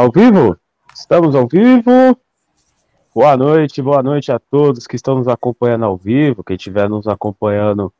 [0.00, 0.56] Ao vivo?
[0.94, 2.18] Estamos ao vivo.
[3.14, 7.06] Boa noite, boa noite a todos que estão nos acompanhando ao vivo, quem estiver nos
[7.06, 7.92] acompanhando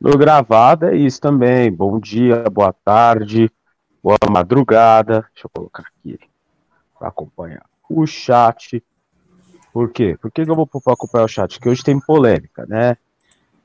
[0.00, 1.70] no gravado, é isso também.
[1.70, 3.50] Bom dia, boa tarde,
[4.02, 5.26] boa madrugada.
[5.32, 6.18] Deixa eu colocar aqui
[6.98, 8.82] para acompanhar o chat.
[9.72, 10.16] Por quê?
[10.20, 11.54] Por que, eu vou acompanhar o chat?
[11.54, 12.96] Porque hoje tem polêmica, né?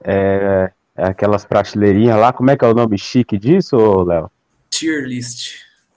[0.04, 4.30] É, é aquelas prateleirinhas lá, como é que é o nome chique disso, Léo?
[4.70, 5.56] Tier list.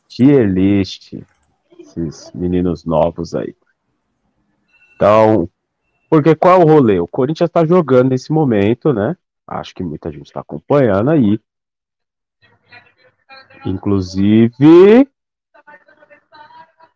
[0.08, 1.14] Tier list
[1.80, 3.54] esses meninos novos aí.
[4.94, 5.48] Então,
[6.08, 7.00] porque qual é o rolê?
[7.00, 9.16] O Corinthians está jogando nesse momento, né?
[9.46, 11.38] Acho que muita gente está acompanhando aí.
[13.66, 15.08] Inclusive, o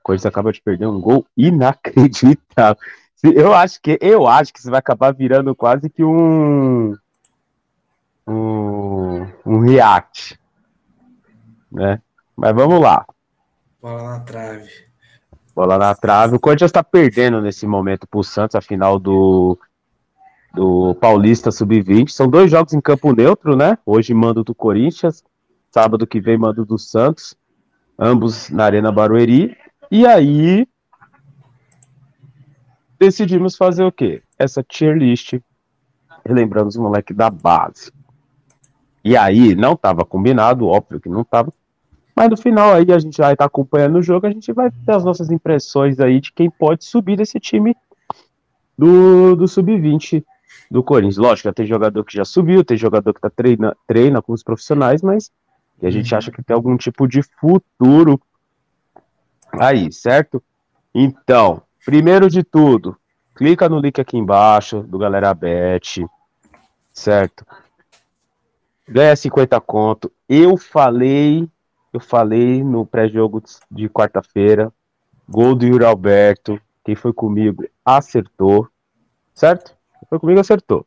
[0.03, 2.81] Corinthians acaba de perder um gol inacreditável.
[3.23, 6.97] Eu acho que eu acho que isso vai acabar virando quase que um
[8.27, 10.39] um, um react,
[11.73, 12.01] né?
[12.37, 13.05] Mas vamos lá.
[13.81, 14.71] Bola na trave.
[15.55, 16.37] Bola na trave.
[16.37, 19.59] O Corinthians está perdendo nesse momento para o Santos, a final do,
[20.55, 22.09] do Paulista Sub-20.
[22.09, 23.79] São dois jogos em campo neutro, né?
[23.85, 25.23] Hoje mando do Corinthians,
[25.71, 27.37] sábado que vem mando do Santos,
[27.99, 29.57] ambos na Arena Barueri.
[29.91, 30.67] E aí
[32.99, 34.23] decidimos fazer o quê?
[34.39, 35.39] Essa tier list,
[36.25, 37.93] relembrando os moleques da base.
[39.05, 41.53] E aí não estava combinado, óbvio que não estava.
[42.15, 44.71] Mas no final aí a gente vai estar tá acompanhando o jogo, a gente vai
[44.71, 47.77] ter as nossas impressões aí de quem pode subir desse time
[48.77, 50.25] do, do sub-20
[50.71, 51.17] do Corinthians.
[51.17, 54.43] Lógico, já tem jogador que já subiu, tem jogador que tá treina, treina com os
[54.43, 55.31] profissionais, mas
[55.83, 56.19] a gente uhum.
[56.19, 58.21] acha que tem algum tipo de futuro
[59.53, 60.43] aí, certo?
[60.95, 62.97] Então, primeiro de tudo,
[63.35, 66.05] clica no link aqui embaixo do Galera Bet,
[66.93, 67.47] certo?
[68.89, 70.11] Ganha 50 conto.
[70.29, 71.49] Eu falei
[71.93, 74.73] eu falei no pré-jogo de quarta-feira.
[75.29, 76.61] Gol do Yuri Alberto.
[76.85, 78.69] Quem foi comigo acertou.
[79.35, 79.77] Certo?
[80.09, 80.87] Foi comigo acertou.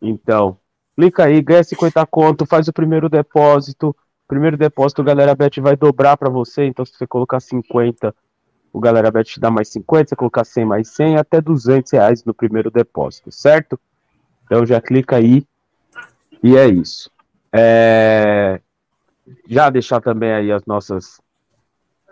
[0.00, 0.58] Então,
[0.94, 3.94] clica aí, ganha 50 conto, faz o primeiro depósito.
[4.28, 6.64] Primeiro depósito, o Galera Bet vai dobrar para você.
[6.66, 8.14] Então, se você colocar 50,
[8.72, 10.10] o Galera Bet te dá mais 50.
[10.10, 13.78] Se colocar 100 mais 100, até 200 reais no primeiro depósito, certo?
[14.44, 15.46] Então, já clica aí.
[16.42, 17.10] E é isso.
[17.52, 18.60] É
[19.48, 21.20] já deixar também aí as nossas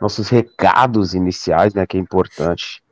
[0.01, 2.83] nossos recados iniciais, né, que é importante.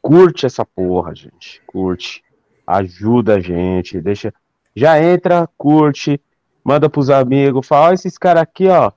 [0.00, 1.62] Curte essa porra, gente.
[1.66, 2.22] Curte.
[2.66, 4.32] Ajuda a gente, deixa
[4.76, 6.20] já entra, curte,
[6.64, 8.90] manda pros amigos, fala, esses caras aqui, ó,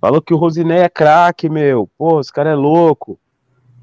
[0.00, 1.88] falou que o Rosiné é craque, meu.
[1.98, 3.18] Pô, esse cara é louco.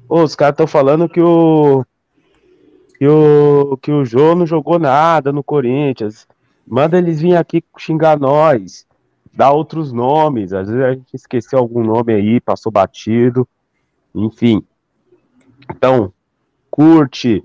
[0.08, 1.84] Pô, os caras estão falando que o
[2.98, 6.26] que o que o Jô não jogou nada no Corinthians.
[6.66, 8.86] Manda eles vir aqui xingar nós
[9.36, 13.46] dá outros nomes, às vezes a gente esqueceu algum nome aí, passou batido,
[14.14, 14.64] enfim.
[15.70, 16.10] Então,
[16.70, 17.44] curte.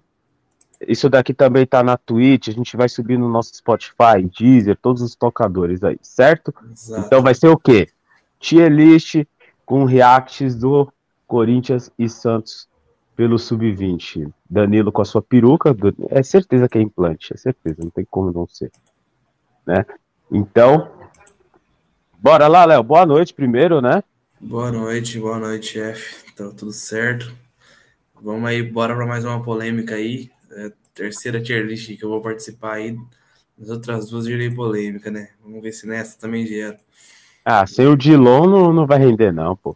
[0.88, 5.02] Isso daqui também tá na Twitch, a gente vai subir no nosso Spotify, Deezer, todos
[5.02, 6.53] os tocadores aí, certo?
[6.72, 7.06] Exato.
[7.06, 7.88] Então vai ser o quê?
[8.40, 9.24] Tier list
[9.66, 10.92] com reacts do
[11.28, 12.68] Corinthians e Santos
[13.16, 14.31] pelo sub-20.
[14.50, 15.75] Danilo com a sua peruca,
[16.09, 18.72] é certeza que é implante, é certeza, não tem como não ser,
[19.66, 19.86] né?
[20.31, 20.90] Então,
[22.22, 22.84] Bora lá, Léo.
[22.84, 24.03] Boa noite primeiro, né?
[24.40, 26.31] Boa noite, boa noite, chefe.
[26.36, 27.34] Tá tudo certo.
[28.22, 30.30] Vamos aí, bora para mais uma polêmica aí.
[30.51, 32.97] É, terceira tier list que eu vou participar aí.
[33.62, 35.29] As outras duas gerei polêmica, né?
[35.44, 36.78] Vamos ver se nessa também gera.
[37.45, 39.75] Ah, sem o Dilon não, não vai render, não, pô.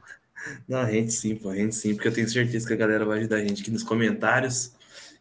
[0.67, 3.37] Não, rende sim, pô, rende sim, porque eu tenho certeza que a galera vai ajudar
[3.37, 4.73] a gente aqui nos comentários.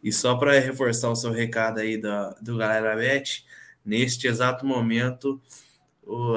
[0.03, 3.43] E só para reforçar o seu recado aí do, do Galera Bet,
[3.83, 5.41] neste exato momento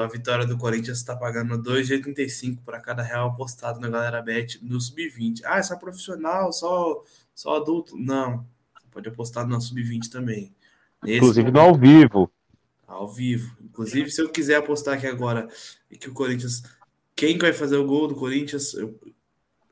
[0.02, 4.80] a vitória do Corinthians está pagando 2,85 para cada real apostado na galera bet no
[4.80, 5.42] sub-20.
[5.44, 7.03] Ah, é só profissional, só,
[7.34, 7.97] só adulto?
[7.97, 8.47] Não.
[8.90, 10.52] Pode apostar no sub-20 também.
[11.02, 12.30] Nesse Inclusive no ao vivo.
[12.86, 13.56] Ao vivo.
[13.62, 15.48] Inclusive, se eu quiser apostar aqui agora
[15.98, 16.62] que o Corinthians.
[17.14, 18.74] Quem vai fazer o gol do Corinthians?
[18.74, 18.98] Eu,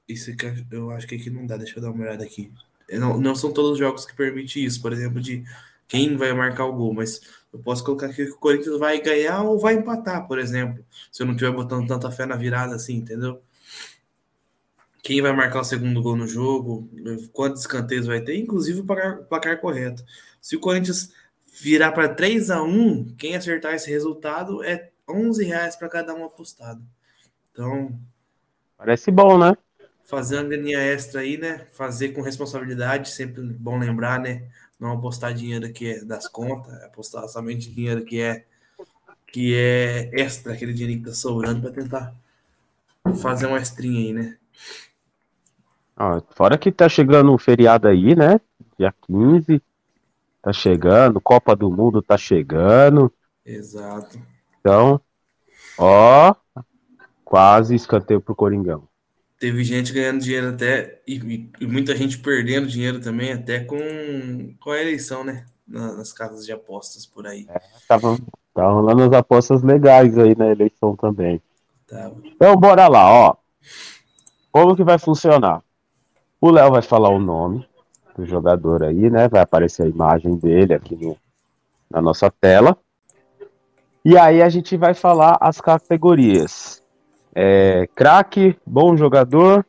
[0.08, 1.56] isso aqui, eu acho que aqui não dá.
[1.56, 2.52] Deixa eu dar uma olhada aqui.
[2.90, 4.80] Não, não são todos os jogos que permitem isso.
[4.80, 5.44] Por exemplo, de
[5.88, 7.20] quem vai marcar o gol, mas
[7.52, 11.22] eu posso colocar aqui que o Corinthians vai ganhar ou vai empatar, por exemplo, se
[11.22, 13.40] eu não estiver botando tanta fé na virada assim, entendeu?
[15.06, 16.90] Quem vai marcar o segundo gol no jogo,
[17.32, 20.04] quantos escanteios vai ter, inclusive o placar, placar correto.
[20.42, 21.12] Se o Corinthians
[21.62, 26.24] virar para 3 a 1 quem acertar esse resultado é 11 reais para cada um
[26.24, 26.82] apostado.
[27.52, 27.96] Então.
[28.76, 29.56] Parece bom, né?
[30.06, 31.68] Fazer uma graninha extra aí, né?
[31.70, 34.48] Fazer com responsabilidade, sempre bom lembrar, né?
[34.76, 38.44] Não apostar dinheiro que é das contas, apostar somente dinheiro que é
[39.28, 42.12] que é extra, aquele dinheiro que tá sobrando para tentar
[43.22, 44.36] fazer uma estrinha aí, né?
[45.96, 48.38] Ah, fora que tá chegando um feriado aí, né?
[48.78, 49.62] Dia 15.
[50.42, 53.12] Tá chegando, Copa do Mundo tá chegando.
[53.44, 54.16] Exato.
[54.60, 55.00] Então,
[55.78, 56.34] ó,
[57.24, 58.86] quase escanteio pro Coringão.
[59.40, 64.70] Teve gente ganhando dinheiro até, e, e muita gente perdendo dinheiro também, até com, com
[64.70, 65.44] a eleição, né?
[65.66, 67.44] Nas casas de apostas por aí.
[67.48, 68.16] É, tava,
[68.54, 71.42] tava rolando as apostas legais aí na eleição também.
[71.88, 72.16] Tava.
[72.24, 73.36] Então, bora lá, ó.
[74.52, 75.65] Como que vai funcionar?
[76.40, 77.66] O Léo vai falar o nome
[78.16, 79.28] do jogador aí, né?
[79.28, 81.16] Vai aparecer a imagem dele aqui no,
[81.90, 82.76] na nossa tela.
[84.04, 86.82] E aí a gente vai falar as categorias.
[87.34, 89.66] É, craque, bom jogador.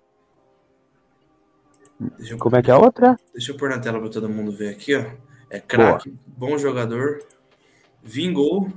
[2.19, 3.19] Eu, Como é que é a outra?
[3.33, 5.03] deixa eu pôr na tela para todo mundo ver aqui, ó.
[5.49, 7.25] É craque, bom jogador,
[8.03, 8.71] vingou,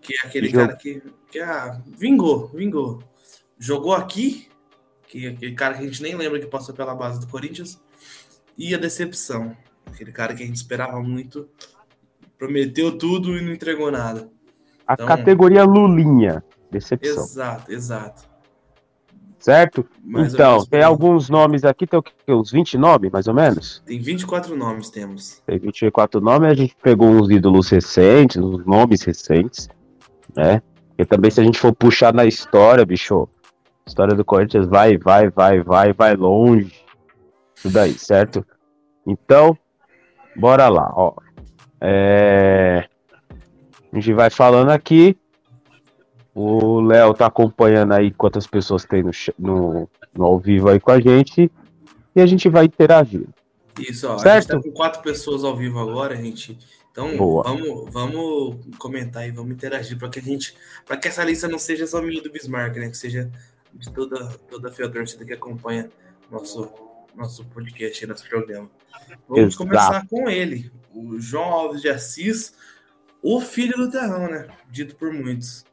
[0.00, 0.66] que é aquele Jogou.
[0.66, 3.02] cara que, que ah, vingou, vingou.
[3.58, 4.48] Jogou aqui,
[5.12, 7.78] que é aquele cara que a gente nem lembra que passou pela base do Corinthians,
[8.56, 9.54] e a decepção,
[9.84, 11.46] aquele cara que a gente esperava muito,
[12.38, 14.30] prometeu tudo e não entregou nada.
[14.88, 16.42] A Então- categoria Lulinha.
[16.70, 17.24] Decepção.
[17.24, 18.22] Exato, exato.
[19.38, 19.86] Certo?
[20.02, 22.12] Mais então, tem alguns nomes aqui, tem o quê?
[22.28, 23.82] uns 20 nomes, mais ou menos?
[23.84, 25.42] Tem 24 nomes temos.
[25.44, 29.68] Tem 24 nomes, a gente pegou uns ídolos recentes, uns nomes recentes,
[30.34, 30.62] né?
[30.96, 33.28] E também se a gente for puxar na história, bicho,
[33.84, 36.72] a história do Corinthians vai, vai, vai, vai, vai longe.
[37.54, 38.44] Isso daí, certo?
[39.06, 39.56] Então,
[40.36, 41.14] bora lá, ó.
[41.80, 42.88] É...
[43.92, 45.18] A gente vai falando aqui.
[46.34, 50.90] O Léo tá acompanhando aí quantas pessoas tem no, no, no ao vivo aí com
[50.90, 51.50] a gente.
[52.14, 53.26] E a gente vai interagir.
[53.78, 54.14] Isso, ó.
[54.14, 54.52] A Certo?
[54.52, 56.58] gente tá com quatro pessoas ao vivo agora, gente.
[56.90, 57.42] Então, Boa.
[57.42, 60.54] vamos, vamos comentar e vamos interagir para que a gente,
[60.86, 62.90] para que essa lista não seja só minha do Bismarck, né?
[62.90, 63.30] Que seja
[63.74, 65.90] de toda toda a fiel torcida que acompanha
[66.30, 66.70] nosso
[67.14, 68.70] nosso podcast, nosso programa.
[69.28, 69.58] Vamos Exato.
[69.58, 72.54] começar com ele, o João Alves de Assis,
[73.22, 74.48] o filho do Terrão, né?
[74.70, 75.64] Dito por muitos.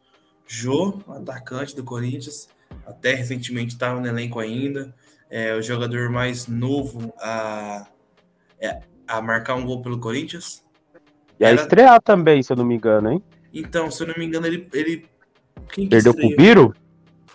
[0.46, 2.50] Jô, atacante do Corinthians,
[2.86, 4.94] até recentemente estava no elenco ainda.
[5.30, 7.88] É o jogador mais novo a,
[8.60, 10.64] é, a marcar um gol pelo Corinthians.
[11.40, 13.24] E a Era- estrear também, se eu não me engano, hein?
[13.54, 14.68] Então, se eu não me engano, ele.
[14.74, 15.06] ele
[15.72, 16.38] quem que Perdeu pro estreou?
[16.72, 16.76] Biro?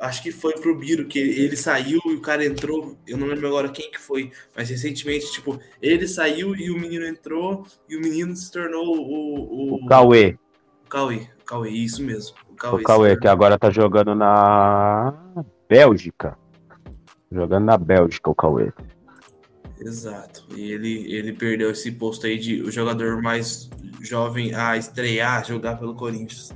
[0.04, 2.94] Acho que foi pro Biro, que ele saiu e o cara entrou.
[3.06, 7.06] Eu não lembro agora quem que foi, mas recentemente, tipo, ele saiu e o menino
[7.06, 9.74] entrou e o menino se tornou o.
[9.74, 10.36] O, O Cauê.
[10.84, 11.26] o Cauê.
[11.40, 12.36] O Cauê, isso mesmo.
[12.50, 12.82] O Cauê.
[12.82, 15.14] O Cauê, que agora tá jogando na
[15.66, 16.36] Bélgica.
[17.32, 18.72] Jogando na Bélgica, o Cauê.
[19.80, 20.44] Exato.
[20.54, 23.70] E ele, ele perdeu esse posto aí de o jogador mais
[24.02, 26.52] jovem a estrear, jogar pelo Corinthians.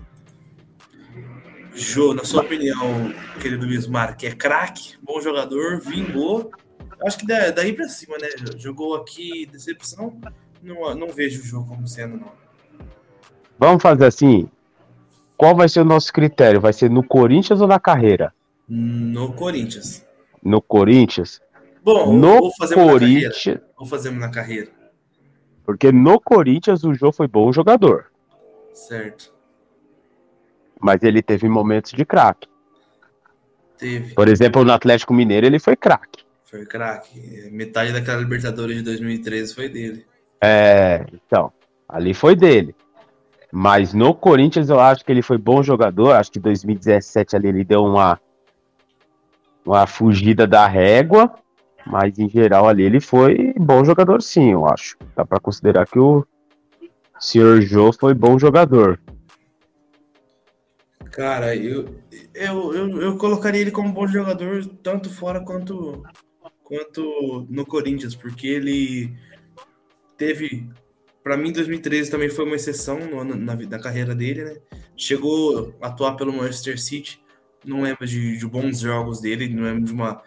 [1.78, 6.50] Jô, na sua opinião, querido Bismarck, é craque, bom jogador, vingou.
[7.06, 8.28] Acho que da- daí pra cima, né?
[8.56, 10.20] Jogou aqui, decepção.
[10.60, 12.32] Não, não vejo o jogo como sendo, não.
[13.58, 14.48] Vamos fazer assim.
[15.36, 16.60] Qual vai ser o nosso critério?
[16.60, 18.32] Vai ser no Corinthians ou na carreira?
[18.68, 20.04] No Corinthians.
[20.42, 21.40] No Corinthians?
[21.84, 22.50] Bom, No.
[22.74, 23.60] Corinthians.
[23.78, 24.70] Vou fazer na carreira.
[25.64, 28.06] Porque no Corinthians o Jô foi bom jogador.
[28.72, 29.32] Certo.
[30.80, 32.48] Mas ele teve momentos de craque.
[33.78, 34.14] Teve.
[34.14, 36.24] Por exemplo, no Atlético Mineiro ele foi craque.
[36.44, 37.48] Foi craque.
[37.50, 40.06] Metade daquela Libertadores de 2013 foi dele.
[40.42, 41.52] É, então,
[41.88, 42.74] ali foi dele.
[43.52, 46.12] Mas no Corinthians eu acho que ele foi bom jogador.
[46.12, 48.20] Acho que 2017 ali ele deu uma
[49.64, 51.34] uma fugida da régua,
[51.86, 54.96] mas em geral ali ele foi bom jogador sim, eu acho.
[55.14, 56.26] Dá pra considerar que o
[57.20, 57.60] Sr.
[57.60, 58.98] Jô foi bom jogador.
[61.12, 62.02] Cara, eu,
[62.34, 66.02] eu, eu, eu colocaria ele como bom jogador tanto fora quanto,
[66.62, 69.16] quanto no Corinthians, porque ele
[70.16, 70.68] teve.
[71.22, 74.56] Pra mim, 2013 também foi uma exceção no na, na carreira dele, né?
[74.96, 77.20] Chegou a atuar pelo Manchester City,
[77.64, 80.22] não lembro de, de bons jogos dele, não lembro de uma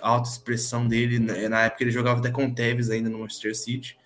[0.00, 1.18] alta expressão dele.
[1.18, 1.48] né?
[1.48, 3.98] Na época ele jogava até com o Tevez ainda no Manchester City,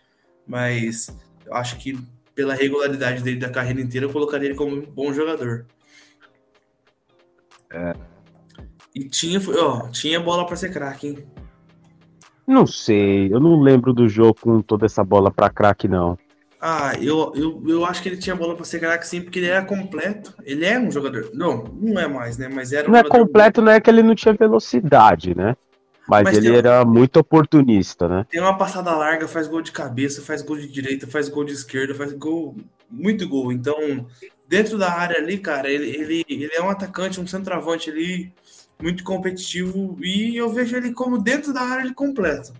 [0.46, 1.14] mas
[1.46, 1.98] eu acho que
[2.34, 5.66] pela regularidade dele da carreira inteira, eu colocaria ele como um bom jogador.
[8.94, 11.26] E tinha, ó, tinha bola pra ser craque, hein?
[12.46, 16.18] Não sei, eu não lembro do jogo com toda essa bola pra craque não.
[16.60, 19.48] Ah, eu, eu, eu acho que ele tinha bola para ser craque sim, porque ele
[19.48, 20.34] era completo.
[20.44, 21.30] Ele é um jogador.
[21.32, 22.50] Não, não é mais, né?
[22.52, 25.56] Mas era um Não é completo, não é que ele não tinha velocidade, né?
[26.06, 28.26] Mas, Mas ele era muito oportunista, né?
[28.28, 31.52] Tem uma passada larga, faz gol de cabeça, faz gol de direita, faz gol de
[31.52, 32.56] esquerda, faz gol.
[32.90, 33.52] Muito gol.
[33.52, 34.06] Então,
[34.50, 38.34] dentro da área ali, cara, ele, ele, ele é um atacante, um centroavante ali,
[38.82, 39.96] muito competitivo.
[40.02, 42.52] E eu vejo ele como dentro da área ele completo.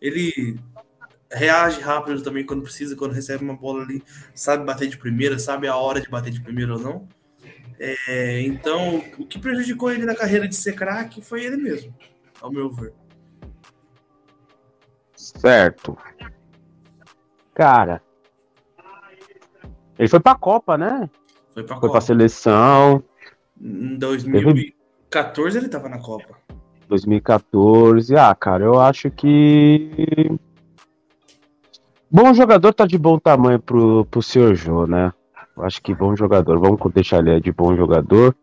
[0.00, 0.56] Ele
[1.32, 4.00] reage rápido também quando precisa, quando recebe uma bola ali,
[4.32, 7.08] sabe bater de primeira, sabe a hora de bater de primeira ou não.
[7.80, 11.92] É, então, o que prejudicou ele na carreira de ser craque foi ele mesmo,
[12.40, 12.92] ao meu ver.
[15.16, 15.98] Certo.
[17.52, 18.00] Cara.
[19.98, 21.10] Ele foi pra Copa, né?
[21.54, 22.00] Foi pra Foi pra Copa.
[22.00, 23.02] seleção.
[23.60, 26.36] Em 2014 ele tava na Copa.
[26.88, 28.16] 2014.
[28.16, 30.28] Ah, cara, eu acho que.
[32.10, 35.12] Bom jogador tá de bom tamanho pro, pro senhor Jô, né?
[35.56, 36.58] Eu acho que bom jogador.
[36.58, 38.34] Vamos deixar ele de bom jogador.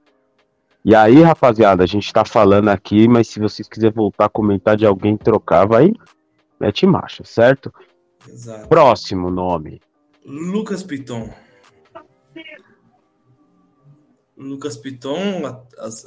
[0.83, 4.75] E aí, rapaziada, a gente tá falando aqui, mas se vocês quiserem voltar a comentar
[4.75, 5.93] de alguém trocar, vai.
[6.59, 7.71] Mete marcha, certo?
[8.27, 8.67] Exato.
[8.67, 9.79] Próximo nome.
[10.25, 11.29] Lucas Piton.
[14.41, 15.41] Lucas Piton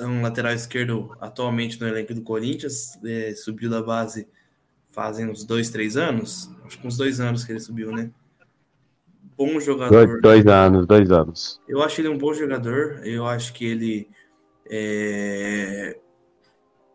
[0.01, 4.27] é um lateral esquerdo atualmente no elenco do Corinthians, é, subiu da base
[4.95, 6.49] fazem uns dois, três anos.
[6.65, 8.11] Acho que uns dois anos que ele subiu, né?
[9.37, 10.07] Bom jogador.
[10.07, 11.61] Dois, dois anos, dois anos.
[11.69, 13.01] Eu acho ele um bom jogador.
[13.05, 14.09] Eu acho que ele
[14.71, 15.99] é,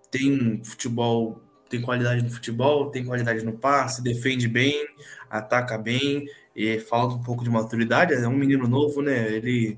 [0.10, 4.88] tem futebol, tem qualidade no futebol, tem qualidade no passe, defende bem,
[5.30, 8.14] ataca bem, e falta um pouco de maturidade.
[8.14, 9.30] É um menino novo, né?
[9.34, 9.78] Ele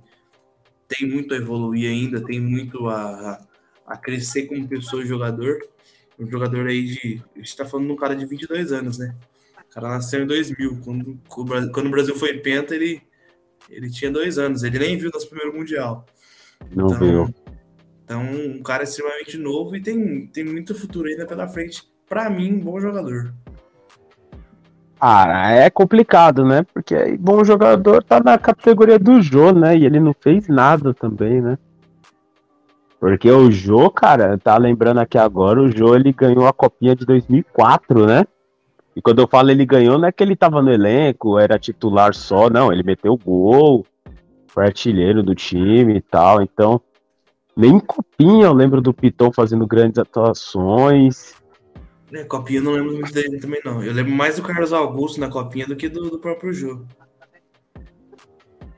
[0.91, 3.39] tem muito a evoluir ainda, tem muito a,
[3.87, 5.59] a crescer como pessoa e jogador.
[6.19, 7.23] Um jogador aí de.
[7.35, 9.15] A gente tá falando de um cara de 22 anos, né?
[9.69, 10.79] O cara nasceu em 2000.
[10.83, 11.19] Quando,
[11.71, 13.01] quando o Brasil foi penta, ele,
[13.69, 14.63] ele tinha dois anos.
[14.63, 16.05] Ele nem viu nosso primeiro Mundial.
[16.75, 17.33] Não viu.
[18.03, 21.81] Então, um cara extremamente novo e tem, tem muito futuro ainda pela frente.
[22.07, 23.33] Para mim, um bom jogador.
[25.03, 26.63] Ah, é complicado, né?
[26.71, 29.75] Porque bom jogador tá na categoria do Jô, né?
[29.75, 31.57] E ele não fez nada também, né?
[32.99, 37.03] Porque o Jô, cara, tá lembrando aqui agora, o Jô ele ganhou a copinha de
[37.03, 38.25] 2004, né?
[38.95, 42.13] E quando eu falo ele ganhou, não é que ele tava no elenco, era titular
[42.13, 43.83] só, não, ele meteu gol,
[44.45, 46.79] foi artilheiro do time e tal, então
[47.57, 51.40] nem copinha eu lembro do Piton fazendo grandes atuações.
[52.13, 53.81] É, copinha eu não lembro muito dele também, não.
[53.83, 56.85] Eu lembro mais do Carlos Augusto na copinha do que do, do próprio jogo.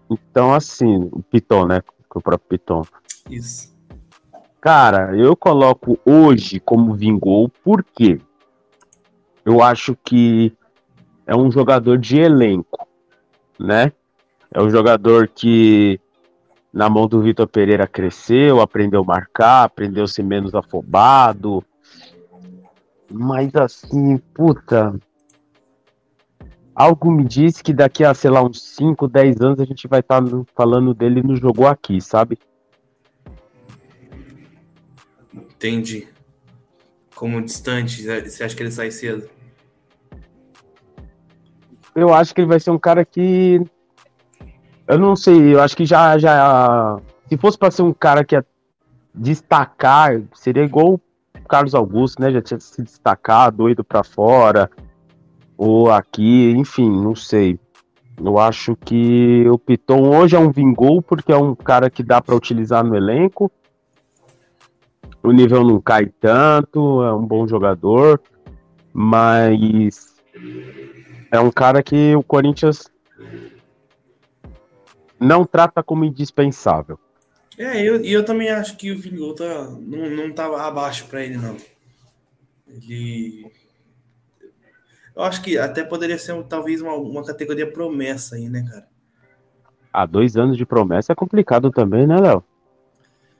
[0.10, 1.82] Então, assim, o Piton, né?
[2.14, 2.84] O próprio Piton.
[3.30, 3.74] Isso.
[4.62, 8.20] Cara, eu coloco hoje como vingou, por quê?
[9.44, 10.56] Eu acho que
[11.26, 12.88] é um jogador de elenco,
[13.60, 13.92] né?
[14.52, 16.00] É um jogador que
[16.72, 21.64] na mão do Vitor Pereira cresceu, aprendeu a marcar, aprendeu a ser menos afobado.
[23.14, 25.00] Mas assim, puta.
[26.74, 30.00] Algo me diz que daqui a, sei lá, uns 5, 10 anos a gente vai
[30.00, 30.20] estar
[30.56, 32.40] falando dele no Jogou Aqui, sabe?
[35.32, 36.08] Entendi.
[37.14, 39.30] Como distante, você acha que ele sai cedo?
[41.96, 43.62] Eu acho que ele vai ser um cara que.
[44.88, 46.18] Eu não sei, eu acho que já.
[46.18, 48.44] já se fosse para ser um cara que ia
[49.14, 51.02] destacar, seria igual o
[51.48, 52.32] Carlos Augusto, né?
[52.32, 54.70] Já tinha se destacado, doido para fora,
[55.58, 57.60] ou aqui, enfim, não sei.
[58.22, 62.22] Eu acho que o Piton hoje é um vingou porque é um cara que dá
[62.22, 63.52] para utilizar no elenco.
[65.22, 68.22] O nível não cai tanto, é um bom jogador,
[68.92, 70.14] mas
[71.32, 72.92] é um cara que o Corinthians
[75.20, 77.00] não trata como indispensável.
[77.58, 81.24] É, eu, e eu também acho que o Vingou tá, não, não tava abaixo para
[81.24, 81.56] ele, não.
[82.68, 83.46] Ele.
[85.16, 88.88] Eu acho que até poderia ser talvez uma, uma categoria promessa aí, né, cara?
[89.94, 92.44] Ah, dois anos de promessa é complicado também, né, Léo?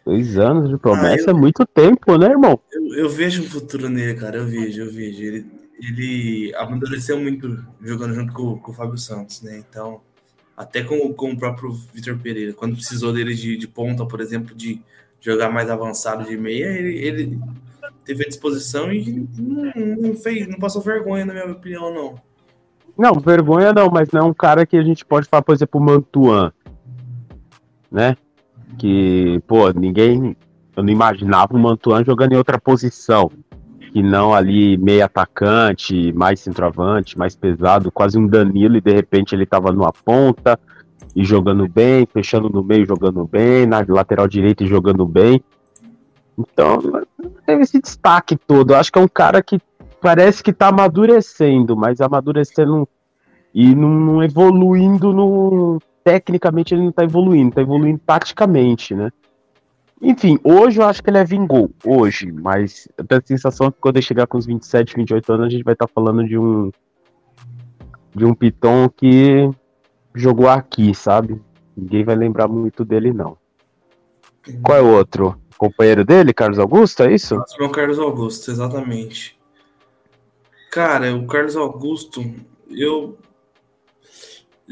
[0.06, 2.60] Dois anos de promessa Ah, eu- é muito tempo, né, irmão?
[2.72, 4.38] Eu, eu vejo um futuro nele, cara.
[4.38, 5.24] Eu vejo, eu vejo.
[5.24, 5.46] Ele,
[5.80, 9.58] ele amadureceu muito jogando junto com, com o Fábio Santos, né?
[9.58, 10.02] Então,
[10.56, 14.56] até com, com o próprio Vitor Pereira, quando precisou dele de, de ponta, por exemplo,
[14.56, 14.82] de
[15.20, 17.40] jogar mais avançado de meia, ele, ele
[18.06, 22.16] teve a disposição e não, não fez, não passou vergonha, na minha opinião, não.
[22.98, 25.82] Não, vergonha não, mas não é um cara que a gente pode falar, por exemplo,
[25.82, 26.52] o Mantuan,
[27.92, 28.16] né?
[28.78, 30.36] Que, pô, ninguém.
[30.76, 33.32] Eu não imaginava o Mantuan jogando em outra posição.
[33.94, 39.36] Que não ali meio atacante, mais centroavante, mais pesado, quase um Danilo, e de repente
[39.36, 40.60] ele estava numa ponta
[41.16, 45.44] e jogando bem, fechando no meio jogando bem, na lateral direita e jogando bem.
[46.36, 46.82] Então,
[47.46, 48.74] teve esse destaque todo.
[48.74, 49.62] Acho que é um cara que
[50.02, 52.90] parece que tá amadurecendo, mas amadurecendo
[53.54, 55.80] e não, evoluindo no.
[56.04, 59.12] Tecnicamente ele não tá evoluindo, tá evoluindo taticamente, né?
[60.04, 63.80] Enfim, hoje eu acho que ele é vingou, hoje, mas eu tenho a sensação que
[63.80, 66.38] quando ele chegar com os 27, 28 anos, a gente vai estar tá falando de
[66.38, 66.70] um
[68.14, 69.50] de um Piton que
[70.14, 71.42] jogou aqui, sabe?
[71.76, 73.38] Ninguém vai lembrar muito dele, não.
[74.62, 75.40] Qual é o outro?
[75.58, 77.42] Companheiro dele, Carlos Augusto, é isso?
[77.60, 79.40] o Carlos Augusto, exatamente.
[80.70, 82.22] Cara, o Carlos Augusto,
[82.70, 83.18] eu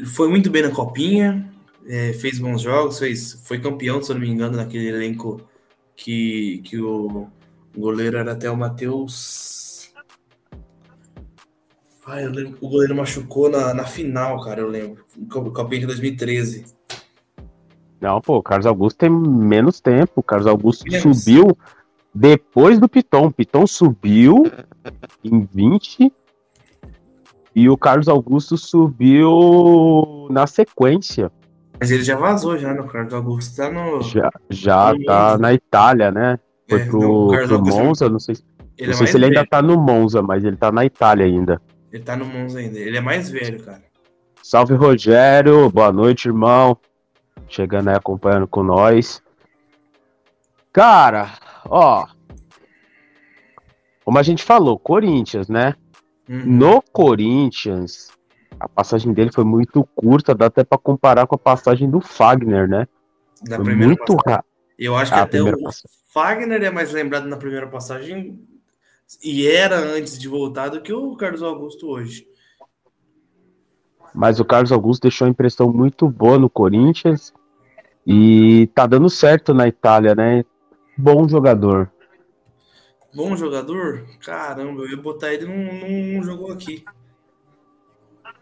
[0.04, 1.51] foi muito bem na copinha,
[1.86, 5.40] é, fez bons jogos, fez, foi campeão, se eu não me engano, naquele elenco
[5.96, 7.28] que, que o
[7.76, 9.92] goleiro era até o Matheus.
[12.06, 15.04] Ai, eu lembro que o goleiro machucou na, na final, cara, eu lembro.
[15.28, 16.64] Copinha de 2013.
[18.00, 20.14] Não, pô, o Carlos Augusto tem menos tempo.
[20.16, 21.22] O Carlos Augusto menos.
[21.22, 21.56] subiu
[22.12, 23.26] depois do Piton.
[23.26, 24.42] O Piton subiu
[25.22, 26.12] em 20
[27.54, 31.30] e o Carlos Augusto subiu na sequência.
[31.82, 34.00] Mas ele já vazou já, no Carlos Augusto tá no.
[34.02, 36.38] Já, já no tá na Itália, né?
[36.68, 38.36] Foi é, pro, pro Monza, não sei,
[38.78, 39.38] ele não é sei se ele velho.
[39.38, 41.60] ainda tá no Monza, mas ele tá na Itália ainda.
[41.92, 42.78] Ele tá no Monza ainda.
[42.78, 43.82] Ele é mais velho, cara.
[44.40, 45.68] Salve, Rogério.
[45.70, 46.78] Boa noite, irmão.
[47.48, 49.20] Chegando aí acompanhando com nós.
[50.72, 51.32] Cara,
[51.64, 52.06] ó.
[54.04, 55.74] Como a gente falou, Corinthians, né?
[56.28, 56.44] Uhum.
[56.46, 58.12] No Corinthians,
[58.62, 62.68] a passagem dele foi muito curta, dá até para comparar com a passagem do Fagner,
[62.68, 62.86] né?
[63.42, 64.46] Da foi primeira muito rápido.
[64.78, 65.90] Eu acho que a até o passagem.
[66.08, 68.40] Fagner é mais lembrado na primeira passagem
[69.22, 72.28] e era antes de voltar do que o Carlos Augusto hoje.
[74.14, 77.32] Mas o Carlos Augusto deixou uma impressão muito boa no Corinthians
[78.06, 80.44] e tá dando certo na Itália, né?
[80.96, 81.90] Bom jogador.
[83.12, 84.06] Bom jogador?
[84.24, 86.84] Caramba, eu ia botar ele num, num jogou aqui.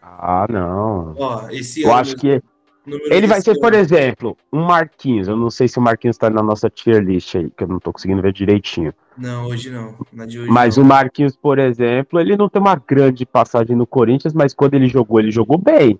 [0.01, 1.15] Ah, não.
[1.17, 2.41] Ó, esse eu ano, acho que
[2.85, 3.59] ele vai ser, ano.
[3.59, 5.27] por exemplo, um Marquinhos.
[5.27, 7.79] Eu não sei se o Marquinhos tá na nossa tier list aí, que eu não
[7.79, 8.93] tô conseguindo ver direitinho.
[9.15, 9.95] Não, hoje não.
[10.13, 10.83] Hoje mas não.
[10.83, 14.87] o Marquinhos, por exemplo, ele não tem uma grande passagem no Corinthians, mas quando ele
[14.87, 15.99] jogou, ele jogou bem.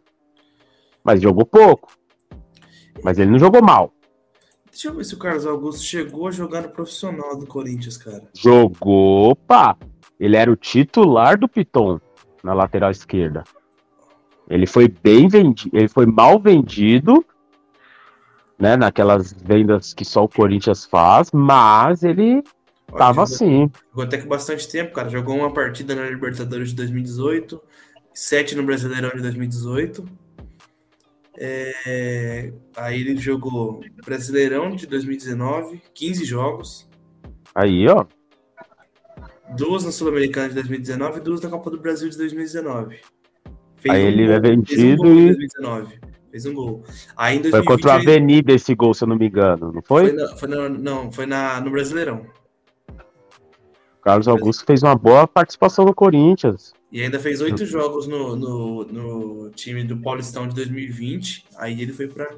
[1.04, 1.94] Mas jogou pouco.
[3.04, 3.94] Mas ele não jogou mal.
[4.72, 8.24] Deixa eu ver se o Carlos Augusto chegou a jogar no profissional do Corinthians, cara.
[8.34, 9.78] Jogou, pá.
[10.20, 12.00] Ele era o titular do Piton
[12.44, 13.44] na lateral esquerda.
[14.50, 17.26] Ele foi bem vendido, ele foi mal vendido,
[18.60, 22.44] né, naquelas vendas que só o Corinthians faz, mas ele
[22.92, 23.72] Olha, tava assim.
[23.90, 25.10] Jogou até que bastante tempo, cara.
[25.10, 27.62] Jogou uma partida na Libertadores de 2018,
[28.14, 30.06] sete no Brasileirão de 2018.
[31.38, 36.90] É, aí ele jogou Brasileirão de 2019, 15 jogos.
[37.56, 38.06] Aí, ó.
[39.56, 43.00] Duas na Sul-Americana de 2019 e duas na Copa do Brasil de 2019.
[43.82, 45.26] Fez aí um ele gol, é vendido um e.
[45.26, 46.00] 2019.
[46.30, 46.84] Fez um gol.
[47.18, 49.82] Aí em 2020, foi contra a Avenida esse gol, se eu não me engano, não
[49.82, 50.10] foi?
[50.10, 52.26] foi, na, foi na, não, foi na, no Brasileirão.
[54.02, 56.74] Carlos Augusto fez uma boa participação no Corinthians.
[56.92, 61.46] E ainda fez oito jogos no, no, no, time do Paulistão de 2020.
[61.58, 62.36] Aí ele foi para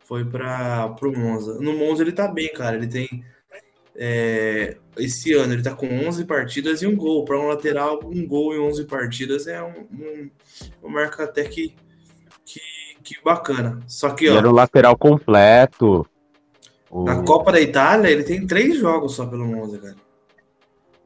[0.00, 1.58] foi para pro Monza.
[1.60, 2.76] No Monza ele tá bem, cara.
[2.76, 3.24] Ele tem
[3.98, 7.24] é, esse ano ele tá com 11 partidas e um gol.
[7.24, 10.30] Para um lateral, um gol em 11 partidas é um, um,
[10.82, 11.74] uma marca até que,
[12.44, 12.60] que,
[13.02, 13.80] que bacana.
[13.86, 16.06] Só que, ó, era um lateral completo.
[16.92, 19.96] Na Copa da Itália, ele tem três jogos só pelo Monza, cara.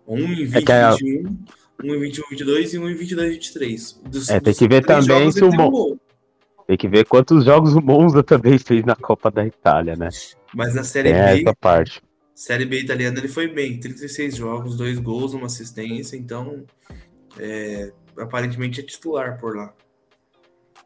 [0.07, 1.39] Um em 20, é 21,
[1.85, 4.01] um em 21, 22 e um em 22, 23.
[4.05, 5.97] Dos, é, tem que ver também se o Monza.
[6.67, 10.09] Tem que ver quantos jogos o Monza também fez na Copa da Itália, né?
[10.55, 11.41] Mas na Série é B.
[11.43, 12.01] Essa parte.
[12.41, 16.65] Série B italiana ele foi bem, 36 jogos, dois gols, uma assistência, então
[17.39, 19.75] é, aparentemente é titular por lá.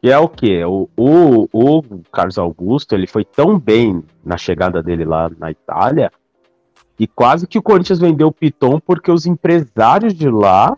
[0.03, 0.61] E é o que?
[0.65, 6.11] O, o, o Carlos Augusto ele foi tão bem na chegada dele lá na Itália
[6.99, 10.77] e quase que o Corinthians vendeu o Piton porque os empresários de lá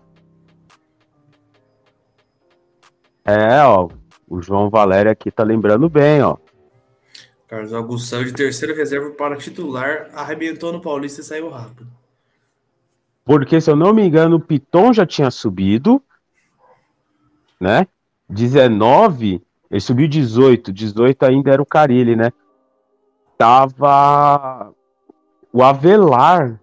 [3.25, 3.89] É, ó,
[4.29, 6.37] o João Valério aqui tá lembrando bem, ó.
[7.47, 11.87] Carlos Augusto saiu de terceiro reserva para titular, arrebentou no Paulista e saiu rápido.
[13.23, 16.01] Porque, se eu não me engano, o Piton já tinha subido,
[17.59, 17.87] né?
[18.29, 22.31] 19, ele subiu 18, 18 ainda era o Carilli, né?
[23.37, 24.73] Tava
[25.53, 26.59] o Avelar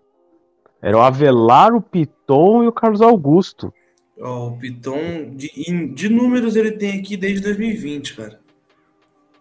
[0.83, 3.73] Era o Avelar, o Piton e o Carlos Augusto.
[4.21, 5.49] Ó, o Piton, de,
[5.95, 8.44] de números ele tem aqui desde 2020, cara.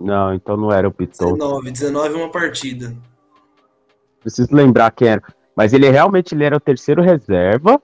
[0.03, 1.33] Não, então não era o Piton.
[1.33, 2.93] 19, 19 uma partida.
[4.19, 5.23] Preciso lembrar quem era.
[5.55, 7.81] Mas ele realmente ele era o terceiro reserva.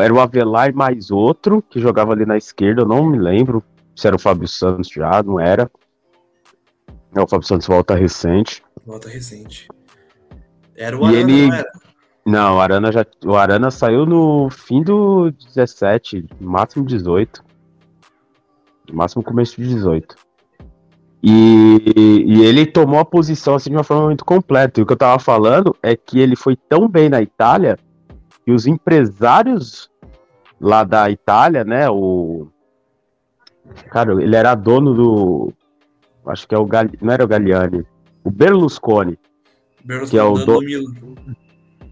[0.00, 2.82] Era o Avelar mais outro que jogava ali na esquerda.
[2.82, 3.64] Eu não me lembro
[3.96, 5.68] se era o Fábio Santos já, não era.
[7.16, 8.62] É, o Fábio Santos volta recente.
[8.86, 9.68] Volta recente.
[10.76, 11.48] Era o Arana, ele...
[11.48, 11.72] não era?
[12.26, 13.06] Não, o Arana, já...
[13.26, 17.44] o Arana saiu no fim do 17, no máximo 18.
[18.88, 20.23] No máximo começo de 18.
[21.26, 24.78] E, e, ele tomou a posição assim de uma forma muito completa.
[24.78, 27.78] E o que eu tava falando é que ele foi tão bem na Itália
[28.44, 29.88] que os empresários
[30.60, 31.88] lá da Itália, né?
[31.88, 32.48] O.
[33.90, 35.52] Cara, ele era dono do.
[36.26, 36.84] Acho que é o Gal...
[37.00, 37.86] não era o Galliani,
[38.22, 39.18] o Berlusconi.
[39.82, 40.60] Berlusconi que é o do...
[40.60, 41.34] do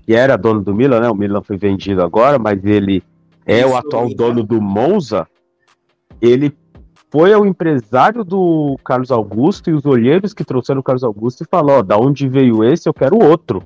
[0.04, 1.08] que era dono do Milan, né?
[1.08, 3.02] O Milan foi vendido agora, mas ele
[3.46, 5.26] é Isso, o atual dono do Monza.
[6.20, 6.54] Ele
[7.12, 11.46] foi ao empresário do Carlos Augusto e os olheiros que trouxeram o Carlos Augusto e
[11.46, 13.62] falou: ó, da onde veio esse, eu quero outro.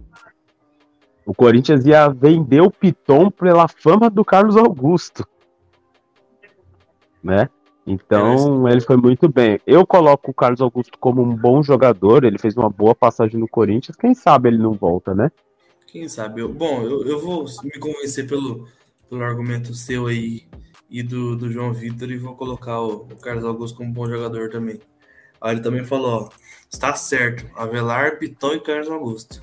[1.25, 5.25] O Corinthians ia vender o Piton pela fama do Carlos Augusto.
[7.23, 7.49] Né?
[7.87, 9.61] Então, ele foi muito bem.
[9.65, 13.47] Eu coloco o Carlos Augusto como um bom jogador, ele fez uma boa passagem no
[13.47, 15.31] Corinthians, quem sabe ele não volta, né?
[15.87, 16.41] Quem sabe?
[16.41, 18.67] Eu, bom, eu, eu vou me convencer pelo,
[19.09, 20.47] pelo argumento seu aí
[20.89, 24.51] e do, do João Vitor e vou colocar o, o Carlos Augusto como bom jogador
[24.51, 24.81] também.
[25.41, 26.29] Aí ele também falou, ó,
[26.73, 29.43] está certo, Avelar, Piton e Carlos Augusto.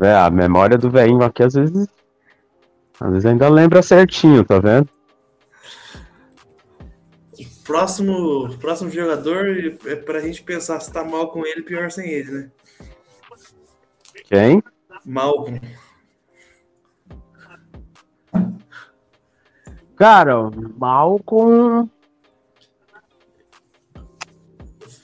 [0.00, 1.86] É, a memória do velhinho aqui às vezes
[3.00, 4.88] às vezes ainda lembra certinho, tá vendo?
[7.64, 9.46] Próximo, próximo jogador
[9.86, 12.50] é pra gente pensar se tá mal com ele, pior sem ele, né?
[14.24, 14.62] Quem?
[15.04, 15.60] Malcolm.
[20.04, 21.88] Cara, Malcolm.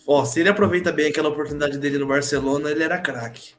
[0.07, 3.55] Ó, se ele aproveita bem aquela oportunidade dele no Barcelona, ele era craque.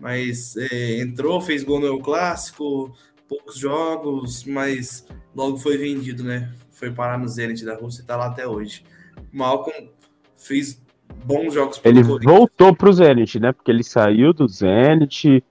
[0.00, 2.92] Mas é, entrou, fez gol no Clássico,
[3.28, 6.52] poucos jogos, mas logo foi vendido, né?
[6.72, 8.82] Foi parar no Zenit da Rússia e tá lá até hoje.
[9.32, 9.90] Malcolm
[10.36, 10.82] fez
[11.24, 13.52] bons jogos pelo Ele voltou pro Zenit, né?
[13.52, 15.44] Porque ele saiu do Zenit,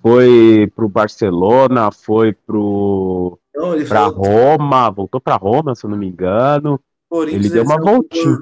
[0.00, 5.98] foi pro Barcelona, foi pro não, ele pra Roma, voltou pra Roma, se eu não
[5.98, 6.80] me engano.
[7.28, 8.38] ele deu uma voltinha.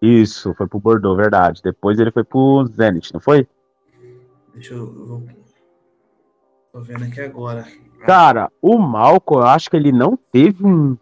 [0.00, 1.62] Isso, foi pro Bordeaux, verdade.
[1.62, 3.46] Depois ele foi pro Zenit, não foi?
[4.52, 4.92] Deixa eu.
[4.92, 5.22] Vou...
[6.72, 7.66] Tô vendo aqui agora.
[8.04, 10.96] Cara, o Malcolm, eu acho que ele não teve um,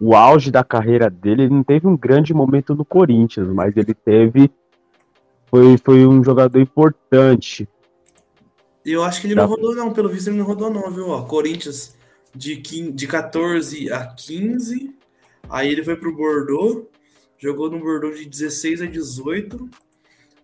[0.00, 3.92] o auge da carreira dele, ele não teve um grande momento no Corinthians, mas ele
[3.92, 4.50] teve.
[5.46, 7.68] Foi, foi um jogador importante.
[8.92, 9.42] Eu acho que ele tá.
[9.42, 9.92] não rodou, não.
[9.92, 11.08] Pelo visto, ele não rodou, não, viu?
[11.08, 11.94] Ó, Corinthians
[12.34, 14.94] de, 15, de 14 a 15.
[15.48, 16.86] Aí ele foi pro Bordeaux.
[17.38, 19.68] Jogou no Bordeaux de 16 a 18.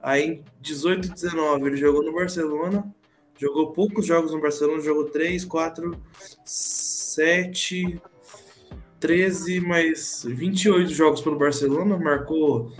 [0.01, 2.95] Aí em 18 e 19 ele jogou no Barcelona.
[3.39, 4.81] Jogou poucos jogos no Barcelona.
[4.81, 5.99] Jogou 3, 4,
[6.45, 8.01] 7,
[9.01, 11.99] 13, mais 28 jogos pelo Barcelona.
[11.99, 12.73] Marcou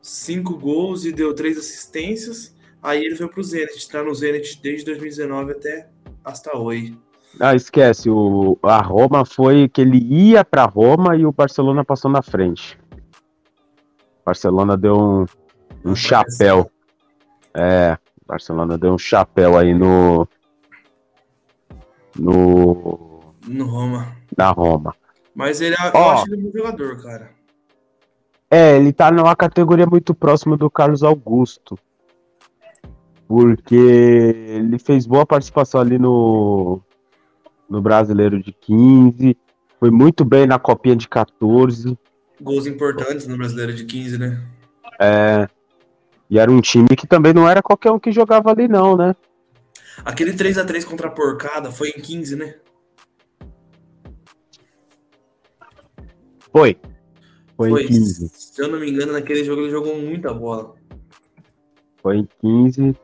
[0.00, 2.55] 5 gols e deu 3 assistências.
[2.86, 5.88] Aí ele foi pro Zenit, tá no Zenit desde 2019 até
[6.24, 6.96] hasta hoje.
[7.40, 12.08] Ah, esquece, o, a Roma foi que ele ia para Roma e o Barcelona passou
[12.08, 12.78] na frente.
[12.92, 15.26] O Barcelona deu um,
[15.84, 16.70] um chapéu.
[17.52, 20.28] É, o Barcelona deu um chapéu aí no
[22.16, 24.16] no no Roma.
[24.38, 24.94] Na Roma.
[25.34, 27.30] Mas ele é, eu acho ele um bom jogador, cara.
[28.48, 31.76] É, ele tá numa categoria muito próxima do Carlos Augusto
[33.26, 36.80] porque ele fez boa participação ali no,
[37.68, 39.36] no Brasileiro de 15,
[39.78, 41.98] foi muito bem na Copinha de 14.
[42.40, 44.42] Gols importantes no Brasileiro de 15, né?
[45.00, 45.48] É.
[46.28, 49.14] E era um time que também não era qualquer um que jogava ali, não, né?
[50.04, 52.54] Aquele 3 a 3 contra a Porcada foi em 15, né?
[56.52, 56.76] Foi.
[57.56, 58.30] Foi, foi em 15.
[58.34, 60.74] Se eu não me engano, naquele jogo ele jogou muita bola.
[62.02, 62.96] Foi em 15.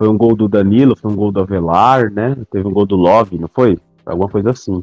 [0.00, 2.34] Foi um gol do Danilo, foi um gol do Avelar, né?
[2.50, 3.78] Teve um gol do Love, não foi?
[4.06, 4.82] Alguma coisa assim.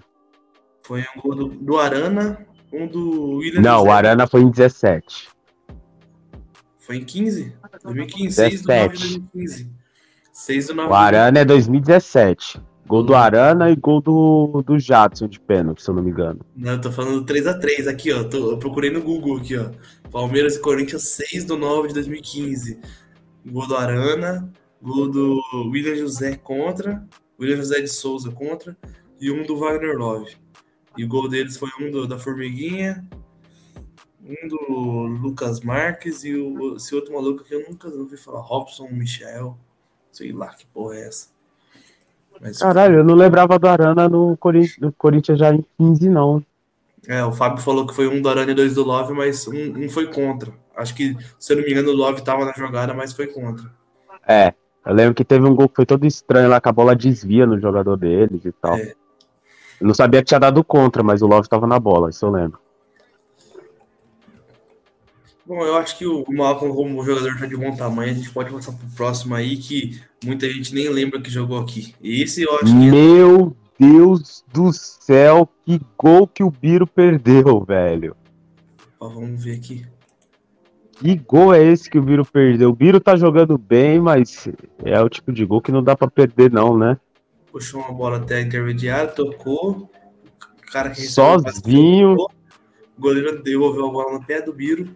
[0.84, 3.90] Foi um gol do, do Arana, um do William Não, José.
[3.90, 5.30] o Arana foi em 17.
[6.78, 7.52] Foi em 15?
[7.84, 9.72] 2015, 6 do 9 de 2015.
[10.32, 12.62] 6 do 9 o Arana é 2017.
[12.86, 16.42] Gol do Arana e gol do, do Jadson de pênalti, se eu não me engano.
[16.56, 18.24] Não, eu tô falando do 3x3 aqui, ó.
[18.24, 19.72] Tô, eu procurei no Google aqui, ó.
[20.12, 22.80] Palmeiras e Corinthians, 6 do 9 de 2015.
[23.48, 24.48] Gol do Arana,
[24.82, 27.08] Gol do William José contra.
[27.40, 28.76] William José de Souza contra
[29.20, 30.36] e um do Wagner Love.
[30.98, 33.06] E o gol deles foi um do, da Formiguinha,
[34.24, 38.88] um do Lucas Marques e o, esse outro maluco que eu nunca ouvi falar, Robson
[38.92, 39.58] Michel.
[40.12, 41.28] Sei lá que porra é essa.
[42.42, 46.44] Mas, Caralho, eu não lembrava do Arana no, Corinthians, no Corinthians já em 15, não.
[47.08, 49.86] É, o Fábio falou que foi um do Arana e dois do Love, mas um,
[49.86, 50.52] um foi contra.
[50.76, 53.72] Acho que, se eu não me engano, o Love tava na jogada, mas foi contra.
[54.28, 54.54] É,
[54.88, 57.46] eu lembro que teve um gol que foi todo estranho lá, que a bola desvia
[57.46, 58.78] no jogador deles e tal.
[58.78, 58.94] É.
[59.82, 62.32] Eu não sabia que tinha dado contra, mas o Love tava na bola, isso eu
[62.32, 62.58] lembro.
[65.46, 68.50] Bom, eu acho que o Malcolm, como jogador já de bom tamanho, a gente pode
[68.50, 71.94] passar pro próximo aí, que muita gente nem lembra que jogou aqui.
[72.02, 72.74] Esse eu acho que.
[72.74, 78.16] Meu Deus do céu, que gol que o Biro perdeu, velho.
[79.00, 79.86] Ó, vamos ver aqui.
[81.00, 82.70] Que gol é esse que o Biro perdeu?
[82.70, 84.48] O Biro tá jogando bem, mas
[84.84, 86.98] é o tipo de gol que não dá para perder, não, né?
[87.52, 89.90] Puxou uma bola até a intermediária, tocou.
[90.58, 92.16] O cara que Sozinho.
[92.16, 92.30] o
[93.00, 94.90] goleiro devolveu a bola no pé do Biro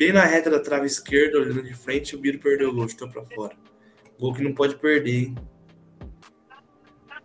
[0.00, 3.08] bem na reta da trave esquerda, olhando de frente, o Biro perdeu o gol, chutou
[3.08, 3.52] pra fora.
[4.18, 5.34] Gol que não pode perder, hein?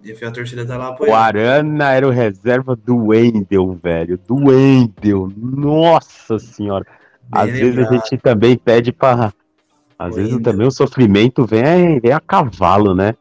[0.04, 1.16] E a torcida tá lá apoiando.
[1.16, 4.20] O Arana era o reserva do Wendel, velho.
[4.28, 5.32] Do Wendel.
[5.36, 6.86] Nossa senhora.
[7.32, 7.76] Às lembrado.
[7.76, 9.34] vezes a gente também pede pra.
[9.98, 10.30] Às Wendell.
[10.30, 13.16] vezes também o sofrimento vem, vem a cavalo, né?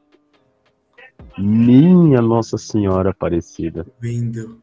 [1.39, 3.87] Minha Nossa Senhora Aparecida.
[4.03, 4.57] Wendel.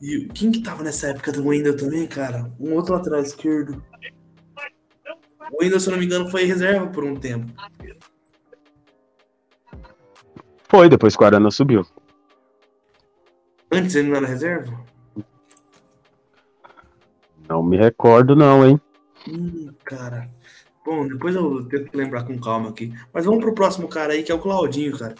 [0.00, 2.50] E quem que tava nessa época do Wendel também, cara?
[2.58, 3.82] Um outro atrás esquerdo.
[5.52, 7.46] O Wendel, se eu não me engano, foi reserva por um tempo.
[10.68, 11.86] Foi, depois que o Arana subiu.
[13.70, 14.85] Antes ele não era reserva?
[17.48, 18.80] Não me recordo, não, hein?
[19.28, 20.28] Hum, cara.
[20.84, 22.92] Bom, depois eu tento lembrar com calma aqui.
[23.12, 25.14] Mas vamos pro próximo cara aí, que é o Claudinho, cara.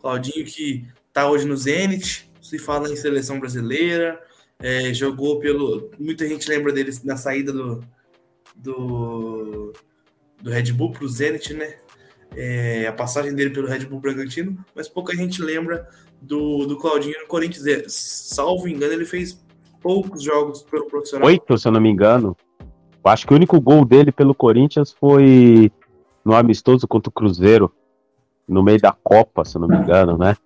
[0.00, 4.20] Claudinho que tá hoje no Zenit, se fala em seleção brasileira,
[4.58, 5.90] é, jogou pelo.
[5.98, 7.82] Muita gente lembra dele na saída do,
[8.54, 9.72] do,
[10.40, 11.76] do Red Bull para o Zenit, né?
[12.34, 15.88] É, a passagem dele pelo Red Bull Bragantino, mas pouca gente lembra
[16.20, 17.66] do, do Claudinho no Corinthians.
[17.66, 19.42] É, salvo engano, ele fez
[19.86, 21.28] poucos jogos pelo profissional.
[21.28, 22.36] Oito, se eu não me engano.
[22.60, 25.70] Eu acho que o único gol dele pelo Corinthians foi
[26.24, 27.72] no amistoso contra o Cruzeiro,
[28.48, 30.36] no meio da Copa, se eu não me engano, né?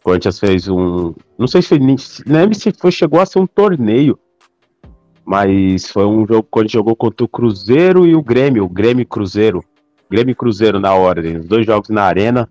[0.00, 1.14] O Corinthians fez um.
[1.36, 1.78] Não sei se foi.
[2.24, 4.16] Lembro se foi, chegou a ser um torneio
[5.28, 9.62] mas foi um jogo quando jogou contra o Cruzeiro e o Grêmio, o Grêmio Cruzeiro.
[10.10, 12.48] Grêmio Cruzeiro na ordem, os dois jogos na arena.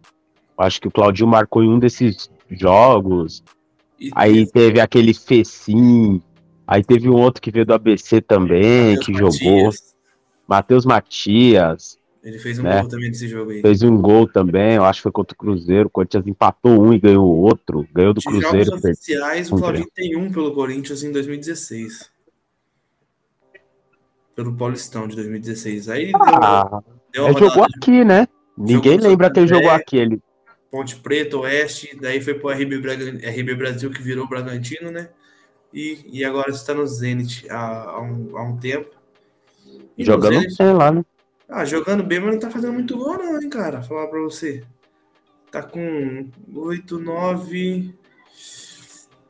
[0.55, 3.43] Acho que o Claudinho marcou em um desses jogos.
[3.99, 6.21] E aí teve aquele Fecim.
[6.67, 9.39] Aí teve um outro que veio do ABC também, Mateus que Matias.
[9.39, 9.69] jogou.
[10.47, 11.97] Matheus Matias.
[12.23, 12.81] Ele fez um né?
[12.81, 13.61] gol também nesse jogo aí.
[13.61, 15.87] Fez um gol também, eu acho que foi contra o Cruzeiro.
[15.87, 17.87] O Corinthians empatou um e ganhou o outro.
[17.93, 18.65] Ganhou do De Cruzeiro.
[18.65, 22.17] Jogos oficiais, o Claudinho tem um pelo Corinthians em 2016
[24.37, 25.89] pelo Paulistão de 2016.
[25.89, 26.79] Aí ah,
[27.11, 28.27] deu, deu jogou aqui, né?
[28.55, 30.21] Ninguém lembra que ele jogou aquele.
[30.77, 35.09] Ponte Preta, Oeste, daí foi pro RB, RB Brasil que virou Bragantino, né?
[35.73, 38.91] E, e agora está no Zenit há, há, um, há um tempo.
[39.97, 41.03] E jogando Zenit, bem lá, né?
[41.49, 43.81] Ah, jogando bem, mas não tá fazendo muito gol, não, hein, cara?
[43.81, 44.63] Falar pra você.
[45.49, 47.95] Tá com 8, 9,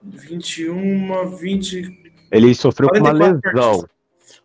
[0.04, 2.12] 21, 20.
[2.30, 3.40] Ele sofreu com uma lesão.
[3.42, 3.86] Partidas.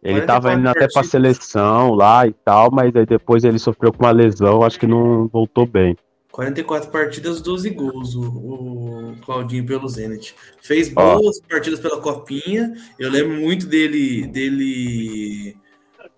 [0.00, 4.04] Ele estava indo até para seleção lá e tal, mas aí depois ele sofreu com
[4.04, 5.96] uma lesão, acho que não voltou bem.
[6.32, 10.34] 44 partidas, 12 gols, o, Claudinho pelo Zenit.
[10.62, 11.48] Fez boas Ó.
[11.48, 12.72] partidas pela Copinha.
[12.98, 15.54] Eu lembro muito dele, dele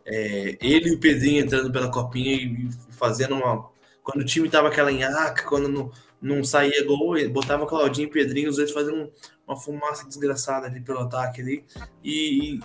[0.07, 3.69] é, ele e o Pedrinho entrando pela Copinha e fazendo uma.
[4.05, 5.91] Quando o time tava aquela enhaca, quando não,
[6.23, 9.11] não saía gol, botava Claudinho e Pedrinho, os dois fazendo
[9.49, 11.65] uma fumaça desgraçada ali pelo ataque ali.
[12.05, 12.61] E,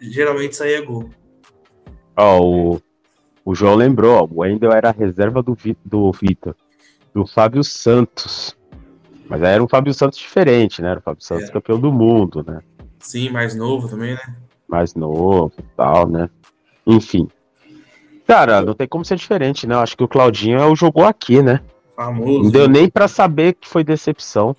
[0.00, 1.08] e geralmente saía gol.
[2.16, 2.82] Ó, o,
[3.44, 6.56] o João lembrou, ó, o Wendel era a reserva do, do Vitor,
[7.14, 8.56] do Fábio Santos.
[9.28, 10.90] Mas era um Fábio Santos diferente, né?
[10.90, 11.52] Era o Fábio Santos é.
[11.52, 12.60] campeão do mundo, né?
[12.98, 14.36] Sim, mais novo também, né?
[14.68, 16.28] Mais novo e tal, né?
[16.86, 17.28] Enfim.
[18.26, 19.74] Cara, não tem como ser diferente, né?
[19.74, 21.60] Eu acho que o Claudinho é o jogou aqui, né?
[21.94, 22.44] Famoso.
[22.44, 24.56] Não deu nem para saber que foi decepção.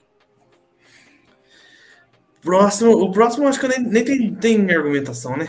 [2.42, 5.48] Próximo, o próximo acho que nem, nem tem, tem argumentação, né?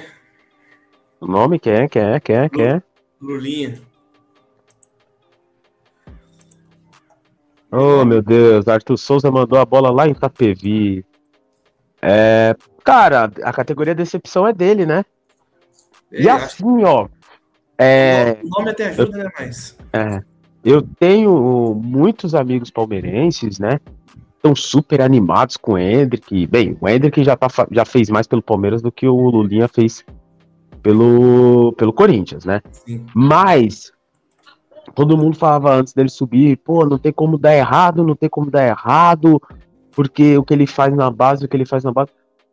[1.20, 1.58] O nome?
[1.58, 1.88] Quem é?
[1.88, 2.20] Quem é?
[2.20, 2.48] Quem é?
[2.48, 2.82] Quem é?
[3.20, 3.80] Lulinha.
[7.76, 8.68] Oh, meu Deus.
[8.68, 11.04] Arthur Souza mandou a bola lá em Itapevi.
[12.00, 15.04] É, cara, a categoria decepção é dele, né?
[16.12, 17.08] É, e assim, ó.
[17.76, 19.30] É, o nome até ajuda, eu, né?
[19.36, 19.76] Mas.
[19.92, 20.22] É,
[20.64, 23.80] Eu tenho muitos amigos palmeirenses, né?
[24.36, 26.46] Estão super animados com o Hendrick.
[26.46, 30.04] Bem, o Hendrick já, tá, já fez mais pelo Palmeiras do que o Lulinha fez
[30.82, 32.60] pelo, pelo Corinthians, né?
[32.70, 33.04] Sim.
[33.14, 33.92] Mas
[34.94, 38.50] todo mundo falava antes dele subir, pô, não tem como dar errado, não tem como
[38.50, 39.40] dar errado,
[39.92, 42.10] porque o que ele faz na base, o que ele faz na base.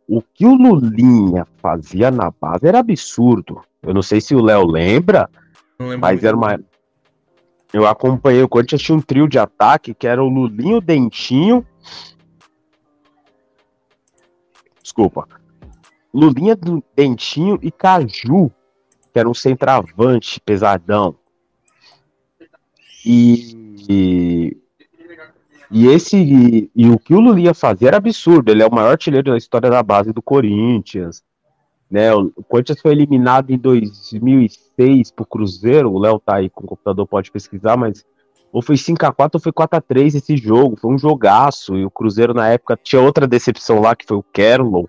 [0.08, 3.62] O que o Lulinha fazia na base era absurdo.
[3.82, 5.30] Eu não sei se o Léo lembra,
[5.98, 6.60] mas era uma.
[7.72, 11.66] Eu acompanhei o Corinthians tinha um trio de ataque que era o Lulinho, Dentinho.
[14.82, 15.26] Desculpa.
[16.12, 16.58] Lulinha,
[16.94, 18.50] Dentinho e Caju,
[19.12, 21.16] que era um centroavante pesadão.
[23.04, 24.56] E,
[25.70, 28.50] e esse e, e, o que o Lulinha fazia era absurdo.
[28.50, 31.22] Ele é o maior artilheiro da história da base do Corinthians.
[31.90, 32.14] Né?
[32.14, 35.90] O, Corinthians foi eliminado em 2006 pro Cruzeiro.
[35.90, 38.04] O Léo tá aí com o computador, pode pesquisar, mas
[38.52, 40.76] ou foi 5x4 ou foi 4x3 esse jogo.
[40.76, 41.74] Foi um jogaço.
[41.76, 44.84] E o Cruzeiro na época tinha outra decepção lá, que foi o Kerlon,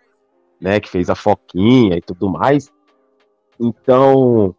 [0.60, 0.80] né?
[0.80, 2.70] Que fez a foquinha e tudo mais.
[3.58, 4.54] Então,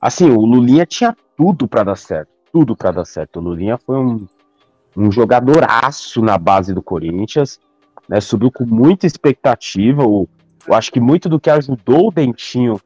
[0.00, 3.38] assim, o Lulinha tinha tudo para dar certo tudo para dar certo.
[3.38, 4.26] O Lulinha foi um,
[4.96, 7.60] um jogadoraço na base do Corinthians,
[8.08, 8.20] né?
[8.20, 10.04] Subiu com muita expectativa.
[10.04, 10.28] O,
[10.66, 12.80] eu acho que muito do que ajudou o Dentinho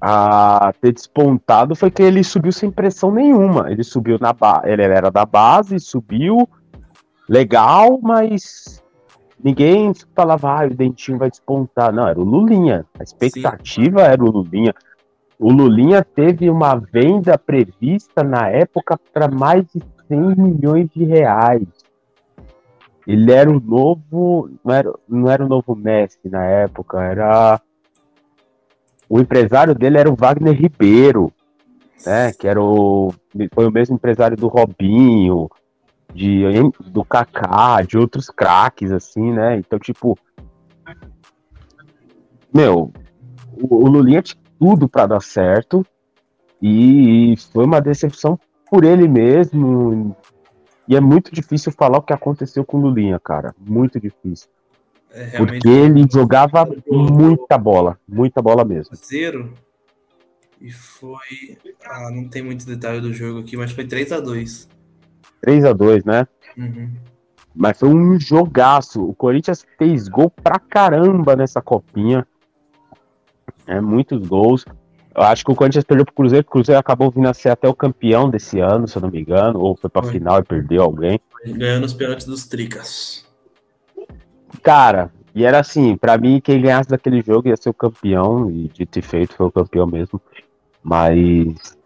[0.00, 3.70] a ter despontado foi que ele subiu sem pressão nenhuma.
[3.70, 6.48] Ele subiu na base, ele era da base, subiu
[7.28, 8.82] legal, mas
[9.42, 11.92] ninguém falava, ah, o Dentinho vai despontar.
[11.92, 12.84] Não, era o Lulinha.
[12.98, 14.06] A expectativa Sim.
[14.06, 14.74] era o Lulinha.
[15.38, 21.66] O Lulinha teve uma venda prevista na época para mais de 100 milhões de reais.
[23.06, 24.50] Ele era o novo.
[24.64, 27.60] Não era, não era o novo Messi na época, era.
[29.08, 31.32] O empresário dele era o Wagner Ribeiro,
[32.04, 32.32] né?
[32.32, 33.12] Que era o.
[33.54, 35.48] Foi o mesmo empresário do Robinho,
[36.12, 36.42] de,
[36.86, 39.56] do Kaká, de outros craques, assim, né?
[39.58, 40.18] Então, tipo.
[42.52, 42.90] Meu,
[43.52, 44.22] o, o Lulinha
[44.58, 45.84] tudo para dar certo
[46.60, 48.38] e foi uma decepção
[48.70, 50.16] por ele mesmo.
[50.88, 53.54] E é muito difícil falar o que aconteceu com o Lulinha, cara.
[53.58, 54.48] Muito difícil.
[55.10, 58.94] É, porque ele jogava muita bola, muita bola mesmo.
[58.96, 59.52] Zero.
[60.60, 61.58] E foi.
[61.84, 64.68] Ah, não tem muito detalhe do jogo aqui, mas foi 3 a 2
[65.40, 66.26] 3 a 2 né?
[66.56, 66.92] Uhum.
[67.54, 69.02] Mas foi um jogaço.
[69.02, 72.26] O Corinthians fez gol pra caramba nessa copinha.
[73.66, 74.64] É, muitos gols.
[75.14, 77.66] Eu acho que o Corinthians perdeu pro Cruzeiro, o Cruzeiro acabou vindo a ser até
[77.66, 80.12] o campeão desse ano, se eu não me engano, ou foi pra foi.
[80.12, 81.18] final e perdeu alguém.
[81.46, 83.24] Ganhando os pênaltis dos Tricas.
[84.62, 88.68] Cara, e era assim, para mim, quem ganhasse daquele jogo ia ser o campeão, e
[88.68, 90.20] dito e feito, foi o campeão mesmo.
[90.82, 91.76] Mas.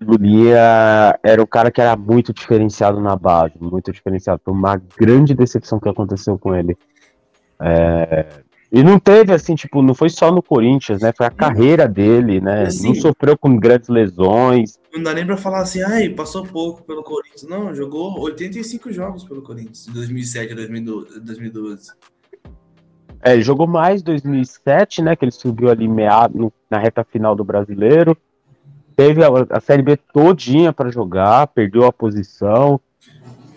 [0.00, 4.40] Lulia era o cara que era muito diferenciado na base, muito diferenciado.
[4.42, 6.74] Foi uma grande decepção que aconteceu com ele.
[7.60, 8.26] É,
[8.72, 11.12] e não teve assim, tipo, não foi só no Corinthians, né?
[11.16, 12.64] Foi a carreira dele, né?
[12.66, 14.78] Assim, não sofreu com grandes lesões.
[14.94, 17.42] Não dá nem pra falar assim, ai, passou pouco pelo Corinthians.
[17.42, 21.90] Não, jogou 85 jogos pelo Corinthians, de 2007 a 2012.
[23.22, 25.16] É, ele jogou mais 2007, né?
[25.16, 28.16] Que ele subiu ali meado na reta final do brasileiro.
[28.94, 32.80] Teve a, a Série B todinha para jogar, perdeu a posição.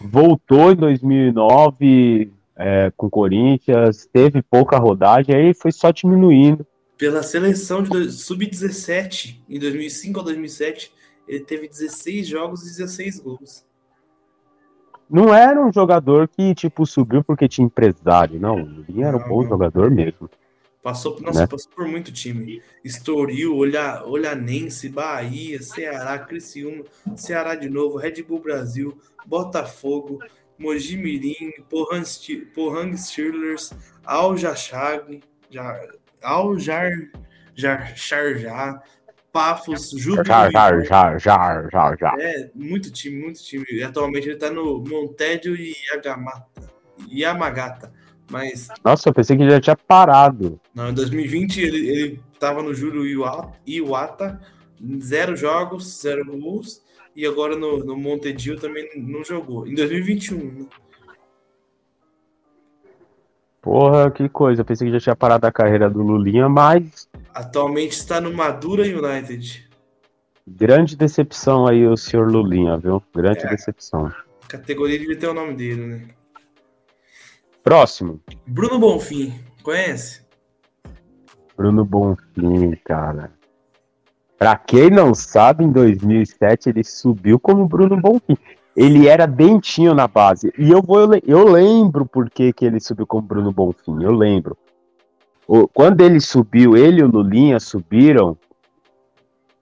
[0.02, 6.66] Voltou em 2009 é, com o Corinthians, teve pouca rodagem, aí foi só diminuindo.
[6.98, 10.94] Pela seleção de sub-17, em 2005 a 2007,
[11.28, 13.66] ele teve 16 jogos e 16 gols.
[15.10, 18.60] Não era um jogador que, tipo, subiu porque tinha empresário, não.
[18.88, 20.30] Ele era um bom jogador mesmo.
[20.82, 21.48] Passou, nossa, né?
[21.48, 22.62] passou por muito time.
[22.84, 26.84] Estoril, Olha, Olhanense, Bahia, Ceará, Criciúma,
[27.16, 30.20] Ceará de novo, Red Bull Brasil, Botafogo,
[30.60, 33.74] Mogi Mirim, Pohang Steelers,
[34.06, 35.22] Al Jachag,
[36.24, 36.92] Al Jar,
[37.56, 38.82] Jar, Charjá,
[39.32, 39.92] Pafos.
[39.92, 42.20] Jar, jar, jar, jar, jar, jar.
[42.20, 43.66] É, muito time, muito time.
[43.72, 46.70] E atualmente ele tá no Montédio e Yagamata,
[47.12, 47.92] Yamagata.
[48.30, 48.68] Mas.
[48.84, 50.60] Nossa, eu pensei que ele já tinha parado.
[50.74, 53.06] Não, em 2020 ele, ele tava no Júlio
[53.66, 54.40] Iwata,
[55.00, 56.83] zero jogos, zero gols
[57.16, 59.68] e agora no, no Montedio também não jogou.
[59.68, 60.66] Em 2021, né?
[63.62, 64.62] Porra, que coisa.
[64.62, 67.08] Eu pensei que já tinha parado a carreira do Lulinha, mas.
[67.34, 69.70] Atualmente está no Madura United.
[70.46, 73.02] Grande decepção aí o senhor Lulinha, viu?
[73.16, 74.12] Grande é, decepção.
[74.50, 76.08] Categoria devia ter o nome dele, né?
[77.64, 78.20] Próximo.
[78.46, 79.34] Bruno Bonfim.
[79.64, 80.22] Conhece?
[81.56, 83.32] Bruno Bonfim, cara.
[84.44, 88.38] Pra quem não sabe, em 2007 ele subiu como Bruno Bonfim.
[88.76, 90.54] Ele era dentinho na base.
[90.58, 94.04] E eu vou eu lembro por que, que ele subiu como Bruno Bonfim.
[94.04, 94.58] Eu lembro.
[95.72, 98.38] Quando ele subiu, ele e o Lulinha subiram.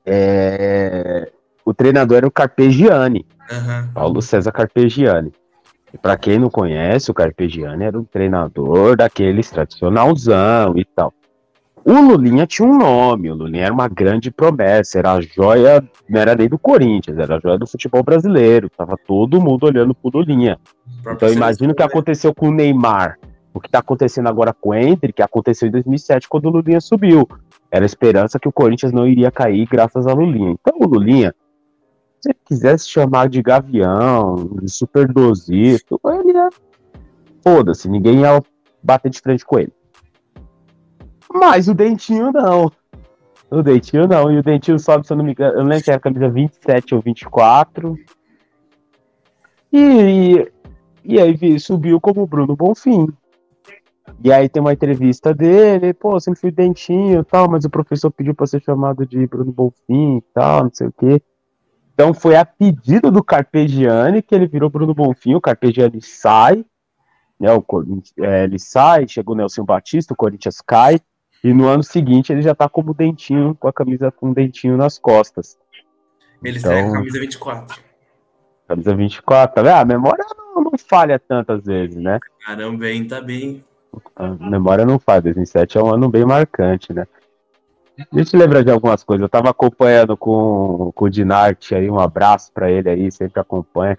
[0.03, 1.31] É,
[1.63, 3.23] o treinador era o Carpegiani.
[3.51, 3.87] Aham.
[3.93, 5.31] Paulo César Carpegiani.
[5.93, 11.13] E para quem não conhece, o Carpegiani era um treinador daqueles tradicionalzão e tal.
[11.83, 16.21] O Lulinha tinha um nome, o Lulinha era uma grande promessa, era a joia, não
[16.21, 18.69] era nem do Corinthians, era a joia do futebol brasileiro.
[18.69, 20.59] Tava todo mundo olhando pro Lulinha.
[21.07, 23.17] Então imagina o que aconteceu com o Neymar.
[23.53, 26.79] O que tá acontecendo agora com o Hendrick, que aconteceu em 2007 quando o Lulinha
[26.79, 27.27] subiu.
[27.71, 30.51] Era a esperança que o Corinthians não iria cair graças a Lulinha.
[30.51, 31.33] Então o Lulinha,
[32.19, 36.49] se ele quisesse chamar de gavião, de superdosito, ele ia.
[37.43, 38.39] Foda-se, ninguém ia
[38.83, 39.73] bater de frente com ele.
[41.33, 42.71] Mas o Dentinho não.
[43.49, 44.31] O Dentinho não.
[44.31, 46.29] E o Dentinho sobe, se eu não me engano, eu lembro se era a camisa
[46.29, 47.97] 27 ou 24.
[49.71, 50.51] E, e,
[51.03, 53.07] e aí subiu como Bruno Bonfim.
[54.23, 58.11] E aí tem uma entrevista dele, pô, sempre fui Dentinho e tal, mas o professor
[58.11, 61.21] pediu pra ser chamado de Bruno Bonfim e tal, não sei o quê.
[61.93, 66.63] Então foi a pedido do Carpegiani que ele virou Bruno Bonfim, o Carpegiani sai,
[67.39, 67.63] né, o
[68.19, 70.99] é, ele sai, chegou o Nelson Batista, o Corinthians cai,
[71.43, 74.77] e no ano seguinte ele já tá como dentinho, com a camisa com um dentinho
[74.77, 75.57] nas costas.
[76.43, 77.79] Ele Então- a camisa 24.
[78.67, 79.73] Camisa 24, tá vendo?
[79.73, 82.19] Ah, A memória não, não falha tantas vezes, né?
[82.45, 83.05] Caramba, hein?
[83.07, 83.63] Tá bem.
[84.15, 87.05] A memória não falha, 2007 é um ano bem marcante, né?
[88.11, 89.21] Deixa eu lembrar de algumas coisas.
[89.21, 93.97] Eu tava acompanhando com, com o Dinarte aí, um abraço pra ele aí, sempre acompanha.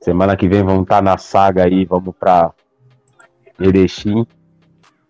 [0.00, 2.52] Semana que vem vamos estar na saga aí, vamos pra
[3.58, 4.26] Erechim.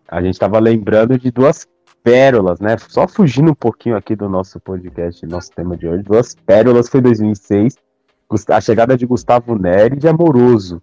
[0.09, 1.67] A gente tava lembrando de duas
[2.03, 2.77] pérolas, né?
[2.79, 6.03] Só fugindo um pouquinho aqui do nosso podcast, nosso tema de hoje.
[6.03, 7.77] Duas pérolas foi 2006.
[8.29, 10.83] Gust- A chegada de Gustavo Neri e de Amoroso.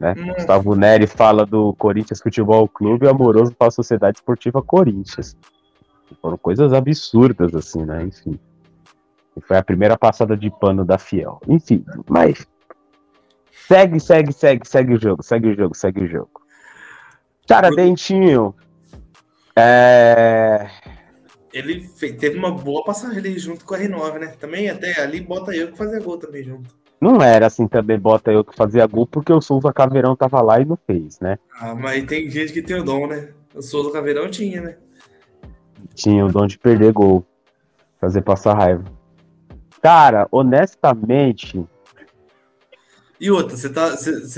[0.00, 0.14] Né?
[0.16, 0.32] Hum.
[0.34, 5.36] Gustavo Neri fala do Corinthians Futebol Clube e Amoroso fala Sociedade Esportiva Corinthians.
[6.20, 8.02] Foram coisas absurdas, assim, né?
[8.04, 8.38] Enfim.
[9.36, 11.40] E foi a primeira passada de pano da Fiel.
[11.48, 12.46] Enfim, mas.
[13.66, 16.30] Segue, segue, segue, segue o jogo, segue o jogo, segue o jogo.
[17.46, 18.54] Cara, Dentinho.
[19.56, 20.68] É.
[21.52, 24.26] Ele fe- teve uma boa passagem ali junto com a R9, né?
[24.40, 26.74] Também até ali bota eu que fazia gol também junto.
[27.00, 30.60] Não era assim também, bota eu que fazia gol, porque o Souza Caveirão tava lá
[30.60, 31.38] e não fez, né?
[31.60, 33.32] Ah, mas tem gente que tem o dom, né?
[33.54, 34.76] O Souza Caveirão tinha, né?
[35.94, 37.24] Tinha o dom de perder gol.
[38.00, 38.84] Fazer passar raiva.
[39.82, 41.64] Cara, honestamente,
[43.20, 43.96] E outra, você tá,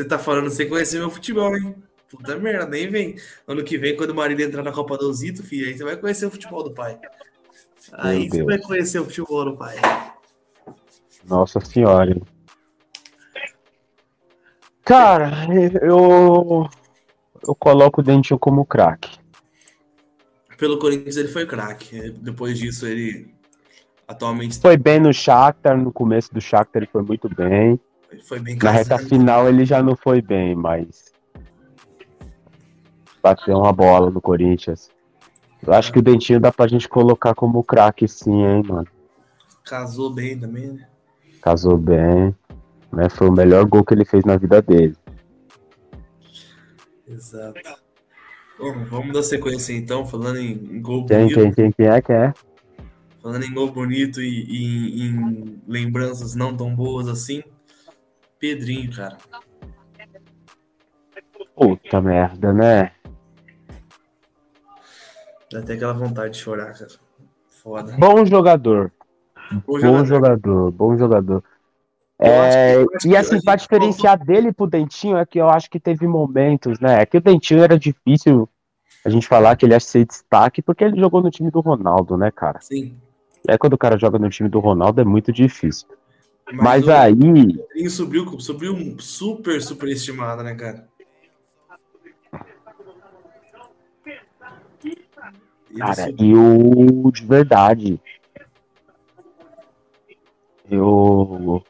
[0.09, 1.75] tá falando sem conhecer meu futebol, hein?
[2.17, 3.17] Puta merda, nem vem.
[3.47, 5.97] Ano que vem, quando o Marília entrar na Copa do Zito, filho, aí você vai
[5.97, 6.99] conhecer o futebol do pai.
[7.93, 9.77] Aí você vai conhecer o futebol do pai.
[11.25, 12.17] nossa senhora.
[14.85, 15.31] Cara,
[15.83, 16.69] eu.
[17.47, 19.19] Eu coloco o Dentinho como craque.
[20.59, 22.11] Pelo Corinthians ele foi craque.
[22.11, 23.33] Depois disso ele
[24.09, 27.79] atualmente Foi bem no Shakhtar, no começo do Shakhtar ele foi muito bem.
[28.25, 31.16] foi bem Na reta final ele já não foi bem, mas.
[33.27, 34.89] Bateu uma bola no Corinthians.
[35.67, 38.87] Eu acho que o Dentinho dá pra gente colocar como craque sim, hein, mano.
[39.65, 40.87] Casou bem também, né?
[41.43, 42.33] Casou bem.
[42.93, 43.09] Né?
[43.11, 44.97] Foi o melhor gol que ele fez na vida dele.
[47.05, 47.83] Exato.
[48.61, 51.35] Bom, vamos dar sequência então, falando em, gol Quem, bonito.
[51.35, 52.33] quem, quem, quem é que é?
[53.21, 57.43] Falando em gol bonito e, e em lembranças não tão boas assim.
[58.39, 59.19] Pedrinho, cara.
[61.57, 62.93] Puta merda, né?
[65.51, 66.91] Dá até aquela vontade de chorar, cara.
[67.49, 67.97] Foda.
[67.99, 68.93] Bom jogador.
[69.67, 71.43] Bom jogador, bom jogador.
[72.19, 76.81] É, e assim, pra diferenciar dele pro Dentinho, é que eu acho que teve momentos,
[76.81, 77.03] né?
[77.03, 78.49] É que o Dentinho era difícil
[79.05, 82.17] a gente falar que ele ia ser destaque, porque ele jogou no time do Ronaldo,
[82.17, 82.61] né, cara?
[82.61, 82.97] Sim.
[83.47, 85.87] Aí quando o cara joga no time do Ronaldo é muito difícil.
[86.53, 90.89] Mas, o aí, Pedrinho subiu, subiu um super, super estimado, né, cara?
[95.79, 96.37] Cara, subiu.
[97.05, 98.01] eu de verdade.
[100.71, 101.63] Eu.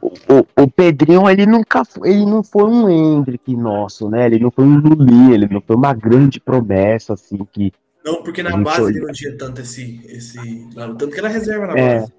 [0.00, 4.26] O, o, o Pedrinho, ele nunca foi, ele não foi um Hendrick nosso, né?
[4.26, 7.72] Ele não foi um Luli, ele não foi uma grande promessa, assim, que
[8.04, 8.96] Não, porque na base olha.
[8.96, 10.00] ele não tinha tanto esse.
[10.06, 11.98] esse tanto que era reserva na É.
[12.00, 12.12] base.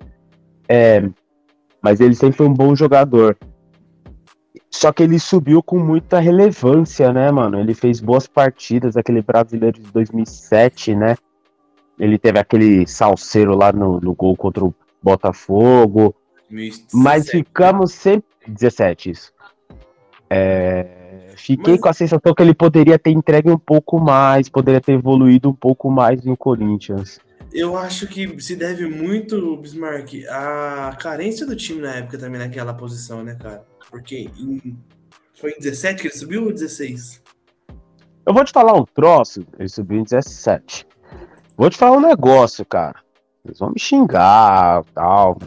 [0.68, 1.10] É,
[1.82, 3.38] mas ele sempre foi um bom jogador.
[4.80, 7.60] Só que ele subiu com muita relevância, né, mano?
[7.60, 11.18] Ele fez boas partidas, aquele brasileiro de 2007, né?
[12.00, 14.74] Ele teve aquele salseiro lá no, no gol contra o
[15.04, 16.16] Botafogo.
[16.50, 16.88] 2017.
[16.94, 18.24] Mas ficamos sempre.
[18.48, 19.34] 17, isso.
[20.30, 24.80] É, Fiquei Mas- com a sensação que ele poderia ter entregue um pouco mais, poderia
[24.80, 27.20] ter evoluído um pouco mais no Corinthians.
[27.52, 32.74] Eu acho que se deve muito, Bismarck, à carência do time na época também naquela
[32.74, 33.68] posição, né, cara?
[33.90, 34.78] Porque em...
[35.34, 37.22] foi em 17 que ele subiu ou 16?
[38.26, 40.86] Eu vou te falar um troço, ele subiu em 17.
[41.58, 43.00] Vou te falar um negócio, cara.
[43.44, 45.38] Eles vão me xingar tal.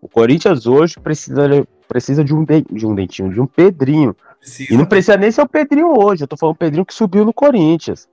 [0.00, 4.14] O Corinthians hoje precisa, precisa de, um de, de um dentinho, de um Pedrinho.
[4.38, 4.72] Precisa.
[4.72, 6.24] E não precisa nem ser o Pedrinho hoje.
[6.24, 8.08] Eu tô falando o Pedrinho que subiu no Corinthians.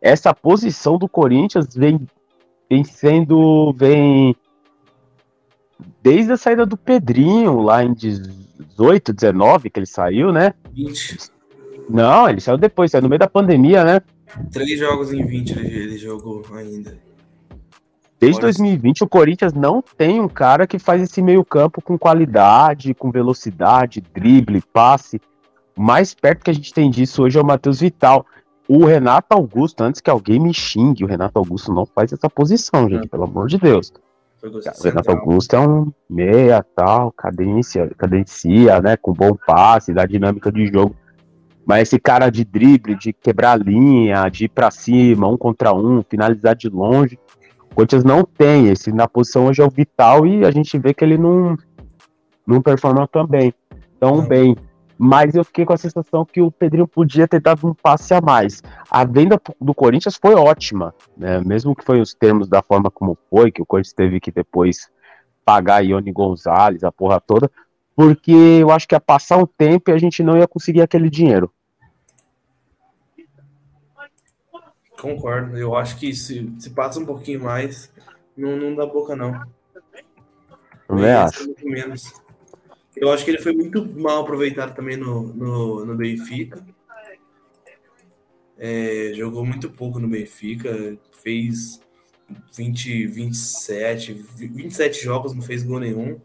[0.00, 2.06] Essa posição do Corinthians vem,
[2.70, 3.72] vem sendo.
[3.72, 4.36] vem.
[6.02, 7.94] Desde a saída do Pedrinho, lá em
[8.78, 10.54] 18, 19, que ele saiu, né?
[10.72, 11.18] 20.
[11.90, 14.00] Não, ele saiu depois, saiu no meio da pandemia, né?
[14.52, 16.96] Três jogos em 20 ele, jogou ainda.
[18.20, 22.94] Desde Olha 2020, o Corinthians não tem um cara que faz esse meio-campo com qualidade,
[22.94, 25.20] com velocidade, drible, passe.
[25.76, 28.26] O mais perto que a gente tem disso hoje é o Matheus Vital.
[28.68, 32.88] O Renato Augusto, antes que alguém me xingue, o Renato Augusto não faz essa posição,
[32.88, 33.92] gente, pelo amor de Deus.
[34.40, 35.10] Foi gol O Renato.
[35.10, 40.94] Augusto é um meia, tal, cadência, cadencia, né, com bom passe, da dinâmica de jogo.
[41.66, 45.74] Mas esse cara de drible, de quebrar a linha, de ir pra cima, um contra
[45.74, 47.18] um, finalizar de longe,
[47.70, 48.68] o Corinthians não tem.
[48.68, 51.56] Esse na posição hoje é o Vital e a gente vê que ele não,
[52.46, 53.52] não performa tão bem.
[54.00, 54.26] Tão Não.
[54.26, 54.56] bem.
[55.00, 58.20] Mas eu fiquei com a sensação que o Pedrinho podia ter dado um passe a
[58.20, 58.60] mais.
[58.90, 61.40] A venda do Corinthians foi ótima, né?
[61.40, 64.90] Mesmo que foi os termos da forma como foi, que o Corinthians teve que depois
[65.44, 67.48] pagar Ione Gonzalez, a porra toda,
[67.94, 71.08] porque eu acho que ia passar um tempo e a gente não ia conseguir aquele
[71.08, 71.50] dinheiro.
[75.00, 75.56] Concordo.
[75.56, 77.90] Eu acho que se, se passa um pouquinho mais,
[78.36, 79.40] não, não dá boca, não.
[80.90, 81.54] Nem acho.
[81.64, 82.12] menos.
[83.00, 86.64] Eu acho que ele foi muito mal aproveitado também no, no, no Benfica.
[88.58, 91.80] É, jogou muito pouco no Benfica, fez
[92.56, 96.20] 20, 27, 27 jogos, não fez gol nenhum.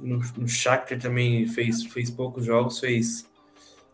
[0.00, 3.30] No, no Shakhtar também fez, fez poucos jogos, fez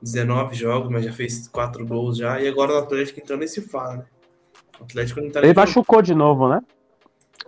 [0.01, 2.41] 19 jogos, mas já fez 4 gols já.
[2.41, 4.07] E agora o Atlético então nem se fala, né?
[4.81, 6.63] O Atlético não tá Ele machucou de novo, né?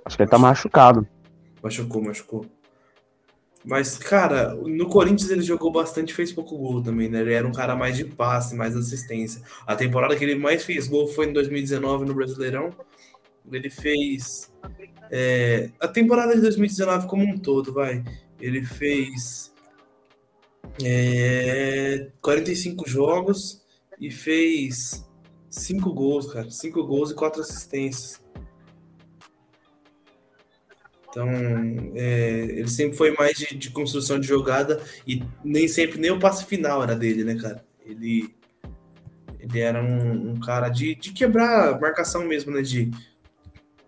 [0.05, 1.07] Acho que ele tá machucado.
[1.62, 2.47] Machucou, machucou.
[3.65, 7.21] Mas, cara, no Corinthians ele jogou bastante fez pouco gol também, né?
[7.21, 9.43] Ele era um cara mais de passe, mais assistência.
[9.67, 12.75] A temporada que ele mais fez gol foi em 2019 no Brasileirão.
[13.51, 14.51] Ele fez.
[15.11, 18.03] é, a temporada de 2019 como um todo, vai.
[18.41, 19.53] Ele fez.
[20.83, 23.63] é, 45 jogos
[24.01, 25.05] e fez
[25.51, 26.51] 5 gols, cara.
[26.51, 28.20] 5 gols e 4 assistências.
[31.11, 31.29] Então,
[31.95, 36.21] é, ele sempre foi mais de, de construção de jogada e nem sempre nem o
[36.21, 37.65] passe final era dele, né, cara?
[37.85, 38.33] Ele,
[39.41, 42.63] ele era um, um cara de, de quebrar marcação mesmo, né?
[42.63, 42.91] De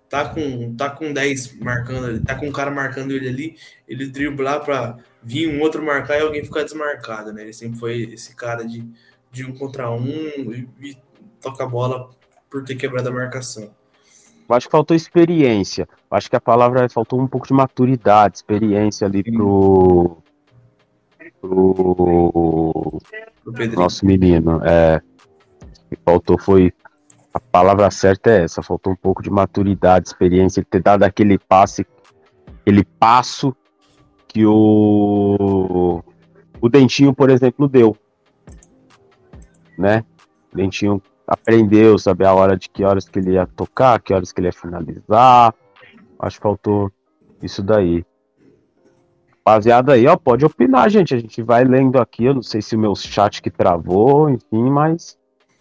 [0.08, 3.56] tá com, tá com 10 marcando, ele tá com um cara marcando ele ali,
[3.88, 7.42] ele driblar pra vir um outro marcar e alguém ficar desmarcado, né?
[7.42, 8.86] Ele sempre foi esse cara de,
[9.30, 10.96] de um contra um e, e
[11.40, 12.10] toca a bola
[12.50, 13.72] por ter quebrado a marcação.
[14.52, 15.88] Eu acho que faltou experiência.
[16.10, 20.18] Eu acho que a palavra faltou um pouco de maturidade, experiência ali pro.
[21.40, 23.00] pro
[23.46, 23.80] O Pedrinho.
[23.80, 24.60] nosso menino.
[24.62, 25.00] É,
[25.88, 26.70] que faltou foi.
[27.32, 31.38] A palavra certa é essa, faltou um pouco de maturidade, experiência, ele ter dado aquele
[31.38, 31.86] passe,
[32.60, 33.56] aquele passo
[34.28, 36.02] que o.
[36.60, 37.96] O Dentinho, por exemplo, deu.
[39.78, 40.04] Né?
[40.52, 41.02] O Dentinho
[41.32, 44.48] aprendeu, saber a hora de que horas que ele ia tocar, que horas que ele
[44.48, 45.54] ia finalizar.
[46.18, 46.92] Acho que faltou
[47.42, 48.04] isso daí.
[49.44, 51.14] Rapaziada aí, ó, pode opinar, gente.
[51.14, 52.26] A gente vai lendo aqui.
[52.26, 55.18] Eu não sei se o meu chat que travou, enfim, mas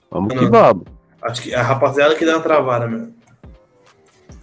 [0.09, 0.51] vamos que Não.
[0.51, 0.83] vamos.
[1.21, 3.09] Acho que a rapaziada que dá uma travada, meu.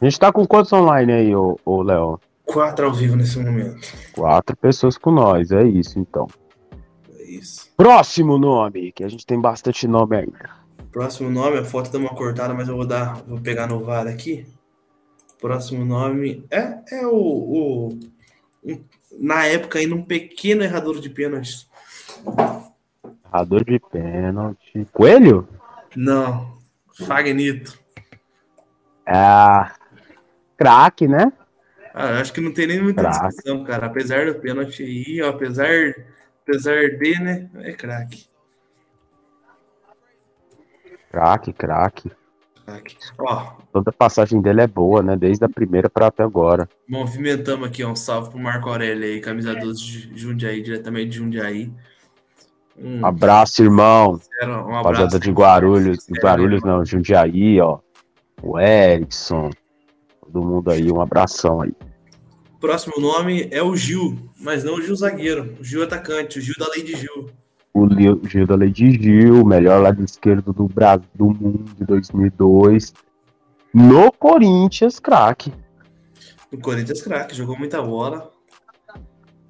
[0.01, 2.21] A gente tá com quantos online aí, ô, ô Léo?
[2.47, 3.87] Quatro ao vivo nesse momento.
[4.15, 6.27] Quatro pessoas com nós, é isso então.
[7.17, 7.71] É isso.
[7.77, 10.58] Próximo nome, que a gente tem bastante nome ainda.
[10.91, 14.07] Próximo nome, a foto dá uma cortada, mas eu vou dar, vou pegar no VAR
[14.07, 14.47] aqui.
[15.41, 17.99] Próximo nome é, é o, o
[18.65, 18.81] um-
[19.21, 21.69] na época ainda um pequeno errador de pênaltis.
[23.27, 24.87] Errador de pênalti.
[24.93, 25.49] Coelho?
[25.95, 26.59] Não,
[27.07, 27.79] Fagnito.
[29.07, 29.71] É.
[30.57, 31.33] Craque, né?
[31.95, 33.29] Ah, acho que não tem nem muita Craque.
[33.29, 33.87] discussão, cara.
[33.87, 35.95] Apesar do pênalti aí, ó, apesar,
[36.43, 38.27] apesar de, né, é craque.
[41.11, 42.11] Craque, craque.
[43.19, 45.17] Ó, Toda passagem dele é boa, né?
[45.17, 46.69] Desde a primeira pra até agora.
[46.87, 51.17] movimentamos aqui, ó, um salve pro Marco Aurélio aí, camisa 12 de Jundiaí, diretamente de
[51.17, 51.73] Jundiaí.
[52.77, 54.21] Um, Abraço, irmão.
[54.43, 55.19] um Rapaziada abraço.
[55.21, 56.07] de Guarulhos.
[56.07, 57.79] De É, Guarulhos não, Jundiaí, ó.
[58.43, 59.51] O Erickson.
[60.21, 61.73] Todo mundo aí, um abração aí.
[62.61, 66.55] Próximo nome é o Gil, mas não o Gil zagueiro, o Gil atacante, o Gil
[66.59, 67.31] da Lei de Gil.
[67.75, 67.87] O
[68.27, 72.93] Gil da Lady Gil, melhor lado esquerdo do Brasil do mundo de 2002.
[73.73, 75.53] No Corinthians, craque.
[76.51, 78.33] No Corinthians craque, jogou muita bola.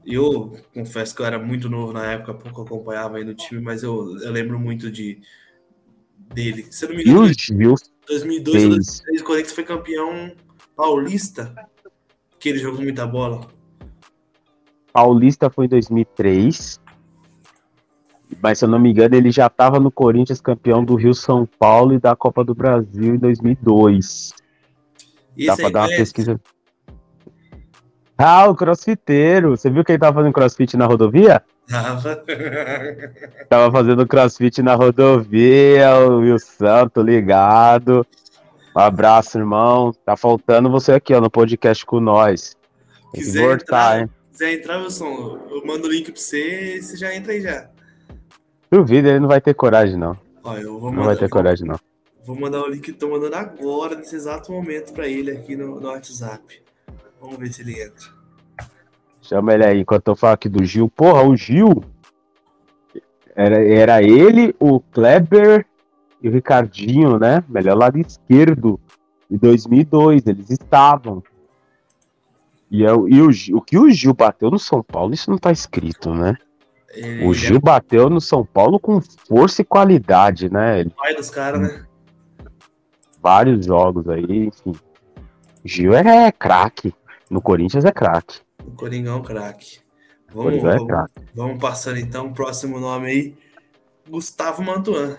[0.05, 3.83] Eu confesso que eu era muito novo na época, pouco acompanhava aí no time, mas
[3.83, 5.21] eu, eu lembro muito de
[6.35, 6.66] dele.
[6.71, 7.75] Se eu não me E engano, o Gil
[8.07, 8.87] 2002 ou fez.
[8.87, 10.33] 2003 o Corinthians foi campeão
[10.75, 11.55] paulista,
[12.39, 13.47] que ele jogou muita bola.
[14.93, 16.81] Paulista foi em 2003.
[18.43, 21.47] Mas se eu não me engano, ele já estava no Corinthians campeão do Rio São
[21.59, 24.33] Paulo e da Copa do Brasil em 2002.
[25.37, 25.97] E Dá aí dar uma conhece?
[26.03, 26.41] pesquisa.
[28.16, 29.51] Ah, o crossfiteiro.
[29.57, 31.43] Você viu que ele tava fazendo crossfit na rodovia?
[31.68, 32.16] Tava.
[33.49, 38.07] Tava fazendo crossfit na rodovia, o Wilson, tô ligado.
[38.74, 39.93] Um abraço, irmão.
[40.05, 42.57] Tá faltando você aqui, ó, no podcast com nós.
[43.12, 44.11] Tem que Quiser voltar, entrar, hein?
[44.33, 47.68] quiser entrar, Wilson, eu mando o link pra você e você já entra aí já.
[48.71, 50.16] Duvido, ele não vai ter coragem, não.
[50.45, 51.79] Ó, eu vou Não vai ter coragem, não.
[52.25, 55.89] vou mandar o link, tô mandando agora, nesse exato momento, pra ele aqui no, no
[55.89, 56.62] WhatsApp.
[57.21, 58.07] Vamos ver se ele entra.
[59.23, 60.89] Chama ele aí, enquanto eu falo aqui do Gil.
[60.89, 61.83] Porra, o Gil.
[63.35, 65.64] Era, era ele, o Kleber
[66.23, 67.43] e o Ricardinho, né?
[67.49, 68.81] Melhor lado esquerdo.
[69.31, 71.23] Em 2002, eles estavam.
[72.71, 75.39] E, é o- e o, o que o Gil bateu no São Paulo, isso não
[75.39, 76.37] tá escrito, né?
[76.91, 80.80] Ele, O ele Gil bateu no São Paulo com força e qualidade, né?
[80.80, 81.86] Ele, é o pai dos caras, né?
[83.22, 84.72] vários jogos aí, enfim.
[85.64, 86.95] Gil é, é craque.
[87.30, 88.41] No Corinthians é craque.
[88.64, 89.80] O Coringão craque.
[90.30, 91.12] O Vamos, Corinthians é vamos, craque.
[91.34, 93.34] vamos passando então, próximo nome aí.
[94.09, 95.18] Gustavo Mantuan.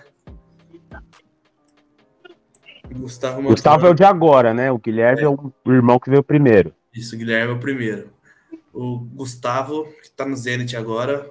[2.92, 3.50] Gustavo Mantuan.
[3.52, 4.72] Gustavo é o de agora, né?
[4.72, 6.74] O Guilherme é, o irmão que veio primeiro.
[6.92, 8.10] Isso, Guilherme é o primeiro.
[8.72, 11.30] O Gustavo, que tá no Zenit agora,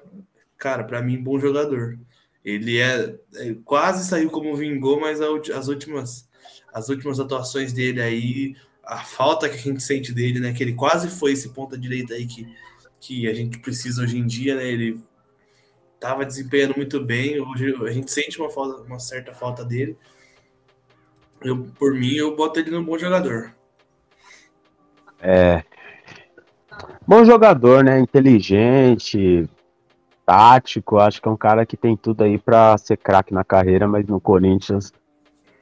[0.59, 1.97] cara, pra mim, bom jogador.
[2.45, 6.29] Ele é, é, quase saiu como vingou, mas as últimas
[6.73, 10.73] as últimas atuações dele aí, a falta que a gente sente dele, né, que ele
[10.73, 12.47] quase foi esse ponta direita aí que,
[12.99, 14.67] que a gente precisa hoje em dia, né?
[14.67, 14.99] Ele
[15.99, 19.97] tava desempenhando muito bem, hoje a gente sente uma falta, uma certa falta dele.
[21.41, 23.53] Eu, por mim, eu boto ele no bom jogador.
[25.21, 25.63] É.
[27.07, 27.99] Bom jogador, né?
[27.99, 29.49] Inteligente,
[30.29, 30.99] tático.
[30.99, 34.05] Acho que é um cara que tem tudo aí pra ser craque na carreira, mas
[34.05, 34.93] no Corinthians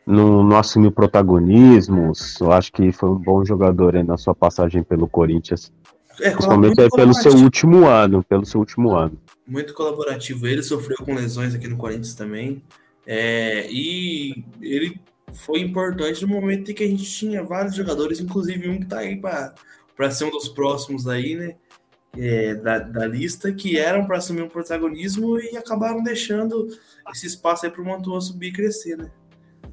[0.06, 2.38] não, não assumiu protagonismos.
[2.42, 5.72] Eu acho que foi um bom jogador aí na sua passagem pelo Corinthians.
[6.20, 8.22] É, Principalmente aí pelo seu último ano.
[8.24, 9.18] Pelo seu último ano.
[9.48, 10.46] muito colaborativo.
[10.46, 12.62] Ele sofreu com lesões aqui no Corinthians também.
[13.06, 15.00] É, e ele
[15.32, 19.00] foi importante no momento em que a gente tinha vários jogadores, inclusive um que tá
[19.00, 21.56] aí para ser um dos próximos aí, né?
[22.18, 26.68] É, da, da lista, que eram para assumir um protagonismo e acabaram deixando
[27.12, 29.12] esse espaço aí para o Mantua subir e crescer, né?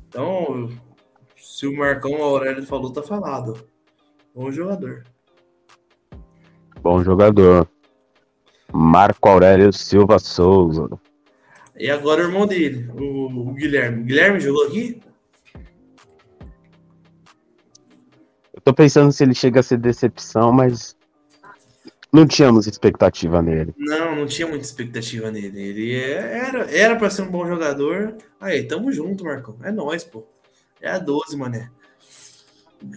[0.08, 0.70] Então,
[1.36, 3.66] se o Marcão Aurélio falou, tá falado.
[4.34, 5.04] Bom jogador.
[6.80, 7.68] Bom jogador.
[8.72, 10.88] Marco Aurélio Silva Souza.
[11.76, 14.02] E agora o irmão dele, o, o Guilherme.
[14.02, 15.00] O Guilherme jogou aqui?
[18.52, 20.96] Eu tô pensando se ele chega a ser decepção, mas
[22.14, 23.74] não tínhamos expectativa nele.
[23.76, 25.60] Não, não tinha muita expectativa nele.
[25.60, 28.16] Ele é- era era para ser um bom jogador.
[28.40, 29.56] Aí, tamo junto, Marcão.
[29.62, 30.24] É nóis, pô.
[30.80, 31.70] É a 12, mané.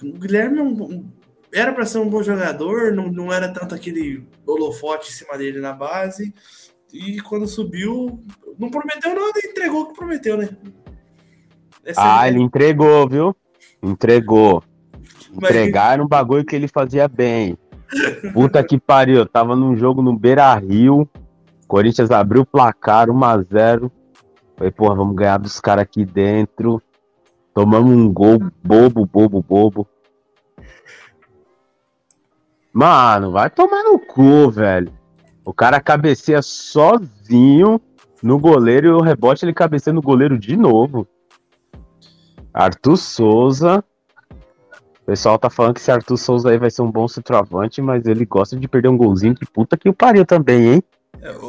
[0.04, 1.10] O Guilherme é um-
[1.52, 5.60] era para ser um bom jogador, não, não era tanto aquele holofote em cima dele
[5.60, 6.34] na base.
[6.94, 8.24] E quando subiu,
[8.60, 10.50] não prometeu nada, entregou o que prometeu, né?
[11.84, 13.36] Essa Ah, é- ele entregou, viu?
[13.82, 14.64] Entregou.
[15.32, 17.58] Mas- Entregar era um bagulho que ele fazia bem.
[18.34, 19.18] Puta que pariu.
[19.18, 21.10] Eu tava num jogo no Beira Rio.
[21.68, 23.92] Corinthians abriu o placar 1x0.
[24.56, 26.82] Falei, porra, vamos ganhar dos caras aqui dentro.
[27.54, 29.88] Tomamos um gol bobo, bobo, bobo.
[32.74, 34.94] Mano, vai tomar no cu, velho.
[35.44, 37.82] O cara cabeceia sozinho
[38.22, 41.08] no goleiro e o rebote ele cabeceia no goleiro de novo.
[42.54, 43.84] Arthur Souza.
[45.08, 48.06] O pessoal tá falando que esse Arthur Souza aí vai ser um bom centroavante, mas
[48.06, 50.84] ele gosta de perder um golzinho que puta que o pariu também, hein?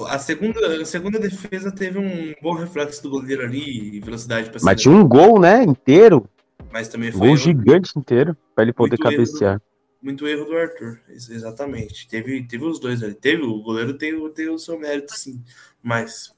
[0.08, 4.80] A segunda, a segunda defesa teve um bom reflexo do goleiro ali, velocidade pra Mas
[4.80, 5.64] tinha um gol, né?
[5.64, 6.24] Inteiro.
[6.72, 9.62] Mas também foi Gol erro- gigante inteiro pra ele poder Muito erro do- cabecear.
[10.00, 11.00] muito erro do Arthur.
[11.08, 12.06] Ex- Exatamente.
[12.06, 13.14] Teve, teve os dois ali.
[13.14, 15.42] Teve, o goleiro tem, tem o seu mérito, sim.
[15.82, 16.32] Mas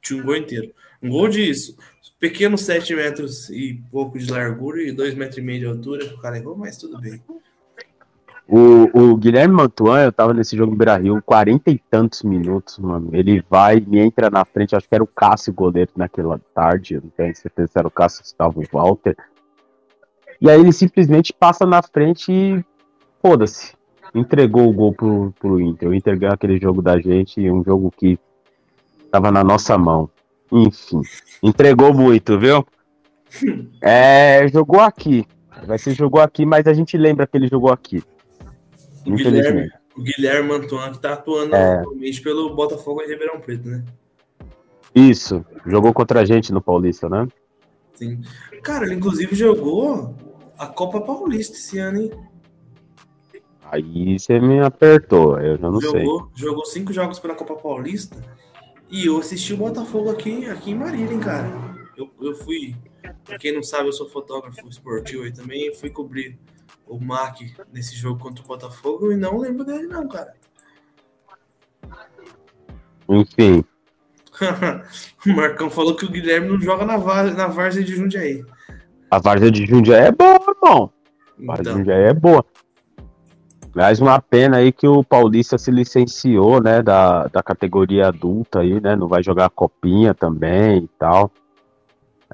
[0.00, 0.72] tinha um gol inteiro.
[1.02, 1.76] Um gol disso.
[2.20, 6.14] Pequenos 7 metros e pouco de largura e 2 metros e meio de altura que
[6.14, 7.18] o cara errou, mas tudo bem.
[8.46, 12.78] O, o Guilherme Mantuan, eu tava nesse jogo no Beira Rio, 40 e tantos minutos,
[12.78, 13.08] mano.
[13.14, 17.10] Ele vai e entra na frente, acho que era o Cássio goleiro naquela tarde, não
[17.16, 19.16] tenho certeza se era o Cássio se estava o Walter.
[20.40, 22.64] E aí ele simplesmente passa na frente e
[23.22, 23.72] foda-se.
[24.14, 25.88] Entregou o gol pro, pro Inter.
[25.88, 28.18] O Inter ganhou aquele jogo da gente, um jogo que
[29.10, 30.10] tava na nossa mão.
[30.52, 31.02] Enfim,
[31.42, 32.66] entregou muito, viu?
[33.80, 35.26] É, jogou aqui.
[35.66, 38.02] Vai ser jogou aqui, mas a gente lembra que ele jogou aqui.
[39.06, 39.14] O.
[39.14, 41.80] Guilherme, o Guilherme Antoine que tá atuando É.
[41.80, 43.84] atualmente pelo Botafogo e Ribeirão Preto, né?
[44.94, 47.28] Isso, jogou contra a gente no Paulista, né?
[47.94, 48.20] Sim.
[48.62, 50.14] Cara, ele inclusive jogou
[50.58, 52.10] a Copa Paulista esse ano, hein?
[53.70, 55.90] Aí você me apertou, eu já não sei.
[56.04, 58.16] jogou, jogou cinco jogos pela Copa Paulista
[58.90, 61.48] e eu assisti o Botafogo aqui, aqui em Marília, hein, cara.
[61.96, 62.74] Eu, eu fui,
[63.24, 66.38] pra quem não sabe, eu sou fotógrafo esportivo aí também, eu fui cobrir
[66.86, 70.34] o MAC nesse jogo contra o Botafogo e não lembro dele não, cara.
[73.08, 73.64] Enfim,
[75.26, 78.44] o Marcão falou que o Guilherme não joga na, Var- na Várzea de Jundiaí.
[79.10, 80.92] a Várzea de Jundiaí é boa, irmão.
[81.38, 82.44] A Várzea de Então, Jundiaí é boa.
[83.74, 88.80] Mais uma pena aí que o Paulista se licenciou, né, da, da categoria adulta aí,
[88.80, 91.30] né, não vai jogar a copinha também e tal.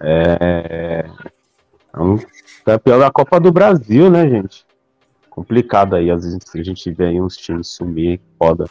[0.01, 1.07] É,
[1.93, 2.19] é um
[2.65, 4.67] campeão da Copa do Brasil, né, gente?
[5.29, 8.65] Complicado aí, às vezes a gente vê aí uns times sumir, foda.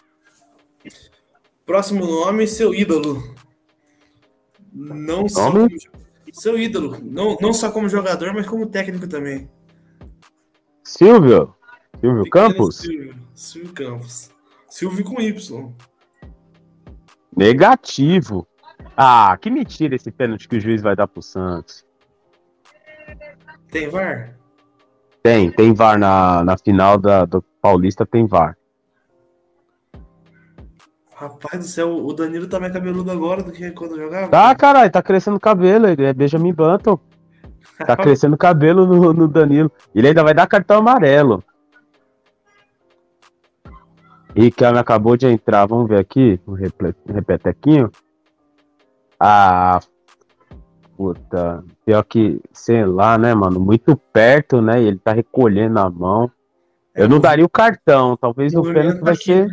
[1.66, 3.36] próximo nome, seu ídolo.
[4.74, 5.68] Não só como,
[6.34, 9.50] seu ídolo, não, não só como jogador, mas como técnico também.
[10.84, 11.56] Silvio,
[12.00, 14.32] Silvio Pequeno Campos, Silvio, Silvio Campos.
[14.70, 15.74] Silvio com Y.
[17.36, 18.48] negativo.
[18.98, 21.86] Ah, que mentira esse pênalti que o juiz vai dar pro Santos.
[23.70, 24.36] Tem VAR?
[25.22, 28.58] Tem, tem VAR na, na final da, do Paulista, tem VAR.
[31.16, 34.28] Rapaz do céu, o Danilo tá mais cabeludo agora do que quando jogava.
[34.28, 37.00] Tá, caralho, tá crescendo cabelo, ele é Benjamin Button.
[37.78, 39.72] Tá crescendo cabelo no, no Danilo.
[39.94, 41.42] Ele ainda vai dar cartão amarelo.
[44.42, 47.90] Ricardo acabou de entrar, vamos ver aqui, o repetequinho.
[49.20, 49.80] Ah,
[50.98, 55.90] puta, pior que, sei lá, né, mano, muito perto, né, e ele tá recolhendo a
[55.90, 56.30] mão.
[56.94, 59.48] Eu não daria o cartão, talvez o pênalti vai ser...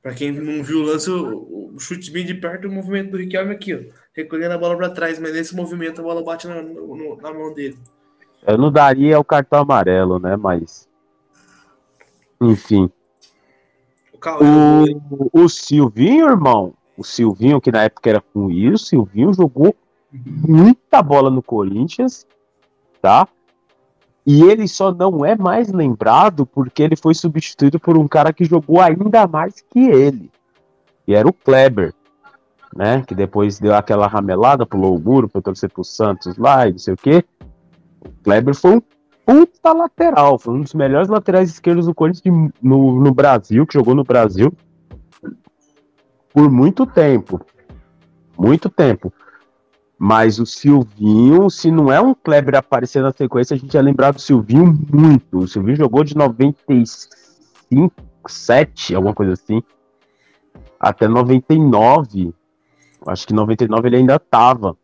[0.00, 3.52] Pra quem não viu o lance, o, chute bem de perto, o movimento do Riquelme
[3.52, 3.78] aqui, ó.
[4.14, 7.54] Recolhendo a bola pra trás, mas nesse movimento a bola bate na, no- na mão
[7.54, 7.78] dele.
[8.46, 10.88] Eu não daria o cartão amarelo, né, mas...
[12.42, 12.90] Enfim.
[14.12, 14.18] O
[15.32, 19.74] O, o Silvinho, irmão, o Silvinho, que na época era com o Silvinho jogou
[20.12, 22.26] muita bola no Corinthians,
[23.00, 23.26] tá?
[24.24, 28.44] E ele só não é mais lembrado porque ele foi substituído por um cara que
[28.44, 30.30] jogou ainda mais que ele.
[31.06, 31.92] E era o Kleber,
[32.76, 33.02] né?
[33.06, 36.78] Que depois deu aquela ramelada, pulou o muro, foi torcer pro Santos lá e não
[36.78, 37.24] sei o quê.
[38.04, 38.82] O Kleber foi um
[39.24, 43.74] puta lateral, foi um dos melhores laterais esquerdos do Corinthians de- no, no Brasil, que
[43.74, 44.52] jogou no Brasil
[46.32, 47.40] por muito tempo.
[48.38, 49.12] Muito tempo.
[49.98, 54.12] Mas o Silvinho, se não é um Kleber aparecer na sequência, a gente ia lembrar
[54.12, 55.38] do Silvinho muito.
[55.38, 57.94] O Silvinho jogou de 95,
[58.26, 59.62] 7, alguma coisa assim,
[60.80, 62.34] até 99.
[63.06, 64.76] Acho que 99 ele ainda tava.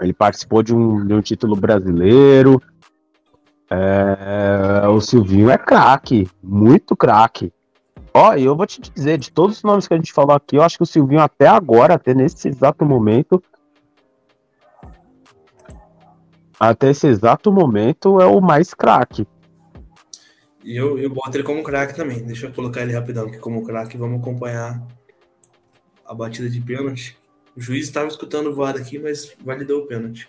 [0.00, 2.60] Ele participou de um, de um título brasileiro.
[3.74, 7.50] É, o Silvinho é craque, muito craque.
[8.12, 10.56] Ó, e eu vou te dizer, de todos os nomes que a gente falou aqui,
[10.56, 13.42] eu acho que o Silvinho até agora, até nesse exato momento,
[16.60, 19.26] até esse exato momento é o mais craque.
[20.62, 22.22] E eu, eu boto ele como craque também.
[22.22, 23.96] Deixa eu colocar ele rapidão aqui como craque.
[23.96, 24.86] Vamos acompanhar
[26.06, 27.18] a batida de pênalti.
[27.56, 30.28] O juiz estava escutando o VAR aqui, mas validou o pênalti.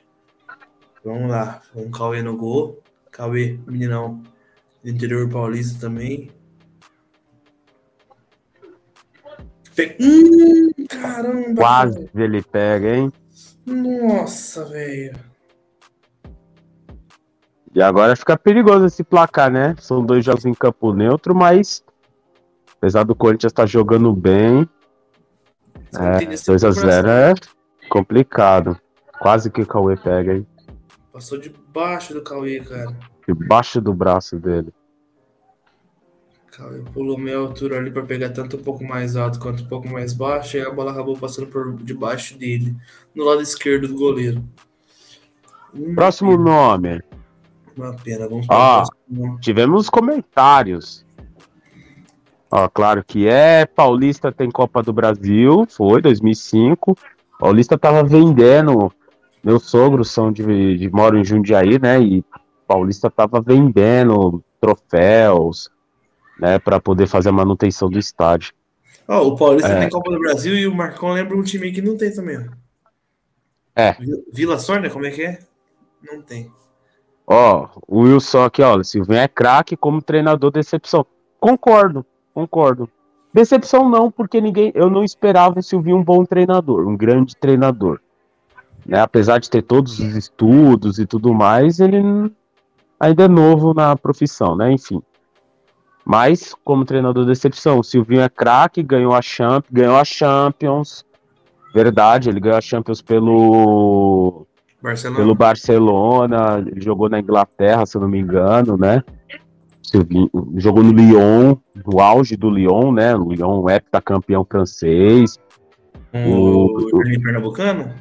[1.03, 1.61] Vamos lá.
[1.75, 2.81] Um Cauê no gol.
[3.13, 4.21] Cauê, meninão
[4.83, 6.29] do interior paulista também.
[9.75, 11.55] Pe- Hum, caramba!
[11.55, 13.13] Quase ele pega, hein?
[13.65, 15.13] Nossa, velho.
[17.73, 19.75] E agora fica perigoso esse placar, né?
[19.79, 21.83] São dois jogos em campo neutro, mas
[22.77, 24.67] apesar do Corinthians estar jogando bem,
[25.99, 27.09] é, esse 2x0 coração.
[27.09, 27.33] é
[27.89, 28.79] complicado.
[29.19, 30.47] Quase que o Cauê pega, hein?
[31.13, 32.97] Passou debaixo do Cauê, cara.
[33.27, 34.73] Debaixo do braço dele.
[36.51, 39.87] Cauê pulou meia altura ali para pegar tanto um pouco mais alto quanto um pouco
[39.87, 42.75] mais baixo, e a bola acabou passando por debaixo dele,
[43.13, 44.43] no lado esquerdo do goleiro.
[45.71, 46.43] Uma Próximo pena.
[46.43, 47.01] nome.
[47.77, 48.83] Uma pena, vamos ah,
[49.39, 51.05] Tivemos comentários.
[52.49, 53.67] Ó, claro que é.
[53.67, 56.97] Paulista tem Copa do Brasil, foi 2005.
[57.39, 58.91] Paulista tava vendendo.
[59.43, 62.01] Meus sogros são de, de moram em Jundiaí, né?
[62.01, 62.23] E
[62.65, 65.69] Paulista tava vendendo troféus,
[66.39, 68.53] né, para poder fazer a manutenção do estádio.
[69.07, 69.79] Oh, o Paulista é.
[69.81, 72.49] tem Copa do Brasil e o Marcão lembra um time que não tem também.
[73.75, 73.95] É.
[74.31, 75.39] Vila Sônia, como é que é?
[76.01, 76.49] Não tem.
[77.27, 81.05] Ó, o Wilson aqui, ó, Silvinho é craque como treinador decepção.
[81.39, 82.89] Concordo, concordo.
[83.33, 87.99] Decepção não, porque ninguém, eu não esperava o Silvinho um bom treinador, um grande treinador.
[88.85, 88.99] Né?
[88.99, 92.01] Apesar de ter todos os estudos e tudo mais, ele
[92.99, 94.71] ainda é novo na profissão, né?
[94.71, 95.01] Enfim.
[96.05, 101.05] Mas, como treinador decepção, o Silvinho é craque, ganhou a Champions, ganhou a Champions.
[101.73, 104.45] Verdade, ele ganhou a Champions pelo
[104.81, 105.19] Barcelona.
[105.19, 109.01] pelo Barcelona, ele jogou na Inglaterra, se eu não me engano, né?
[109.81, 111.55] Silvinho, jogou no Lyon,
[111.85, 113.15] no auge do Lyon, né?
[113.15, 113.63] O Lyon
[114.03, 115.39] campeão francês.
[116.13, 117.93] o, o Juninho Pernambucano?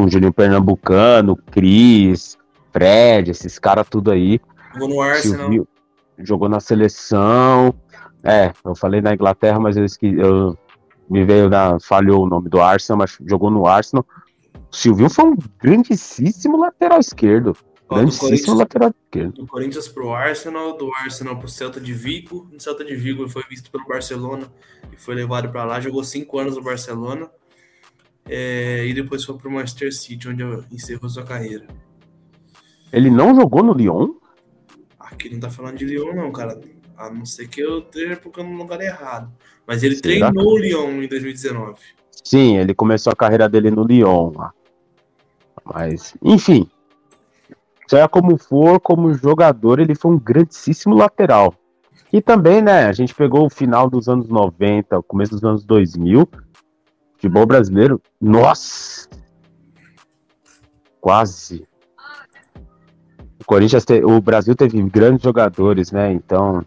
[0.00, 2.38] Com o Juninho Pernambucano, Cris,
[2.72, 4.40] Fred, esses caras tudo aí.
[4.72, 5.38] Jogou no Arsenal.
[5.40, 5.68] Silvinho,
[6.20, 7.74] jogou na seleção.
[8.24, 10.56] É, eu falei na Inglaterra, mas eu, esqueci, eu
[11.10, 11.78] me veio da.
[11.80, 14.06] falhou o nome do Arsenal, mas jogou no Arsenal.
[14.72, 17.54] O Silvinho foi um grandíssimo lateral esquerdo.
[17.90, 19.34] Ó, grandíssimo lateral esquerdo.
[19.34, 22.48] Do Corinthians pro Arsenal, do Arsenal pro Celta de Vigo.
[22.50, 24.50] No Celta de Vigo ele foi visto pelo Barcelona
[24.90, 25.78] e foi levado para lá.
[25.78, 27.30] Jogou cinco anos no Barcelona.
[28.28, 30.42] É, e depois foi pro Manchester City, onde
[30.72, 31.66] encerrou sua carreira.
[32.92, 34.14] Ele não jogou no Lyon?
[34.98, 36.60] Aqui não tá falando de Lyon, não, cara.
[36.96, 39.32] A não ser que eu esteja procurando no lugar errado.
[39.66, 40.30] Mas ele Será?
[40.30, 41.80] treinou o Lyon em 2019.
[42.24, 44.52] Sim, ele começou a carreira dele no Lyon lá.
[45.64, 46.68] Mas, enfim.
[47.88, 51.54] Seja como for, como jogador, ele foi um grandíssimo lateral.
[52.12, 55.64] E também, né, a gente pegou o final dos anos 90, o começo dos anos
[55.64, 56.28] 2000.
[57.20, 59.06] Futebol brasileiro, nossa!
[61.02, 61.68] Quase
[63.44, 66.12] Corinthians, te, o Brasil teve grandes jogadores, né?
[66.12, 66.64] Então,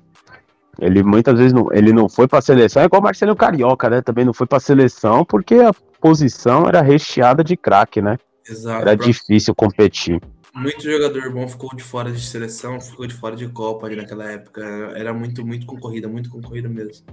[0.77, 4.01] ele muitas vezes não, ele não foi para seleção, é igual o Marcelo Carioca, né?
[4.01, 8.17] Também não foi para seleção porque a posição era recheada de craque, né?
[8.47, 8.81] Exato.
[8.81, 10.21] Era difícil competir.
[10.53, 14.25] Muito jogador bom ficou de fora de seleção, ficou de fora de Copa ali naquela
[14.29, 14.61] época.
[14.93, 17.07] Era muito, muito concorrida, muito concorrida mesmo.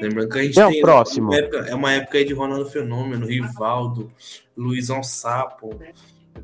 [0.00, 0.80] Lembrando que a gente é tem.
[0.80, 1.28] Próximo.
[1.28, 4.10] Uma época, é uma época aí de Ronaldo Fenômeno, Rivaldo,
[4.56, 5.70] Luizão Sapo,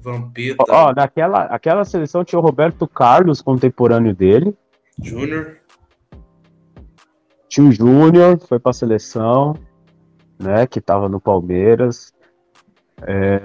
[0.00, 0.64] Vampeta.
[0.68, 4.54] Ó, naquela aquela seleção tinha o Roberto Carlos, contemporâneo dele.
[5.02, 5.56] Júnior.
[7.48, 9.56] Tinha o Júnior, foi pra seleção,
[10.38, 10.66] né?
[10.66, 12.12] Que tava no Palmeiras.
[13.02, 13.40] É...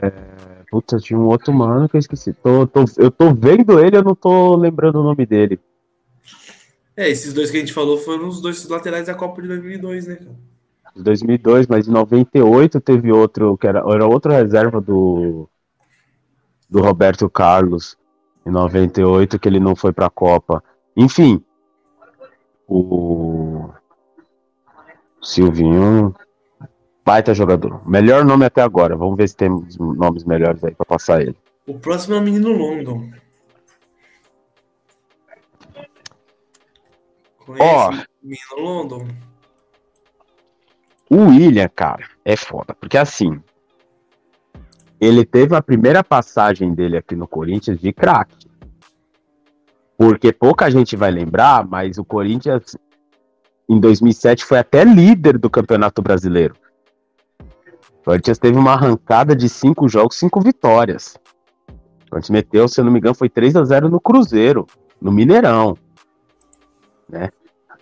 [0.69, 2.33] Puta, tinha um outro mano que eu esqueci.
[2.33, 5.59] Tô, tô, eu tô vendo ele, eu não tô lembrando o nome dele.
[6.97, 10.07] É, esses dois que a gente falou foram os dois laterais da Copa de 2002,
[10.07, 10.35] né, cara?
[10.95, 15.49] 2002, mas em 98 teve outro, que era, era outra reserva do,
[16.69, 17.97] do Roberto Carlos
[18.45, 20.63] em 98 que ele não foi para a Copa.
[20.95, 21.43] Enfim,
[22.67, 23.69] o
[25.21, 26.15] Silvinho,
[27.03, 27.81] baita jogador.
[27.87, 28.95] Melhor nome até agora.
[28.95, 31.35] Vamos ver se temos nomes melhores aí para passar ele.
[31.67, 33.09] O próximo é o menino London.
[37.47, 39.07] Ó, oh, London.
[41.09, 43.39] O William, cara, é foda, porque assim,
[44.99, 48.47] ele teve a primeira passagem dele aqui no Corinthians de craque.
[49.97, 52.75] Porque pouca gente vai lembrar, mas o Corinthians
[53.69, 56.55] em 2007 foi até líder do Campeonato Brasileiro.
[57.99, 61.17] O Corinthians teve uma arrancada de cinco jogos, cinco vitórias.
[61.69, 64.67] O Corinthians meteu, se eu não me engano, foi 3 a 0 no Cruzeiro,
[65.01, 65.77] no Mineirão.
[67.09, 67.29] Né?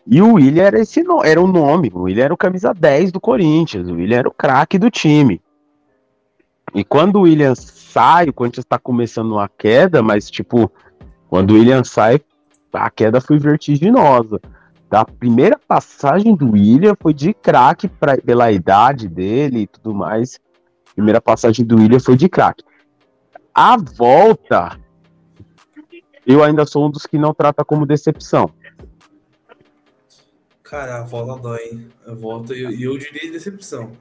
[0.05, 3.21] E o William era esse era o nome, o William era o camisa 10 do
[3.21, 5.41] Corinthians, o William era o craque do time.
[6.73, 10.71] E quando o William sai, o Corinthians está começando uma queda, mas tipo,
[11.29, 12.19] quando o William sai,
[12.73, 14.41] a queda foi vertiginosa.
[14.89, 17.89] A primeira passagem do William foi de craque
[18.23, 20.39] pela idade dele e tudo mais.
[20.91, 22.63] A primeira passagem do William foi de craque.
[23.53, 24.79] A volta,
[26.25, 28.49] eu ainda sou um dos que não trata como decepção.
[30.73, 31.87] Cara, a volta dói.
[32.07, 33.91] A volta, e eu, eu diria decepção.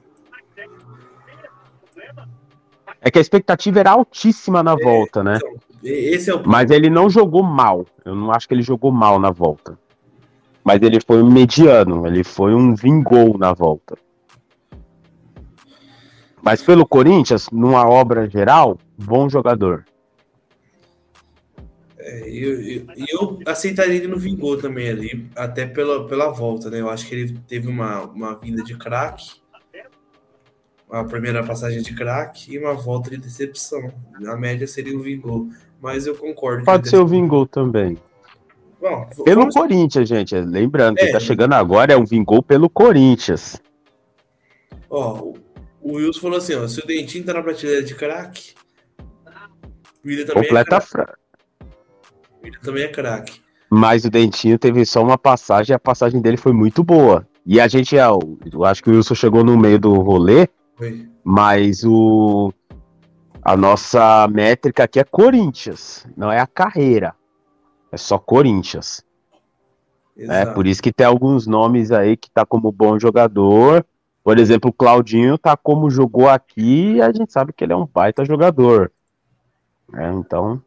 [2.99, 5.35] É que a expectativa era altíssima na volta, né?
[5.35, 5.53] Então,
[5.83, 7.85] esse é o Mas ele não jogou mal.
[8.03, 9.77] Eu não acho que ele jogou mal na volta.
[10.63, 12.07] Mas ele foi um mediano.
[12.07, 13.95] Ele foi um vingou na volta.
[16.41, 19.85] Mas pelo Corinthians, numa obra geral, bom jogador.
[22.05, 26.81] É, eu, eu, eu aceitaria ele no Vingou também ali, até pela, pela volta, né?
[26.81, 29.31] Eu acho que ele teve uma, uma vinda de craque,
[30.89, 33.91] uma primeira passagem de craque e uma volta de decepção.
[34.19, 35.47] Na média seria o Vingou,
[35.81, 36.65] mas eu concordo.
[36.65, 37.97] Pode ser o Vingou também.
[38.81, 40.35] Bom, Pelo vamos- Corinthians, gente.
[40.35, 41.11] Lembrando, quem É.
[41.13, 43.61] tá chegando agora é um Vingou pelo Corinthians.
[44.89, 45.19] Ó,
[45.81, 48.53] o- Wilson falou assim: ó, se o Dentinho tá na prateleira de craque,
[50.03, 51.22] o William também Completa é a craque.
[52.43, 53.41] William também é craque.
[53.69, 57.27] Mas o Dentinho teve só uma passagem e a passagem dele foi muito boa.
[57.45, 60.47] E a gente, é, eu acho que o Wilson chegou no meio do rolê,
[61.23, 62.53] mas o
[63.45, 67.13] a nossa métrica aqui é Corinthians, não é a carreira.
[67.91, 69.03] É só Corinthians.
[70.17, 70.53] É Exato.
[70.53, 73.85] por isso que tem alguns nomes aí que tá como bom jogador.
[74.23, 77.85] Por exemplo, o Claudinho tá como jogou aqui a gente sabe que ele é um
[77.85, 78.91] baita jogador.
[79.93, 80.61] É, então,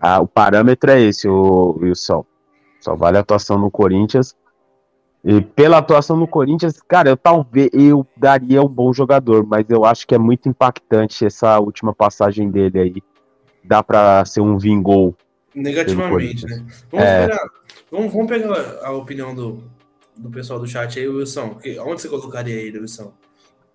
[0.00, 2.24] ah, o parâmetro é esse, o Wilson.
[2.80, 4.34] Só vale a atuação no Corinthians.
[5.22, 9.84] E pela atuação no Corinthians, cara, eu talvez eu daria um bom jogador, mas eu
[9.84, 13.02] acho que é muito impactante essa última passagem dele aí.
[13.62, 15.14] Dá pra ser um vingol.
[15.54, 16.64] Negativamente, né?
[16.90, 17.26] Vamos, É.
[17.26, 17.50] pegar,
[17.90, 19.62] vamos, vamos pegar a opinião do,
[20.16, 21.56] do pessoal do chat aí, Wilson.
[21.56, 23.12] Que, onde você colocaria ele, Wilson?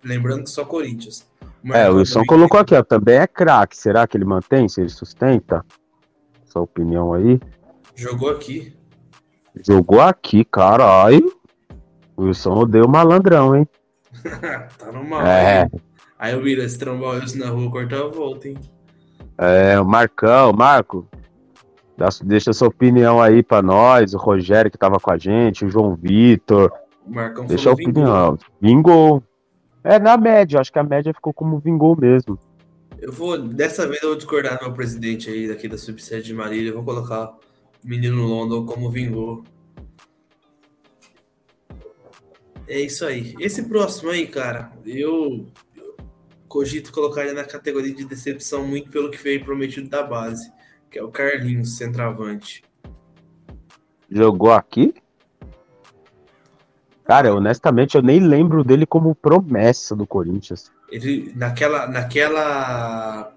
[0.02, 1.24] Lembrando que só Corinthians.
[1.42, 3.76] É, Marcão o Wilson colocou aqui, ó, também é craque.
[3.76, 4.68] Será que ele mantém?
[4.68, 5.64] Se ele sustenta?
[6.46, 7.38] Sua opinião aí.
[7.94, 8.74] Jogou aqui.
[9.66, 11.32] Jogou aqui, caralho.
[12.16, 13.68] O Wilson odeia o malandrão, hein?
[14.78, 15.22] tá no mal.
[15.26, 15.80] É, hein?
[16.18, 18.58] Aí o William, se trombar o Wilson na rua, cortar a volta, hein?
[19.38, 21.06] é, o Marcão, Marco.
[22.24, 24.12] Deixa sua opinião aí pra nós.
[24.14, 26.70] O Rogério que tava com a gente, o João Vitor.
[27.06, 28.02] O Marcão Deixa a falou vingou.
[28.02, 28.38] opinião.
[28.60, 29.22] Vingou.
[29.82, 32.38] É, na média, acho que a média ficou como vingou mesmo.
[32.98, 36.34] Eu vou, dessa vez eu vou discordar do meu presidente aí, daqui da subsede de
[36.34, 36.70] Marília.
[36.70, 37.38] Eu vou colocar o
[37.84, 39.44] menino London como vingou.
[42.66, 43.34] É isso aí.
[43.38, 45.96] Esse próximo aí, cara, eu, eu
[46.48, 50.50] cogito colocar ele na categoria de decepção muito pelo que veio prometido da base,
[50.90, 52.64] que é o Carlinhos, centroavante.
[54.10, 54.94] Jogou aqui?
[57.04, 60.72] Cara, honestamente, eu nem lembro dele como promessa do Corinthians.
[60.90, 63.32] Ele, naquela, naquela,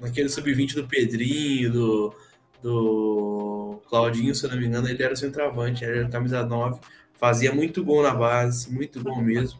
[0.00, 2.14] naquele sub-20 do Pedrinho, do,
[2.62, 6.80] do Claudinho, se eu não me engano, ele era o centroavante, ele era camisa 9,
[7.14, 9.58] fazia muito gol na base, muito gol mesmo.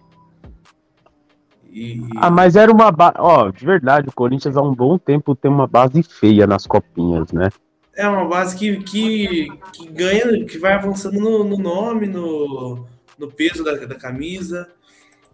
[1.70, 3.14] E, Ah, mas era uma base.
[3.18, 7.32] Ó, de verdade, o Corinthians há um bom tempo tem uma base feia nas copinhas,
[7.32, 7.48] né?
[7.96, 12.86] é uma base que, que, que ganha, que vai avançando no, no nome, no,
[13.18, 14.68] no peso da, da camisa.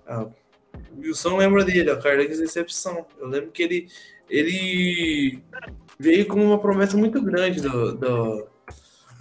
[0.06, 0.26] Ah,
[0.96, 3.06] o Wilson lembra dele, a Carlinhos Decepção.
[3.18, 3.88] Eu lembro que ele,
[4.28, 5.42] ele
[5.98, 8.48] veio com uma promessa muito grande do, do-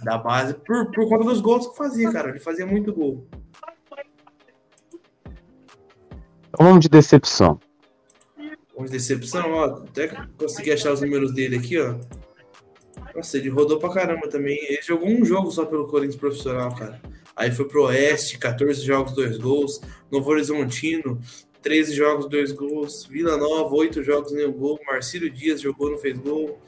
[0.02, 2.30] da base por, por conta dos gols que fazia, cara.
[2.30, 3.26] Ele fazia muito gol.
[6.48, 7.60] Então vamos de decepção.
[8.74, 11.96] Onde decepção, ó, até consegui achar os números dele aqui, ó.
[13.14, 14.56] Nossa, ele rodou pra caramba também.
[14.64, 17.00] Ele jogou um jogo só pelo Corinthians profissional, cara.
[17.40, 19.80] Aí foi pro Oeste, 14 jogos, 2 gols.
[20.10, 21.18] Novo Horizontino,
[21.62, 23.06] 13 jogos, 2 gols.
[23.06, 24.78] Vila Nova, 8 jogos, nenhum gol.
[24.86, 26.60] Marcílio Dias jogou, não fez gol.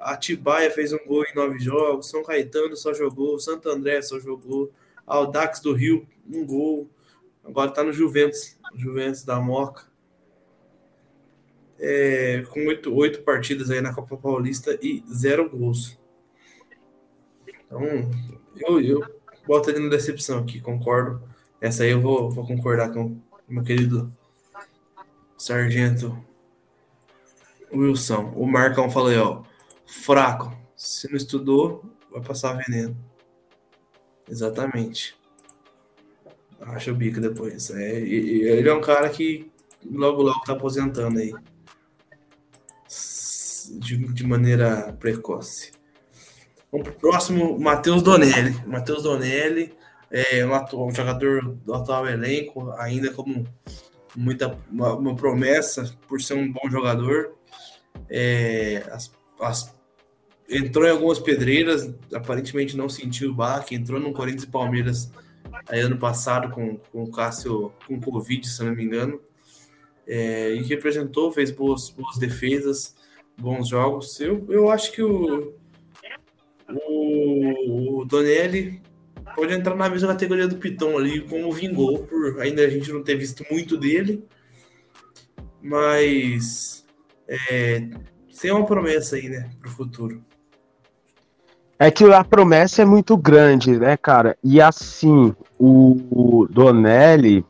[0.00, 2.08] Atibaia fez um gol em 9 jogos.
[2.08, 3.38] São Caetano só jogou.
[3.38, 4.72] Santo André só jogou.
[5.06, 6.88] Audax do Rio, um gol.
[7.44, 8.56] Agora tá no Juventus.
[8.74, 9.84] Juventus da Moca
[11.78, 15.98] é, com oito, oito partidas aí na Copa Paulista e zero gols.
[17.66, 17.82] Então,
[18.56, 19.15] eu, eu
[19.46, 21.22] boto ele na decepção aqui, concordo.
[21.60, 23.18] Essa aí eu vou, vou concordar com
[23.48, 24.12] meu querido
[25.38, 26.16] Sargento
[27.72, 28.32] Wilson.
[28.34, 29.42] O Marcão falou aí, ó.
[29.86, 30.56] Fraco.
[30.76, 32.96] Se não estudou, vai passar veneno.
[34.28, 35.16] Exatamente.
[36.60, 37.70] Acha o bico depois.
[37.70, 39.50] É, ele é um cara que
[39.84, 41.32] logo logo tá aposentando aí
[43.78, 45.72] de, de maneira precoce.
[46.70, 48.52] Vamos pro próximo, Matheus Donelli.
[48.66, 49.74] Matheus Donelli
[50.10, 53.46] é um, atu- um jogador do atual elenco, ainda como
[54.14, 57.34] muita uma, uma promessa por ser um bom jogador.
[58.10, 59.10] É, as-
[59.40, 59.74] as-
[60.48, 65.10] entrou em algumas pedreiras, aparentemente não sentiu o baque, entrou no Corinthians e Palmeiras
[65.68, 69.20] aí ano passado com, com o Cássio com Covid, se não me engano.
[70.06, 72.94] é, e representou, fez boas, boas defesas,
[73.36, 74.20] bons jogos.
[74.20, 75.52] Eu, eu acho que o,
[76.68, 78.80] o, o Donelli
[79.34, 83.02] pode entrar na mesma categoria do Piton ali, como vingou, por ainda a gente não
[83.02, 84.24] ter visto muito dele,
[85.62, 86.84] mas
[87.28, 87.88] é,
[88.40, 90.24] tem uma promessa aí, né, pro futuro.
[91.78, 94.36] É que a promessa é muito grande, né, cara?
[94.42, 97.44] E assim, o Donelli,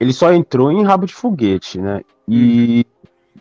[0.00, 2.00] ele só entrou em rabo de foguete, né?
[2.26, 2.86] E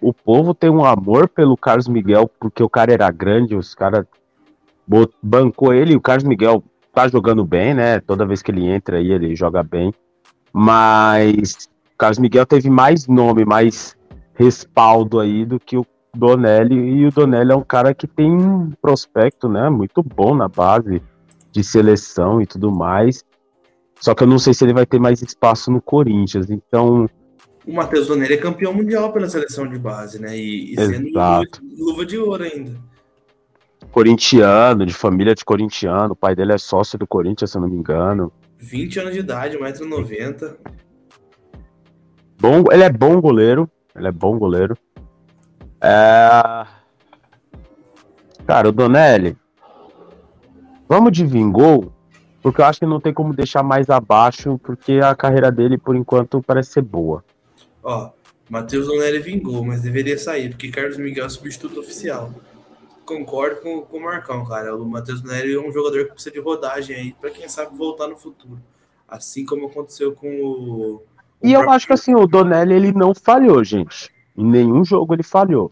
[0.02, 4.06] o povo tem um amor pelo Carlos Miguel, porque o cara era grande, os caras
[5.22, 6.64] bancou ele, o Carlos Miguel
[6.94, 8.00] tá jogando bem, né?
[8.00, 9.94] Toda vez que ele entra aí, ele joga bem.
[10.52, 13.96] Mas o Carlos Miguel teve mais nome, mais
[14.36, 18.72] respaldo aí do que o Donelli, e o Donelli é um cara que tem um
[18.82, 21.02] prospecto, né, muito bom na base
[21.52, 23.24] de seleção e tudo mais.
[24.00, 26.50] Só que eu não sei se ele vai ter mais espaço no Corinthians.
[26.50, 27.10] Então,
[27.66, 30.38] o Matheus Donelli é campeão mundial pela seleção de base, né?
[30.38, 31.44] E, e sendo luva,
[31.78, 32.78] luva, de ouro ainda.
[33.94, 36.14] Corintiano, de família de corintiano.
[36.14, 38.34] O pai dele é sócio do Corinthians, se eu não me engano.
[38.58, 40.56] 20 anos de idade, 1,90m.
[42.42, 43.70] Bom, ele é bom goleiro.
[43.96, 44.76] Ele é bom goleiro.
[45.80, 46.66] É...
[48.48, 49.38] Cara, o Donelli,
[50.90, 51.94] vamos de Vingol,
[52.42, 55.96] porque eu acho que não tem como deixar mais abaixo, porque a carreira dele, por
[55.96, 57.24] enquanto, parece ser boa.
[57.84, 58.10] Ó,
[58.50, 62.34] Matheus Donelli vingou, mas deveria sair, porque Carlos Miguel é substituto oficial.
[63.06, 64.76] Concordo com, com o Marcão, cara.
[64.76, 68.08] O Matheus Donelli é um jogador que precisa de rodagem aí, para quem sabe voltar
[68.08, 68.60] no futuro.
[69.08, 70.96] Assim como aconteceu com o.
[70.96, 71.04] o
[71.44, 74.10] e eu acho que assim, o Donelli ele não falhou, gente.
[74.36, 75.70] Em nenhum jogo ele falhou.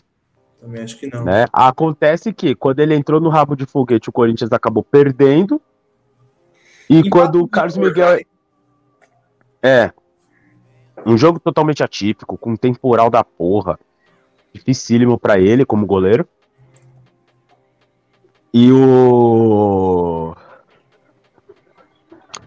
[0.60, 1.24] Também acho que não.
[1.24, 1.46] Né?
[1.52, 5.60] Acontece que quando ele entrou no rabo de foguete, o Corinthians acabou perdendo.
[6.90, 8.20] E, e quando o Carlos Miguel.
[9.64, 9.92] É.
[11.06, 13.80] Um jogo totalmente atípico, com um temporal da porra.
[14.54, 16.28] Dificílimo para ele como goleiro.
[18.54, 20.36] E o.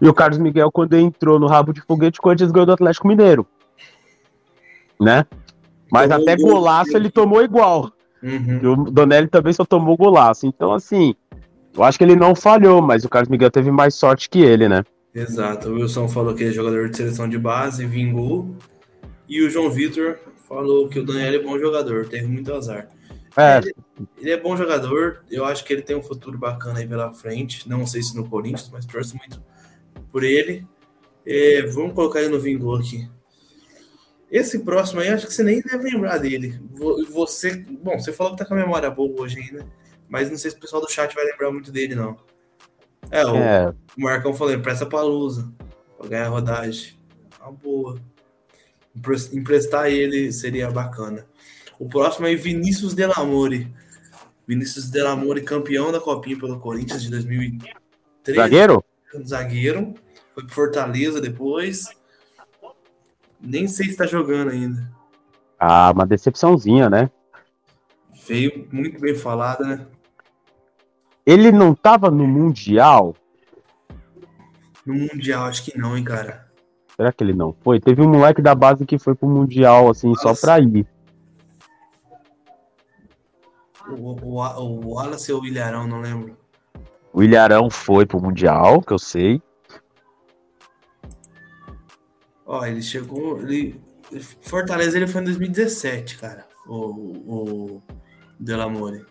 [0.01, 3.07] E o Carlos Miguel, quando entrou no rabo de foguete, o Corinthians ganhou do Atlético
[3.07, 3.47] Mineiro.
[4.99, 5.25] Né?
[5.91, 7.91] Mas tomou até golaço ele tomou igual.
[8.21, 8.87] Uhum.
[8.87, 10.47] o Donelli também só tomou golaço.
[10.47, 11.15] Então, assim,
[11.75, 14.67] eu acho que ele não falhou, mas o Carlos Miguel teve mais sorte que ele,
[14.67, 14.83] né?
[15.13, 15.69] Exato.
[15.69, 18.55] O Wilson falou que é jogador de seleção de base, vingou.
[19.29, 22.87] E o João Vitor falou que o Donelli é bom jogador, teve muito azar.
[23.37, 23.57] É.
[23.57, 23.75] Ele,
[24.17, 27.67] ele, é bom jogador, eu acho que ele tem um futuro bacana aí pela frente.
[27.67, 29.41] Não sei se no Corinthians, mas torço muito
[30.11, 30.65] por ele.
[31.25, 33.09] É, vamos colocar ele no vingou aqui.
[34.31, 36.59] Esse próximo aí, acho que você nem deve lembrar dele.
[37.11, 39.65] Você, bom, você falou que tá com a memória boa hoje né?
[40.09, 42.17] Mas não sei se o pessoal do chat vai lembrar muito dele, não.
[43.11, 43.73] É, o, é.
[43.97, 45.51] o Marcão falou, empresta pra Lusa,
[45.97, 46.97] pra ganhar rodagem.
[47.39, 47.99] Uma boa.
[49.33, 51.25] Emprestar ele seria bacana.
[51.79, 53.73] O próximo é Vinícius Delamore.
[54.47, 58.39] Vinícius Delamore, campeão da Copinha pelo Corinthians de 2013.
[58.39, 58.83] Zagueiro?
[59.25, 59.93] Zagueiro.
[60.33, 61.89] Foi pro Fortaleza depois.
[63.41, 64.89] Nem sei se tá jogando ainda.
[65.59, 67.09] Ah, uma decepçãozinha, né?
[68.27, 69.85] Veio muito bem falada, né?
[71.25, 73.15] Ele não tava no Mundial?
[74.85, 76.45] No Mundial, acho que não, hein, cara.
[76.95, 77.79] Será que ele não foi?
[77.79, 80.23] Teve um moleque da base que foi pro Mundial, assim, Wallace.
[80.23, 80.87] só pra ir.
[83.89, 86.37] O, o, o Wallace ou o Ilharão, não lembro.
[87.13, 89.41] O Ilharão foi pro Mundial, que eu sei.
[92.45, 93.39] Ó, ele chegou.
[93.41, 93.79] Ele,
[94.41, 96.45] Fortaleza ele foi em 2017, cara.
[96.67, 97.83] O, o
[98.39, 99.05] Delamore.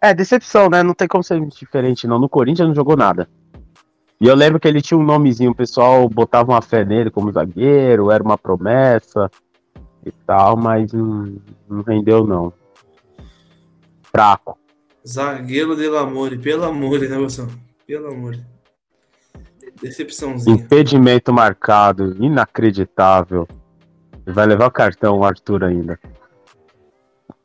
[0.00, 0.82] É, decepção, né?
[0.82, 2.18] Não tem como ser diferente, não.
[2.18, 3.28] No Corinthians não jogou nada.
[4.20, 7.32] E eu lembro que ele tinha um nomezinho, o pessoal botava uma fé nele como
[7.32, 9.30] zagueiro, era uma promessa
[10.04, 11.36] e tal, mas não,
[11.68, 12.52] não rendeu, não.
[14.02, 14.58] Fraco.
[15.06, 17.48] Zagueiro Delamore, pelo amor, né, Wilson?
[17.86, 18.38] Pelo amor.
[19.80, 20.56] Decepçãozinha.
[20.56, 23.48] Impedimento marcado, inacreditável.
[24.26, 25.98] Vai levar o cartão o Arthur ainda.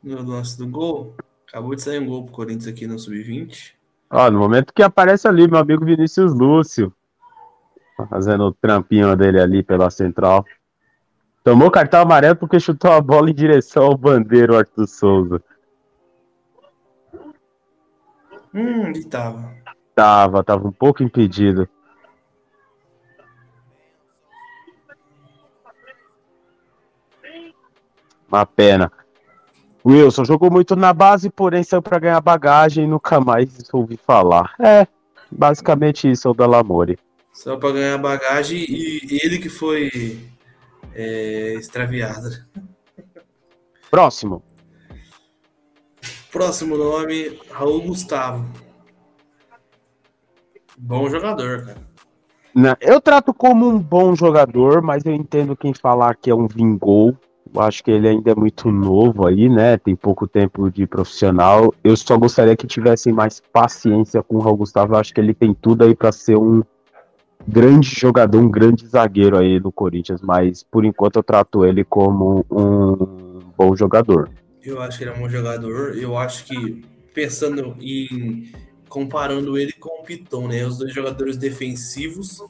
[0.02, 1.16] No lance do gol,
[1.48, 3.72] acabou de sair um gol pro Corinthians aqui no Sub-20.
[4.10, 6.92] Ó, no momento que aparece ali, meu amigo Vinícius Lúcio.
[8.10, 10.44] Fazendo o trampinho dele ali pela central.
[11.46, 15.40] Tomou cartão amarelo porque chutou a bola em direção ao bandeiro Arthur Souza.
[18.52, 19.54] Hum, ele tava.
[19.94, 21.68] Tava, tava um pouco impedido.
[28.26, 28.90] Uma pena.
[29.86, 34.52] Wilson jogou muito na base, porém saiu para ganhar bagagem e nunca mais ouvi falar.
[34.58, 34.84] É,
[35.30, 36.98] basicamente isso é o Dalamore.
[37.32, 40.34] Saiu para ganhar bagagem e ele que foi
[40.96, 42.46] é, extraviada.
[43.90, 44.42] Próximo.
[46.32, 48.46] Próximo nome, Raul Gustavo.
[50.76, 51.86] Bom jogador, cara.
[52.54, 56.46] Não, eu trato como um bom jogador, mas eu entendo quem falar que é um
[56.46, 57.14] vingou.
[57.54, 59.76] Eu acho que ele ainda é muito novo aí, né?
[59.76, 61.72] Tem pouco tempo de profissional.
[61.84, 64.94] Eu só gostaria que tivessem mais paciência com o Raul Gustavo.
[64.94, 66.62] Eu acho que ele tem tudo aí para ser um
[67.46, 72.44] grande jogador, um grande zagueiro aí no Corinthians, mas por enquanto eu trato ele como
[72.50, 74.30] um bom jogador.
[74.62, 75.96] Eu acho que ele é um bom jogador.
[75.96, 78.50] Eu acho que, pensando em.
[78.88, 80.66] comparando ele com o Piton, né?
[80.66, 82.42] Os dois jogadores defensivos.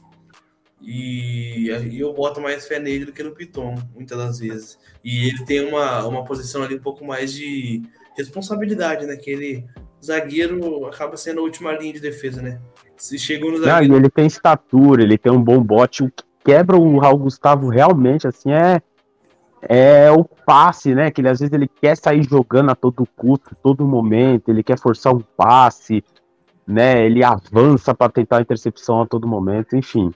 [0.81, 4.79] E eu boto mais fé nele do que no Piton, muitas das vezes.
[5.03, 7.81] E ele tem uma, uma posição ali um pouco mais de
[8.15, 9.15] responsabilidade, né?
[9.15, 9.65] Que ele,
[10.03, 12.59] zagueiro, acaba sendo a última linha de defesa, né?
[12.97, 13.93] Se chegou no zagueiro.
[13.93, 16.03] Não, ele tem estatura, ele tem um bom bote.
[16.03, 18.81] O que quebra o Raul Gustavo realmente, assim, é
[19.61, 21.11] é o passe, né?
[21.11, 24.79] Que ele, às vezes ele quer sair jogando a todo custo, todo momento, ele quer
[24.79, 26.03] forçar um passe,
[26.65, 27.05] né?
[27.05, 30.11] Ele avança para tentar a intercepção a todo momento, enfim.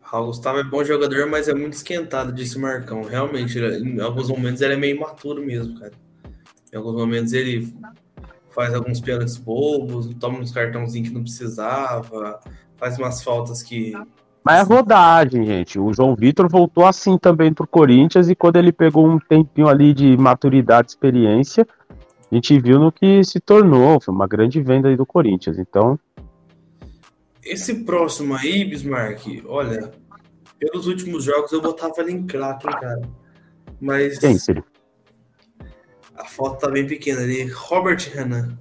[0.00, 3.02] Raul Gustavo é bom jogador, mas é muito esquentado, disse o Marcão.
[3.02, 5.92] Realmente, em alguns momentos ele é meio imaturo mesmo, cara.
[6.72, 7.74] Em alguns momentos ele
[8.50, 12.40] faz alguns pênaltis bobos, toma uns cartãozinhos que não precisava,
[12.76, 13.94] faz umas faltas que
[14.44, 15.78] mas é rodagem, gente.
[15.78, 19.92] O João Vitor voltou assim também pro Corinthians e quando ele pegou um tempinho ali
[19.92, 21.66] de maturidade, experiência,
[22.30, 24.00] a gente viu no que se tornou.
[24.00, 25.58] Foi uma grande venda aí do Corinthians.
[25.58, 25.98] Então.
[27.44, 29.90] Esse próximo aí, Bismarck, olha,
[30.58, 33.02] pelos últimos jogos eu botava ele em craque, cara.
[33.78, 34.18] Mas.
[34.18, 34.64] Quem seria?
[36.18, 37.48] A foto tá bem pequena ali.
[37.48, 38.58] Robert Renan.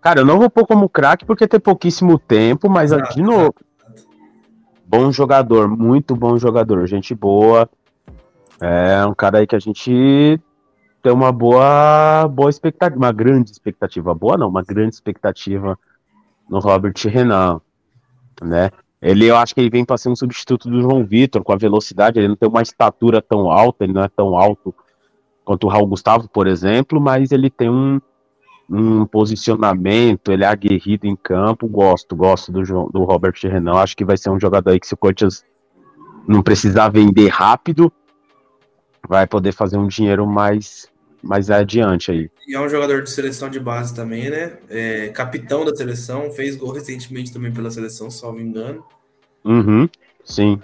[0.00, 3.54] Cara, eu não vou pôr como craque porque tem pouquíssimo tempo, mas de novo.
[4.86, 7.68] Bom jogador, muito bom jogador, gente boa.
[8.60, 10.38] É um cara aí que a gente
[11.02, 15.78] tem uma boa, boa expectativa, uma grande expectativa, boa não, uma grande expectativa
[16.48, 17.60] no Robert Renan,
[18.42, 18.70] né?
[19.02, 21.58] Ele, eu acho que ele vem para ser um substituto do João Vitor com a
[21.58, 22.18] velocidade.
[22.18, 24.74] Ele não tem uma estatura tão alta, ele não é tão alto
[25.44, 28.00] quanto o Raul Gustavo, por exemplo, mas ele tem um,
[28.68, 34.04] um posicionamento, ele é aguerrido em campo, gosto, gosto do, do Robert Renan, acho que
[34.04, 35.44] vai ser um jogador aí que se o Corinthians
[36.26, 37.92] não precisar vender rápido,
[39.06, 40.88] vai poder fazer um dinheiro mais,
[41.22, 42.30] mais adiante aí.
[42.48, 44.58] E é um jogador de seleção de base também, né?
[44.70, 48.82] É, capitão da seleção, fez gol recentemente também pela seleção, salvo engano.
[49.44, 49.88] Uhum,
[50.24, 50.58] sim.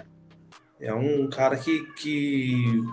[0.79, 2.83] É um cara que, que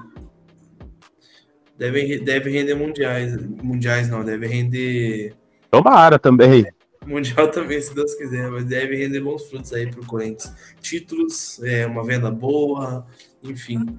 [1.79, 3.37] deve, deve render mundiais.
[3.63, 5.35] Mundiais não, deve render.
[5.71, 6.67] Tomara também.
[7.07, 10.53] Mundial também, se Deus quiser, mas deve render bons frutos aí pro Corinthians.
[10.81, 13.07] Títulos, é, uma venda boa,
[13.43, 13.99] enfim.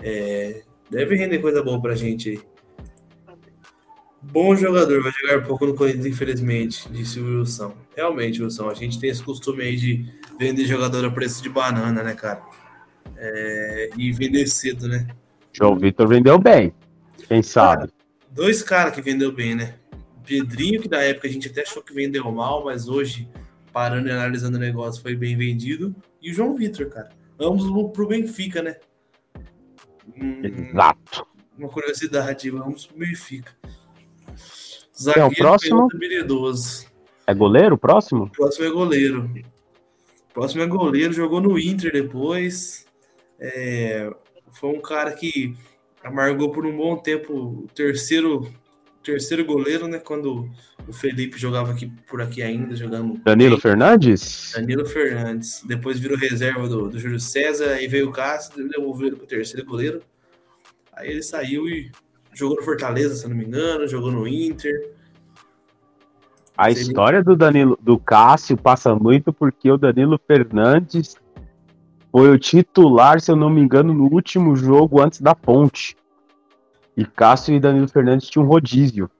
[0.00, 2.40] É, deve render coisa boa pra gente aí.
[4.22, 7.74] Bom jogador, vai jogar pouco no Corinthians, infelizmente, disse o Wilson.
[7.94, 10.04] Realmente, Wilson, a gente tem esse costume aí de
[10.38, 12.42] vender jogador a preço de banana, né, cara?
[13.16, 15.06] É, e vender cedo, né?
[15.52, 16.74] João Vitor vendeu bem.
[17.28, 17.90] Quem sabe?
[18.36, 19.74] dois caras que vendeu bem, né?
[20.24, 23.28] Pedrinho, que na época a gente até achou que vendeu mal, mas hoje,
[23.72, 25.94] parando e analisando o negócio, foi bem vendido.
[26.20, 27.10] E o João Vitor, cara.
[27.40, 28.76] Ambos pro Benfica, né?
[30.42, 31.26] Exato.
[31.56, 33.52] Uma curiosidade, ambos pro Benfica.
[35.00, 35.88] Zagueiro é, o próximo
[37.26, 38.24] É goleiro o próximo?
[38.24, 39.30] O próximo é goleiro.
[40.30, 42.86] O próximo é goleiro, jogou no Inter depois.
[43.38, 44.10] É,
[44.52, 45.56] foi um cara que
[46.06, 48.48] amargou por um bom tempo o terceiro,
[49.02, 49.98] terceiro goleiro, né?
[49.98, 50.48] Quando
[50.86, 53.20] o Felipe jogava aqui por aqui ainda, jogando.
[53.24, 53.60] Danilo bem.
[53.60, 54.52] Fernandes?
[54.54, 55.62] Danilo Fernandes.
[55.66, 59.66] Depois virou reserva do, do Júlio César, aí veio o Cássio, devolveu ele pro terceiro
[59.66, 60.00] goleiro.
[60.92, 61.90] Aí ele saiu e
[62.32, 64.92] jogou no Fortaleza, se não me engano, jogou no Inter.
[66.56, 71.16] A história do Danilo, do Cássio passa muito porque o Danilo Fernandes
[72.10, 75.96] foi o titular, se eu não me engano, no último jogo antes da ponte.
[76.96, 79.10] E Cássio e Danilo Fernandes tinham rodízio.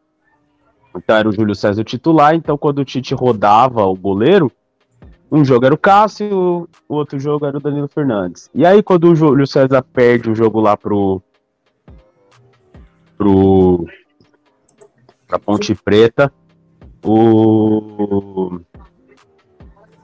[0.97, 4.51] Então era o Júlio César o titular, então quando o Tite rodava o goleiro,
[5.31, 8.49] um jogo era o Cássio, o outro jogo era o Danilo Fernandes.
[8.55, 11.21] E aí quando o Júlio César perde o jogo lá pro
[13.19, 13.87] pro
[15.27, 16.33] pra Ponte Preta,
[17.05, 18.59] o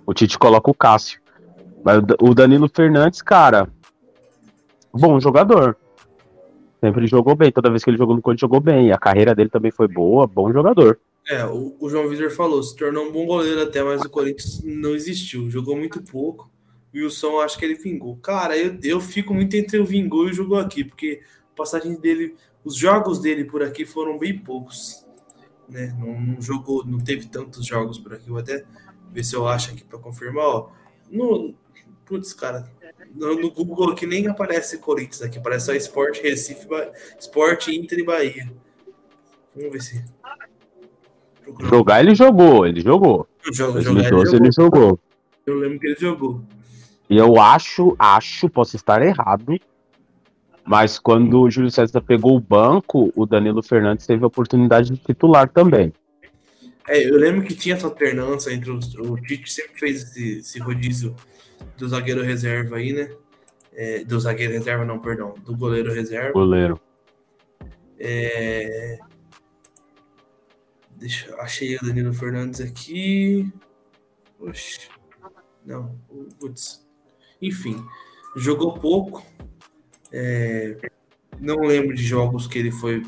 [0.04, 1.21] o Tite coloca o Cássio.
[2.20, 3.68] O Danilo Fernandes, cara,
[4.92, 5.76] bom jogador.
[6.80, 7.52] Sempre jogou bem.
[7.52, 8.92] Toda vez que ele jogou no Corinthians, jogou bem.
[8.92, 10.98] A carreira dele também foi boa, bom jogador.
[11.28, 14.62] É, o, o João Vitor falou, se tornou um bom goleiro até, mas o Corinthians
[14.64, 15.48] não existiu.
[15.50, 16.50] Jogou muito pouco.
[16.94, 18.16] Wilson, acho que ele vingou.
[18.16, 21.22] Cara, eu, eu fico muito entre o vingou e o jogou aqui, porque
[21.52, 22.34] a passagem dele,
[22.64, 25.06] os jogos dele por aqui foram bem poucos.
[25.68, 25.96] Né?
[25.98, 28.28] Não, não jogou, não teve tantos jogos por aqui.
[28.28, 28.64] Vou até
[29.10, 30.44] ver se eu acho aqui para confirmar.
[30.44, 30.70] Ó,
[31.10, 31.54] no,
[32.04, 32.68] putz, cara,
[33.14, 36.66] no, Google aqui nem aparece Corinthians aqui, parece só Sport Recife,
[37.18, 38.52] Sport Inter e Bahia.
[39.54, 40.04] Vamos ver se.
[41.60, 43.28] Jogar ele jogou, ele jogou.
[43.52, 44.98] Jogo, 2012 ele jogou.
[45.44, 46.42] Eu lembro que ele jogou.
[47.10, 49.58] E eu acho, acho, posso estar errado,
[50.64, 54.96] mas quando o Júlio César pegou o banco, o Danilo Fernandes teve a oportunidade de
[54.96, 55.92] titular também.
[56.88, 58.94] É, eu lembro que tinha essa alternância entre os.
[58.94, 61.14] O Tite sempre fez esse, esse rodízio
[61.76, 63.10] do zagueiro reserva aí, né?
[63.72, 65.34] É, do zagueiro reserva, não, perdão.
[65.44, 66.32] Do goleiro reserva.
[66.32, 66.80] Goleiro.
[67.98, 68.98] É...
[70.96, 73.50] Deixa, achei o Danilo Fernandes aqui.
[74.38, 74.88] Oxe.
[75.64, 75.98] Não,
[76.38, 76.86] putz.
[77.40, 77.84] Enfim,
[78.36, 79.24] jogou pouco.
[80.12, 80.76] É...
[81.40, 83.04] Não lembro de jogos que ele foi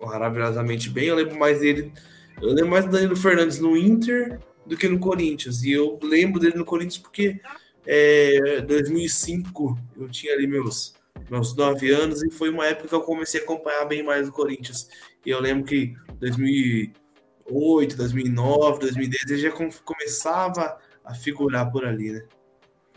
[0.00, 1.06] maravilhosamente bem.
[1.06, 1.92] Eu lembro mais dele.
[2.40, 5.62] Eu lembro mais do Danilo Fernandes no Inter do que no Corinthians.
[5.62, 7.40] E eu lembro dele no Corinthians porque
[7.86, 10.94] é, 2005 eu tinha ali meus
[11.30, 14.32] meus nove anos e foi uma época que eu comecei a acompanhar bem mais o
[14.32, 14.88] Corinthians.
[15.24, 19.50] E eu lembro que 2008, 2009, 2010 ele já
[19.84, 22.24] começava a figurar por ali, né?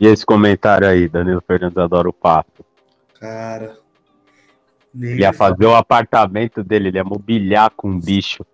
[0.00, 2.64] E esse comentário aí, Danilo Fernandes adora o papo.
[3.18, 3.76] Cara.
[4.94, 8.44] Ele ia fazer o apartamento dele, ele ia mobiliar com um bicho.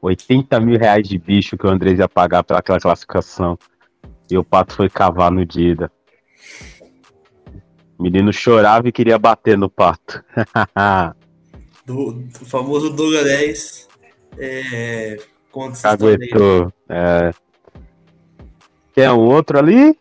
[0.00, 3.58] 80 mil reais de bicho que o Andrés ia pagar pela classificação.
[4.30, 5.90] E o pato foi cavar no Dida.
[7.98, 10.22] O menino chorava e queria bater no pato.
[11.86, 13.88] do, do famoso Douglas 10
[14.38, 15.18] é,
[15.50, 16.72] contra Aguentou.
[16.88, 17.30] É.
[18.92, 19.96] Quer um outro ali?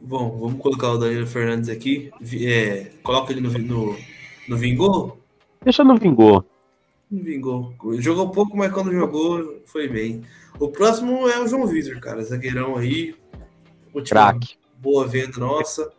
[0.00, 2.10] Bom, vamos colocar o Danilo Fernandes aqui.
[2.42, 3.96] É, coloca ele no, no,
[4.48, 5.20] no Vingou?
[5.62, 6.44] Deixa no Vingou.
[7.10, 7.74] No Vingou.
[7.98, 10.22] Jogou pouco, mas quando jogou, foi bem.
[10.60, 12.22] O próximo é o João Vitor, cara.
[12.22, 13.16] Zagueirão aí.
[14.06, 14.58] Crack.
[14.76, 15.90] Boa venda nossa.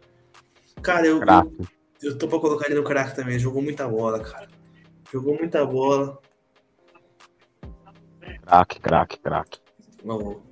[0.84, 1.68] Cara, eu, eu,
[2.04, 3.40] eu, tô pra colocar ele no craque também.
[3.40, 4.48] Jogou muita bola, cara.
[5.12, 6.20] Jogou muita bola.
[8.44, 9.60] Craque, craque, craque.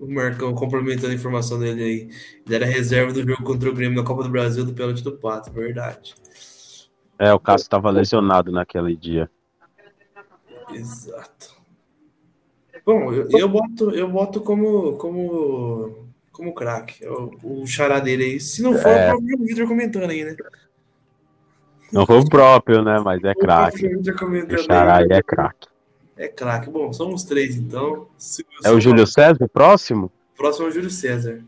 [0.00, 2.10] O Marcão complementando a informação dele aí.
[2.46, 5.18] Ele era reserva do jogo contra o Grêmio na Copa do Brasil do pênalti do
[5.18, 6.14] Pato, verdade.
[7.18, 9.28] É, o Cássio estava lesionado naquele dia.
[10.70, 11.61] Exato.
[12.84, 16.02] Bom, eu, eu, boto, eu boto como, como
[16.32, 17.04] como craque.
[17.04, 18.40] É o, o xará dele aí.
[18.40, 19.12] Se não for, é.
[19.12, 20.34] o próprio Victor comentando aí, né?
[21.92, 22.98] Não foi o próprio, né?
[23.04, 23.86] Mas é craque.
[23.86, 25.68] O xará aí é craque.
[26.16, 26.70] É craque.
[26.70, 28.08] Bom, somos três, então.
[28.64, 30.10] é o Júlio César, o próximo?
[30.36, 31.40] Próximo é o Júlio César.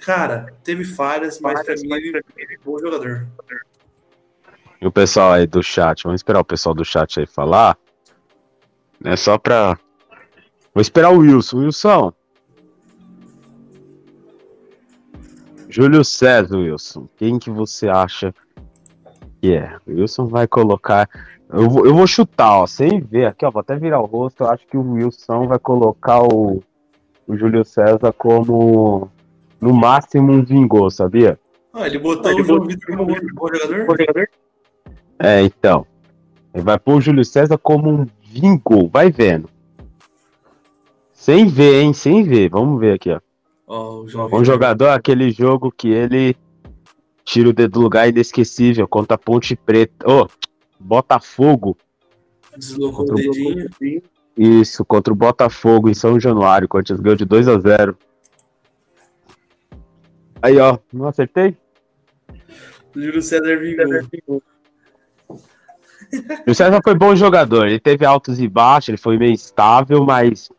[0.00, 2.22] Cara, teve falhas, mas pra mim ele é
[2.64, 3.26] bom jogador.
[4.80, 7.76] E o pessoal aí do chat, vamos esperar o pessoal do chat aí falar.
[9.02, 9.78] É só pra.
[10.74, 11.58] Vou esperar o Wilson.
[11.58, 12.12] Wilson,
[15.68, 17.08] Júlio César, Wilson.
[17.16, 18.34] Quem que você acha
[19.40, 19.76] que é?
[19.86, 21.08] O Wilson vai colocar.
[21.48, 23.52] Eu vou, eu vou chutar, ó, sem ver aqui, ó.
[23.52, 24.42] Vou até virar o rosto.
[24.42, 26.60] Eu acho que o Wilson vai colocar o,
[27.26, 29.08] o Júlio César como
[29.60, 31.38] no máximo um vingou, sabia?
[31.72, 34.28] Ah, ele botou ah, ele o João Vitor como bom jogador?
[35.20, 35.86] É, então.
[36.52, 38.88] Ele vai pôr o Júlio César como um vingou.
[38.88, 39.53] Vai vendo.
[41.24, 41.94] Sem ver, hein?
[41.94, 42.50] Sem ver.
[42.50, 43.18] Vamos ver aqui, ó.
[43.66, 46.36] Oh, um jogador, aquele jogo que ele
[47.24, 50.04] tira o dedo do lugar inesquecível contra a Ponte Preta.
[50.06, 50.28] Oh,
[50.78, 51.78] Botafogo.
[52.54, 54.02] Deslocou o dedinho.
[54.36, 56.68] Isso, contra o Botafogo em São Januário.
[56.68, 57.96] Corinthians ganhou de 2 a 0
[60.42, 61.56] Aí, ó, não acertei?
[62.94, 64.42] Júlio César vingou.
[66.46, 67.66] O César foi bom jogador.
[67.66, 70.50] Ele teve altos e baixos, ele foi meio estável, mas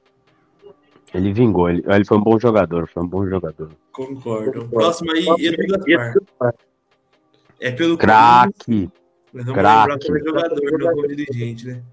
[1.16, 3.70] ele vingou, ele, ele foi um bom jogador, foi um bom jogador.
[3.94, 4.64] Concordo.
[4.64, 6.54] O próximo aí, Edu Gaspar.
[7.60, 8.92] É pelo craque.
[9.32, 9.98] Como jogador,
[10.78, 11.84] não como dirigente, né?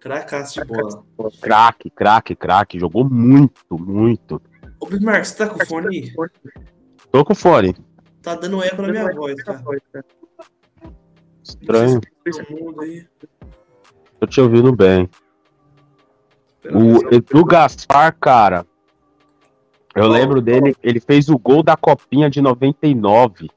[0.00, 1.04] Cracaço de bola.
[1.40, 2.80] Craque, craque, craque.
[2.80, 4.42] Jogou muito, muito.
[4.80, 6.12] Ô, Bismarck, você tá com fone aí?
[7.10, 7.74] Tô com fone.
[8.22, 9.62] Tá dando eco na minha voz, cara.
[11.42, 12.00] Estranho.
[14.20, 15.08] Tô te ouvindo bem.
[16.72, 18.66] O Edu Gaspar, cara,
[19.94, 23.48] eu oh, lembro dele, ele fez o gol da copinha de 99.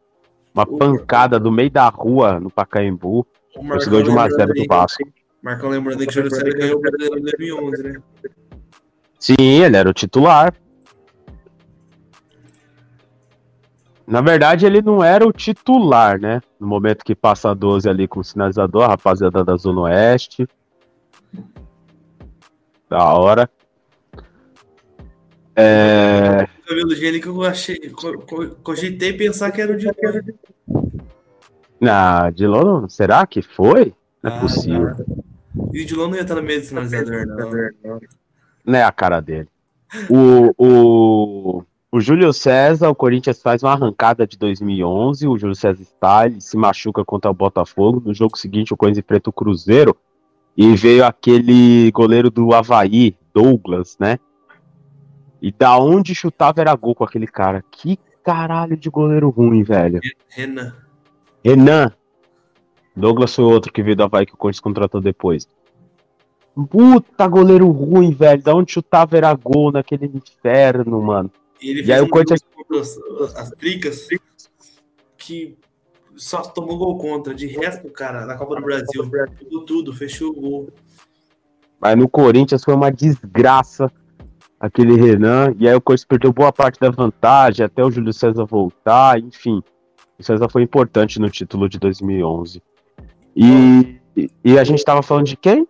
[0.53, 3.25] Uma pancada do meio da rua no Pacaembu.
[3.55, 5.03] Gol de 1x0 do Vasco.
[5.41, 8.01] Marcão lembrando que o Júlio ganhou o Brasileiro em 2011, né?
[9.19, 10.53] Sim, ele era o titular.
[14.07, 16.41] Na verdade, ele não era o titular, né?
[16.59, 20.47] No momento que passa a 12 ali com o sinalizador, a rapaziada da Zona Oeste.
[22.91, 23.49] Da hora.
[25.55, 26.43] É...
[26.43, 27.77] O cabelo gênio que eu achei.
[27.91, 29.87] co- co- Cogitei pensar que era o de
[31.79, 33.93] Na Dilon, será que foi?
[34.21, 34.95] Não é Ah, possível.
[35.71, 37.99] E o Dilon não ia estar no meio do sinalizador, não.
[38.65, 39.47] Não é a cara dele.
[40.09, 41.63] O, o,
[41.93, 45.25] o Júlio César, o Corinthians faz uma arrancada de 2011.
[45.29, 48.01] O Júlio César está, ele se machuca contra o Botafogo.
[48.05, 49.95] No jogo seguinte, o Corinthians enfrenta o Cruzeiro.
[50.55, 54.19] E veio aquele goleiro do Havaí, Douglas, né?
[55.41, 57.63] E da onde chutava era gol com aquele cara.
[57.71, 59.99] Que caralho de goleiro ruim, velho.
[60.29, 60.75] Renan.
[61.43, 61.91] Renan.
[62.95, 65.47] Douglas foi outro que veio do Havaí que o Corinthians contratou depois.
[66.69, 68.43] Puta goleiro ruim, velho.
[68.43, 71.31] Da onde chutava era gol naquele inferno, mano.
[71.61, 72.41] E E aí um o Corinthians-
[72.71, 74.07] as, as tricas
[75.17, 75.57] que
[76.15, 77.33] só tomou gol contra.
[77.33, 79.09] De resto, cara, na Copa do Brasil,
[79.39, 80.69] tudo, tudo, fechou o gol.
[81.79, 83.91] Mas no Corinthians foi uma desgraça
[84.61, 85.55] aquele Renan.
[85.59, 89.63] E aí o Corinthians perdeu boa parte da vantagem, até o Júlio César voltar, enfim.
[90.19, 92.61] O César foi importante no título de 2011.
[93.35, 93.99] E,
[94.45, 95.67] e a gente tava falando de quem?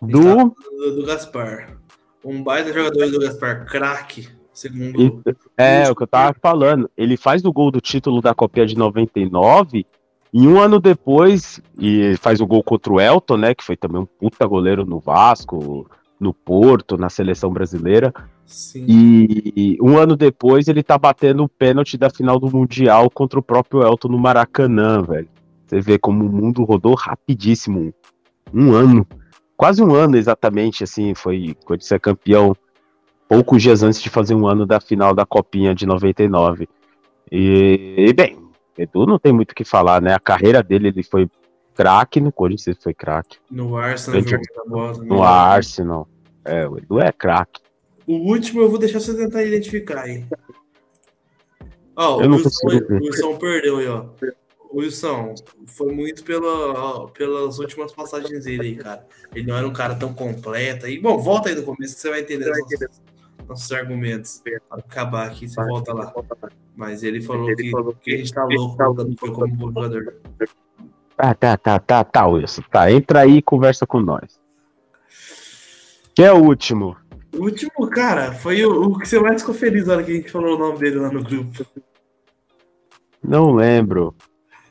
[0.00, 0.54] Do.
[0.54, 1.76] Do, do Gaspar.
[2.24, 4.28] Um baita jogador do Gaspar, craque,
[4.58, 5.22] segundo.
[5.56, 6.90] É, o que eu tava falando.
[6.96, 9.86] Ele faz o gol do título da Copinha de 99.
[10.32, 13.54] E um ano depois, e faz o gol contra o Elton, né?
[13.54, 15.88] Que foi também um puta goleiro no Vasco,
[16.20, 18.12] no Porto, na seleção brasileira.
[18.44, 18.84] Sim.
[18.88, 23.42] E um ano depois ele tá batendo o pênalti da final do Mundial contra o
[23.42, 25.28] próprio Elton no Maracanã, velho.
[25.66, 27.92] Você vê como o mundo rodou rapidíssimo.
[28.52, 29.06] Um ano.
[29.56, 32.54] Quase um ano exatamente, assim, foi quando ser campeão
[33.28, 36.68] poucos dias antes de fazer um ano da final da Copinha de 99.
[37.30, 38.38] E, e bem,
[38.76, 40.14] Edu não tem muito o que falar, né?
[40.14, 41.28] A carreira dele, ele foi
[41.74, 43.38] craque no Corinthians, ele foi craque.
[43.50, 44.22] No Arsenal,
[44.66, 45.04] bola.
[45.04, 46.08] No Arsenal.
[46.44, 47.60] É, o Edu é craque.
[48.06, 50.24] O último eu vou deixar você tentar identificar aí.
[51.94, 54.06] Ó, Eu o não Wilson, Wilson perdeu aí, ó.
[54.70, 55.34] O Wilson
[55.66, 59.06] foi muito pela, pelas últimas passagens dele aí, cara.
[59.34, 60.86] Ele não era um cara tão completo.
[60.86, 60.98] aí.
[60.98, 63.00] bom, volta aí no começo que você vai entender nossos,
[63.48, 64.42] nossos argumentos.
[64.68, 66.12] Pra acabar aqui, você volta lá.
[66.76, 67.72] Mas ele falou que,
[68.02, 70.14] que a gente tá louco colocando ele como bom jogador.
[71.16, 72.62] Tá, tá, tá, tá, tá, Wilson.
[72.70, 74.40] Tá, entra aí e conversa com nós.
[76.14, 76.96] Quem é o último?
[77.34, 80.14] O último, cara, foi o, o que você mais ficou feliz na hora que a
[80.14, 81.66] gente falou o nome dele lá no grupo.
[83.22, 84.14] Não lembro.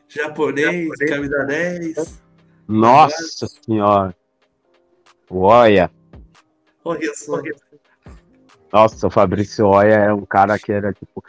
[0.07, 2.21] Japonês, camisa 10.
[2.67, 4.15] Nossa senhora.
[5.29, 5.91] Olha.
[6.83, 7.41] Olha só.
[8.71, 11.23] Nossa, o Fabrício Oia é um cara que era tipo.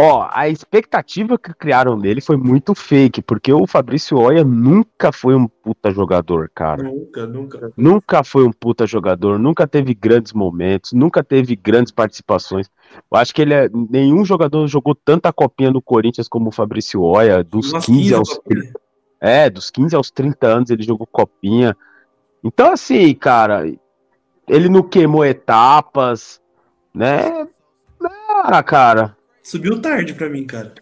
[0.00, 5.34] Ó, a expectativa que criaram nele foi muito fake, porque o Fabrício Oia nunca foi
[5.34, 6.84] um puta jogador, cara.
[6.84, 7.72] Nunca, nunca.
[7.76, 12.70] Nunca foi um puta jogador, nunca teve grandes momentos, nunca teve grandes participações.
[13.10, 13.68] Eu acho que ele é.
[13.90, 18.40] Nenhum jogador jogou tanta copinha no Corinthians como o Fabrício Oia, dos Umas 15 aos.
[19.20, 21.76] É, dos 15 aos 30 anos ele jogou copinha.
[22.44, 23.64] Então, assim, cara,
[24.48, 26.40] ele não queimou etapas,
[26.94, 27.46] né?
[28.44, 29.16] Ah, cara.
[29.42, 30.74] Subiu tarde pra mim, cara.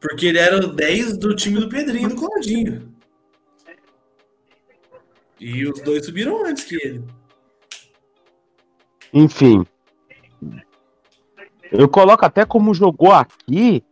[0.00, 2.94] Porque ele era o 10 do time do Pedrinho e do Claudinho.
[5.38, 7.04] E os dois subiram antes que ele.
[9.12, 9.64] Enfim.
[11.72, 13.82] Eu coloco até como jogou aqui,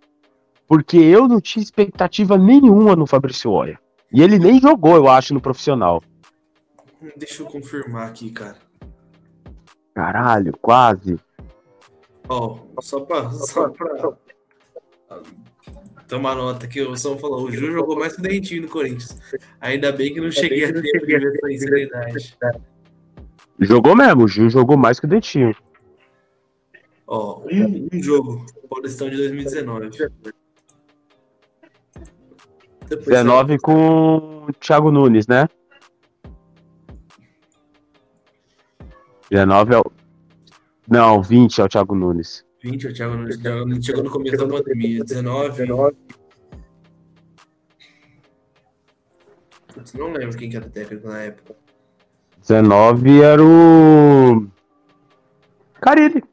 [0.67, 3.79] porque eu não tinha expectativa nenhuma no Fabrício Oia.
[4.13, 6.03] E ele nem jogou, eu acho, no profissional.
[7.17, 8.68] Deixa eu confirmar aqui, cara.
[9.99, 11.19] Caralho, quase.
[12.29, 13.29] Ó, só pra.
[13.31, 14.13] Só pra...
[16.07, 19.19] Tomar nota que o São falou, o Ju jogou mais que o Dentinho no Corinthians.
[19.61, 22.39] Ainda bem que não cheguei a ver essa sinceridade.
[23.59, 25.53] Jogou mesmo, o Gil jogou mais que o Dentinho.
[27.05, 29.91] Ó, um, um jogo, Paulistão de 2019.
[32.89, 35.49] Depois 19 com o Thiago Nunes, né?
[39.31, 39.85] 19 é o.
[40.89, 42.45] Não, 20 é o Thiago Nunes.
[42.63, 45.05] 20, o Thiago Nunes Thiago Nunes chegou no começo da pandemia.
[45.05, 45.67] 19.
[49.75, 51.55] Putz, não lembro quem que era o técnico na época.
[52.41, 54.47] 19 era o.
[55.81, 56.25] Carilli.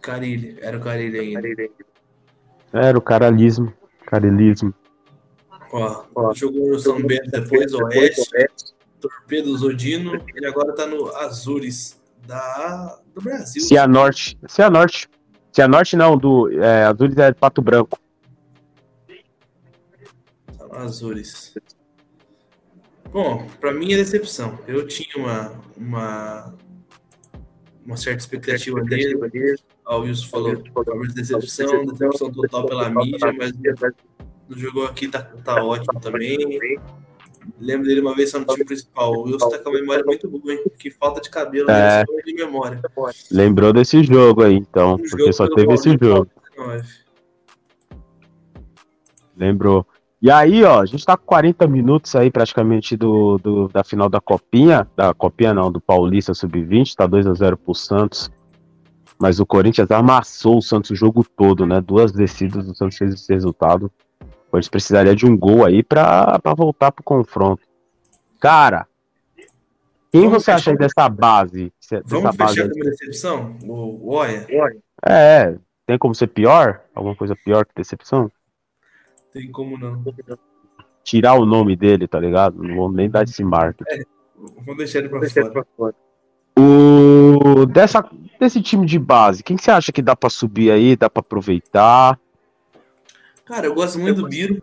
[0.00, 1.48] Carilli, era o Carilli ainda.
[2.72, 3.72] Era o caralismo.
[4.06, 4.72] Carilismo.
[5.70, 11.97] Ó, jogou no São Bento depois, Oeste, Torpedo Zodino, ele agora tá no Azures
[12.28, 13.62] da, do Brasil.
[13.62, 14.38] Cianorte.
[14.46, 15.08] Cianorte.
[15.50, 17.98] Cianorte não, do é, Azures é Pato Branco.
[20.70, 21.54] Azures.
[23.10, 24.58] Bom, para mim é decepção.
[24.68, 26.54] Eu tinha uma, uma,
[27.84, 29.16] uma certa expectativa dele.
[29.86, 33.52] O Wilson falou sobre decepção, decepção total pela mídia, mas
[34.46, 36.36] no jogo aqui tá, tá ótimo também.
[37.60, 39.12] Lembro dele uma vez só no time principal.
[39.12, 40.62] O Wilson tá com a memória muito boa, hein?
[40.78, 42.04] Que falta de cabelo, é.
[42.24, 42.80] de memória.
[43.30, 46.28] Lembrou desse jogo aí, então, um porque só teve esse jogo.
[49.36, 49.86] Lembrou.
[50.20, 54.08] E aí, ó, a gente tá com 40 minutos aí praticamente do, do, da final
[54.08, 58.28] da Copinha, da Copinha não, do Paulista Sub-20, tá 2 a 0 pro Santos.
[59.16, 61.80] Mas o Corinthians amassou o Santos o jogo todo, né?
[61.80, 63.90] Duas descidas, o Santos fez esse resultado.
[64.48, 67.62] O Corinthians precisaria de um gol aí pra, pra voltar pro confronto.
[68.40, 68.86] Cara,
[70.10, 71.70] quem Vamos você acha aí dessa base?
[71.80, 73.58] Dessa Vamos base fechar com decepção?
[73.62, 74.46] O Oia?
[75.06, 75.54] É,
[75.86, 76.80] tem como ser pior?
[76.94, 78.30] Alguma coisa pior que decepção?
[79.32, 80.02] Tem como não.
[81.04, 82.62] Tirar o nome dele, tá ligado?
[82.62, 83.84] Não vou nem dar esse marco.
[83.86, 84.02] É,
[84.60, 85.50] vamos deixar ele pra fora.
[85.50, 85.94] Pra fora.
[86.58, 88.04] O, dessa,
[88.40, 92.18] desse time de base, quem você acha que dá pra subir aí, dá pra aproveitar?
[93.48, 94.60] Cara, eu gosto muito do Biro.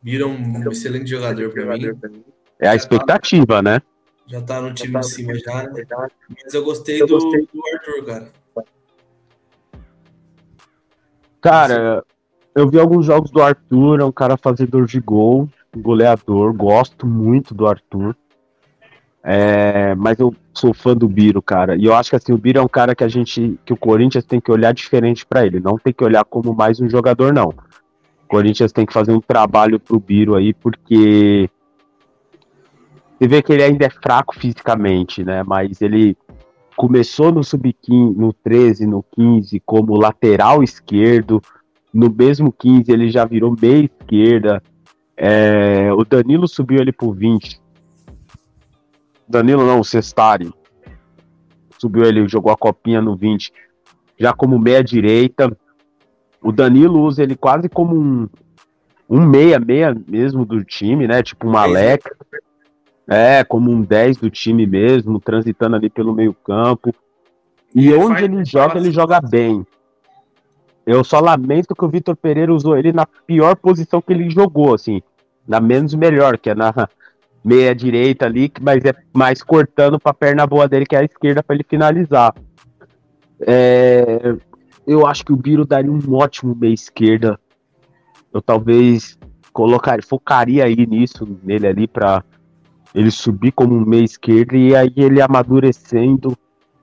[0.00, 1.90] Biro é um excelente jogador pra mim.
[2.60, 3.82] É a expectativa, né?
[4.26, 5.84] Já tá no time de cima já, né?
[6.44, 8.32] Mas eu gostei, do, do Arthur, cara.
[11.40, 12.04] Cara,
[12.54, 17.54] eu vi alguns jogos do Arthur, é um cara fazedor de gol, goleador, gosto muito
[17.54, 18.16] do Arthur.
[19.30, 21.76] É, mas eu sou fã do Biro, cara.
[21.76, 23.76] E eu acho que assim, o Biro é um cara que a gente, que o
[23.76, 25.60] Corinthians tem que olhar diferente para ele.
[25.60, 27.48] Não tem que olhar como mais um jogador, não.
[27.48, 31.50] O Corinthians tem que fazer um trabalho pro Biro aí, porque
[33.18, 35.42] você vê que ele ainda é fraco fisicamente, né?
[35.42, 36.16] Mas ele
[36.74, 41.42] começou no sub-15, no 13, no 15, como lateral esquerdo
[41.92, 44.62] no mesmo 15 ele já virou meia esquerda.
[45.16, 47.60] É, o Danilo subiu ele pro 20.
[49.28, 50.50] Danilo não, o Cestari.
[51.78, 53.52] Subiu ele, jogou a copinha no 20.
[54.18, 55.56] Já como meia direita.
[56.40, 58.28] O Danilo usa ele quase como um,
[59.08, 61.22] um meia, meia mesmo do time, né?
[61.22, 62.08] Tipo um Alec.
[63.06, 66.94] É, como um 10 do time mesmo, transitando ali pelo meio campo.
[67.74, 69.66] E onde ele joga, ele joga bem.
[70.86, 74.74] Eu só lamento que o Vitor Pereira usou ele na pior posição que ele jogou,
[74.74, 75.02] assim,
[75.46, 76.72] na menos melhor, que é na
[77.48, 81.04] meia direita ali, mas é mais cortando para a perna boa dele, que é a
[81.04, 82.34] esquerda, para ele finalizar.
[83.40, 84.36] É,
[84.86, 87.40] eu acho que o Biro daria um ótimo meia esquerda.
[88.32, 89.18] Eu talvez
[89.50, 92.22] colocaria, focaria aí nisso, nele ali, para
[92.94, 96.36] ele subir como um meia esquerda e aí ele amadurecendo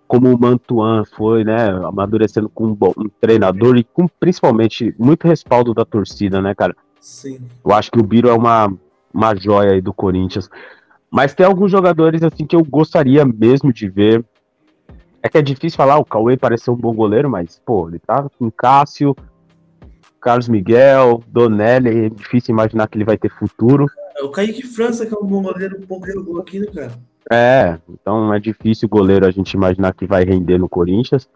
[0.08, 5.28] como o Mantuan foi, né, amadurecendo com um, bom, um treinador e com principalmente muito
[5.28, 6.76] respaldo da torcida, né, cara?
[7.00, 7.40] Sim.
[7.64, 8.72] Eu acho que o Biro é uma,
[9.16, 10.50] uma joia aí do Corinthians.
[11.10, 14.24] Mas tem alguns jogadores assim que eu gostaria mesmo de ver.
[15.24, 17.98] É que é difícil falar, o Cauê parece ser um bom goleiro, mas, pô, ele
[17.98, 19.16] tá com Cássio,
[20.22, 23.88] Carlos Miguel, Donelli, é difícil imaginar que ele vai ter futuro.
[24.22, 26.92] O Kaique França, que é um bom goleiro, um pouco jogou aqui, né, cara?
[27.32, 31.28] É, então é difícil o goleiro a gente imaginar que vai render no Corinthians.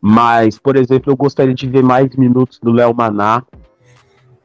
[0.00, 3.42] Mas, por exemplo, eu gostaria de ver mais minutos do Léo Maná.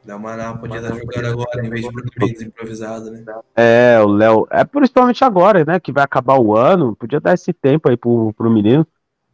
[0.07, 3.23] Léo Maná podia estar jogando agora, em vez de Bruno Mendes improvisado, né?
[3.55, 4.47] É, o Léo.
[4.49, 5.79] É principalmente agora, né?
[5.79, 6.95] Que vai acabar o ano.
[6.95, 8.87] Podia dar esse tempo aí pro, pro menino.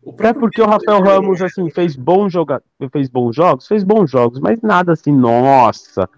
[0.06, 4.40] Até porque o Rafael Ramos, assim, fez bons joga fez bons jogos, fez bons jogos,
[4.40, 6.10] mas nada assim, nossa.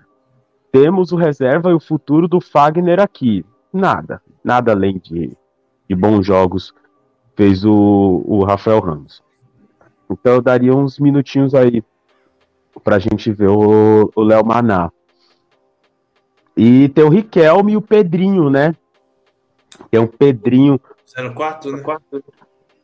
[0.72, 3.46] Temos o reserva e o futuro do Fagner aqui.
[3.72, 5.36] Nada nada além de,
[5.90, 6.72] de bons jogos
[7.36, 9.24] fez o, o Rafael Ramos.
[10.10, 11.84] Então eu daria uns minutinhos aí
[12.84, 14.92] pra gente ver o Léo Maná.
[16.56, 18.74] E tem o Riquelme e o Pedrinho, né?
[19.92, 20.80] Tem um Pedrinho.
[21.36, 21.84] 04, né?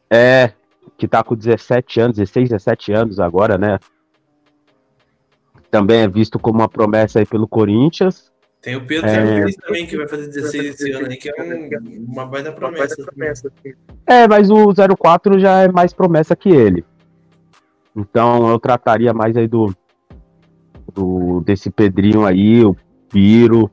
[0.10, 0.54] É,
[0.98, 3.80] que tá com 17 anos, 16, 17 anos agora, né?
[5.70, 8.32] Também é visto como uma promessa aí pelo Corinthians.
[8.62, 9.52] Tem o Pedro é...
[9.54, 12.96] também, que vai fazer 16 esse ano aí, que é um, uma baita promessa.
[13.04, 13.52] promessa
[14.06, 16.86] é, mas o 04 já é mais promessa que ele.
[17.96, 19.74] Então eu trataria mais aí do,
[20.94, 22.76] do desse Pedrinho aí, o
[23.10, 23.70] Piro,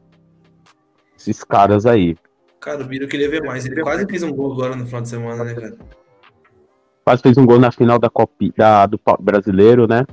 [1.16, 2.16] esses caras aí.
[2.61, 3.66] Cara, o Piro queria ver mais.
[3.66, 5.77] Ele quase fez um gol agora no final de semana, né, cara?
[7.05, 10.05] Quase fez um gol na final da Copa da, do brasileiro, né?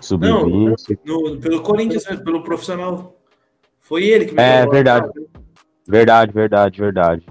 [0.00, 0.98] Sub-20.
[1.40, 2.16] Pelo Corinthians, né?
[2.16, 3.16] pelo profissional.
[3.78, 5.08] Foi ele que me É, verdade.
[5.86, 7.26] Verdade, verdade, verdade.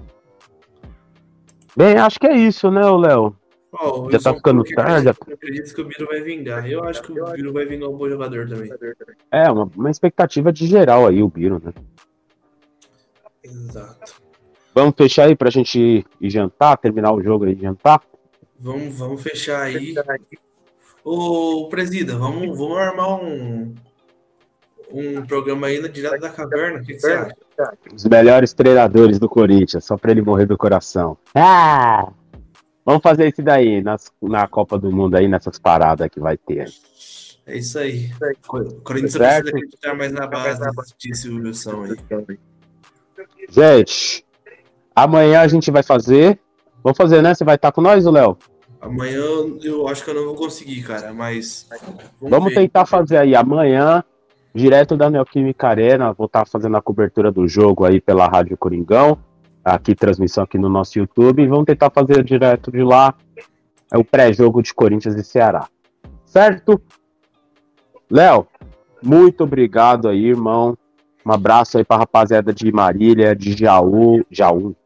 [1.76, 3.36] Bem, acho que é isso, né, Léo?
[3.76, 6.70] Ó, o Já tá ficando tarde, acredita- acredita que o Biro vai vingar.
[6.70, 8.70] Eu acho que o Biro vai vingar um bom jogador também.
[9.30, 11.72] É, uma, uma expectativa de geral aí, o Biro, né?
[13.42, 14.14] Exato.
[14.74, 18.00] Vamos fechar aí pra gente ir, ir jantar, terminar o jogo aí e jantar?
[18.58, 19.94] Vamos, vamos fechar aí.
[21.04, 23.74] Ô, Presida, vamos, vamos armar um,
[24.90, 26.80] um programa aí na direto da caverna.
[26.80, 27.34] O que, que você acha?
[27.94, 31.16] Os melhores treinadores do Corinthians, só pra ele morrer do coração.
[31.34, 32.10] Ah!
[32.84, 36.68] Vamos fazer isso daí nas- na Copa do Mundo aí, nessas paradas que vai ter.
[37.46, 38.10] É isso aí.
[38.48, 40.60] O Corinthians precisa acreditar mais na base,
[40.98, 42.38] disse o Wilson aí.
[43.50, 44.24] Gente,
[44.94, 46.38] amanhã a gente vai fazer.
[46.82, 47.34] Vamos fazer, né?
[47.34, 48.36] Você vai estar com nós, o Léo?
[48.80, 49.22] Amanhã
[49.62, 51.66] eu acho que eu não vou conseguir, cara, mas.
[52.20, 52.60] Vamos ver.
[52.60, 54.04] tentar fazer aí amanhã,
[54.54, 56.12] direto da Neoquímica Arena.
[56.12, 59.18] Vou estar fazendo a cobertura do jogo aí pela Rádio Coringão.
[59.64, 61.42] Aqui, transmissão aqui no nosso YouTube.
[61.42, 63.14] E vamos tentar fazer direto de lá.
[63.92, 65.68] É o pré-jogo de Corinthians e Ceará.
[66.26, 66.80] Certo?
[68.10, 68.46] Léo,
[69.02, 70.76] muito obrigado aí, irmão.
[71.24, 74.22] Um abraço aí pra rapaziada de Marília, de Jaú.
[74.30, 74.76] Jaú.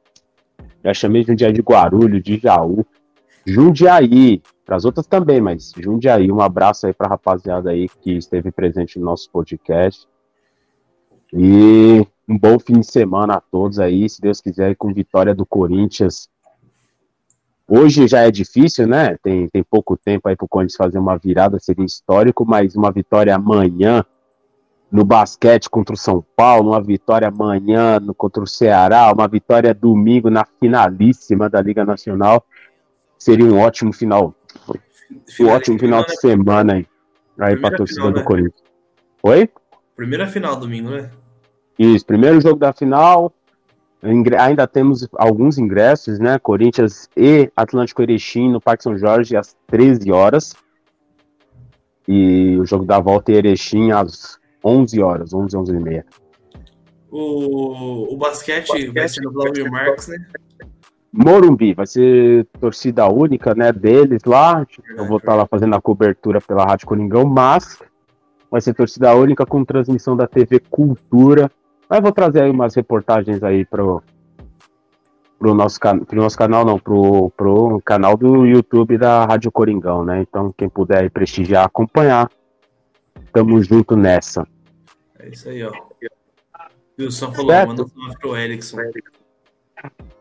[0.85, 2.87] Já chamei de Jundiaí de Guarulhos, de Jaú.
[3.45, 8.13] Jundiaí, para as outras também, mas Jundiaí, um abraço aí para a rapaziada aí que
[8.13, 10.07] esteve presente no nosso podcast.
[11.33, 15.47] E um bom fim de semana a todos aí, se Deus quiser, com vitória do
[15.47, 16.29] Corinthians.
[17.67, 19.17] Hoje já é difícil, né?
[19.23, 22.93] Tem, tem pouco tempo aí para o Corinthians fazer uma virada, seria histórico, mas uma
[22.93, 24.05] vitória amanhã
[24.91, 29.75] no basquete contra o São Paulo, uma vitória amanhã no, contra o Ceará, uma vitória
[29.75, 32.45] domingo na finalíssima da Liga Nacional.
[33.19, 34.35] Seria um ótimo final
[35.41, 36.87] um ótimo final de semana aí,
[37.39, 38.25] aí pra Primeira torcida final, do né?
[38.25, 38.63] Corinthians.
[39.23, 39.51] Oi?
[39.97, 41.11] Primeira final domingo, né?
[41.79, 43.33] Isso, primeiro jogo da final.
[44.39, 46.39] Ainda temos alguns ingressos, né?
[46.39, 50.55] Corinthians e Atlântico Erechim no Parque São Jorge às 13 horas.
[52.07, 56.07] E o jogo da volta em Erechim às 11 horas, 11, 11 e meia.
[57.11, 60.19] O, o basquete, vai ser no Marques, né?
[61.13, 64.67] Morumbi, vai ser torcida única, né, deles lá.
[64.97, 67.79] Eu vou estar lá fazendo a cobertura pela Rádio Coringão, mas
[68.51, 71.51] vai ser torcida única com transmissão da TV Cultura.
[71.89, 74.03] Mas vou trazer aí umas reportagens aí pro,
[75.39, 80.05] pro, nosso, can- pro nosso canal, não, pro, pro canal do YouTube da Rádio Coringão,
[80.05, 80.21] né?
[80.21, 82.31] Então, quem puder aí prestigiar, acompanhar.
[83.33, 84.47] Tamo junto nessa.
[85.19, 85.73] É isso aí, ó.
[86.99, 87.69] Wilson falou, Certo.
[87.69, 88.79] manda um pro Erickson.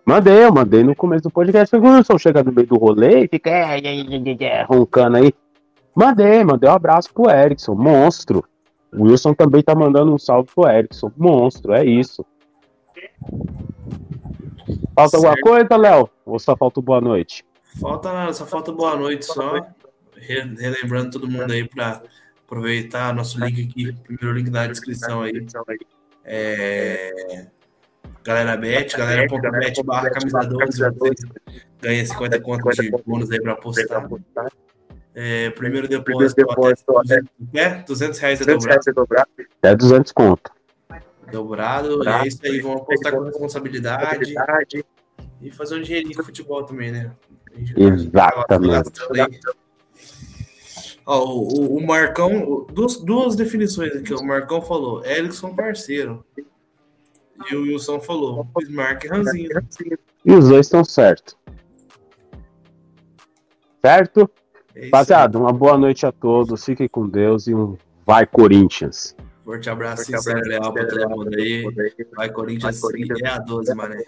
[0.05, 1.75] Mandei, eu mandei no começo do podcast.
[1.75, 5.17] O Wilson chega no meio do rolê e fica é, é, é, é, é, roncando
[5.17, 5.33] aí.
[5.95, 8.43] Mandei, mandei um abraço pro Erickson, monstro.
[8.97, 12.25] O Wilson também tá mandando um salve pro Erickson, monstro, é isso.
[14.95, 15.41] Falta alguma Certo.
[15.47, 16.09] coisa, Léo?
[16.25, 17.45] Ou só falta boa noite?
[17.79, 19.53] Falta, só falta boa noite só.
[20.15, 22.01] Re- Relembrando todo mundo aí pra
[22.43, 25.45] aproveitar nosso link aqui, primeiro link da descrição aí.
[26.25, 27.45] É...
[28.23, 31.13] Galera Bet, galera.bet barra camisa 12, você
[31.79, 34.05] ganha 50 conto de bônus aí pra apostar.
[35.19, 36.41] É, primeiro depósito,
[36.99, 38.45] até 200, é, 200 reais é
[38.93, 39.27] dobrado.
[39.63, 40.51] É 200 conto.
[41.31, 42.07] dobrado.
[42.07, 44.35] É isso aí, vamos apostar com responsabilidade
[45.41, 47.11] e fazer um dinheirinho com futebol também, né?
[47.75, 48.91] Exatamente.
[51.03, 54.13] Ó, o, o- Marcão, duas, duas definições aqui.
[54.13, 56.23] O Marcão falou, Erickson parceiro.
[57.49, 59.49] E o Wilson falou, Bismarck e Ranzinho.
[60.23, 61.35] E os dois estão certos.
[63.81, 64.29] Certo?
[64.77, 64.85] É.
[64.85, 66.63] Rapaziada, uma boa noite a todos.
[66.63, 67.75] Fiquem com Deus e um
[68.05, 69.15] vai Corinthians.
[69.43, 71.63] Forte abraço sincero e leal pra todo mundo aí.
[72.15, 74.03] Vai Corinthians e é a 12, mané.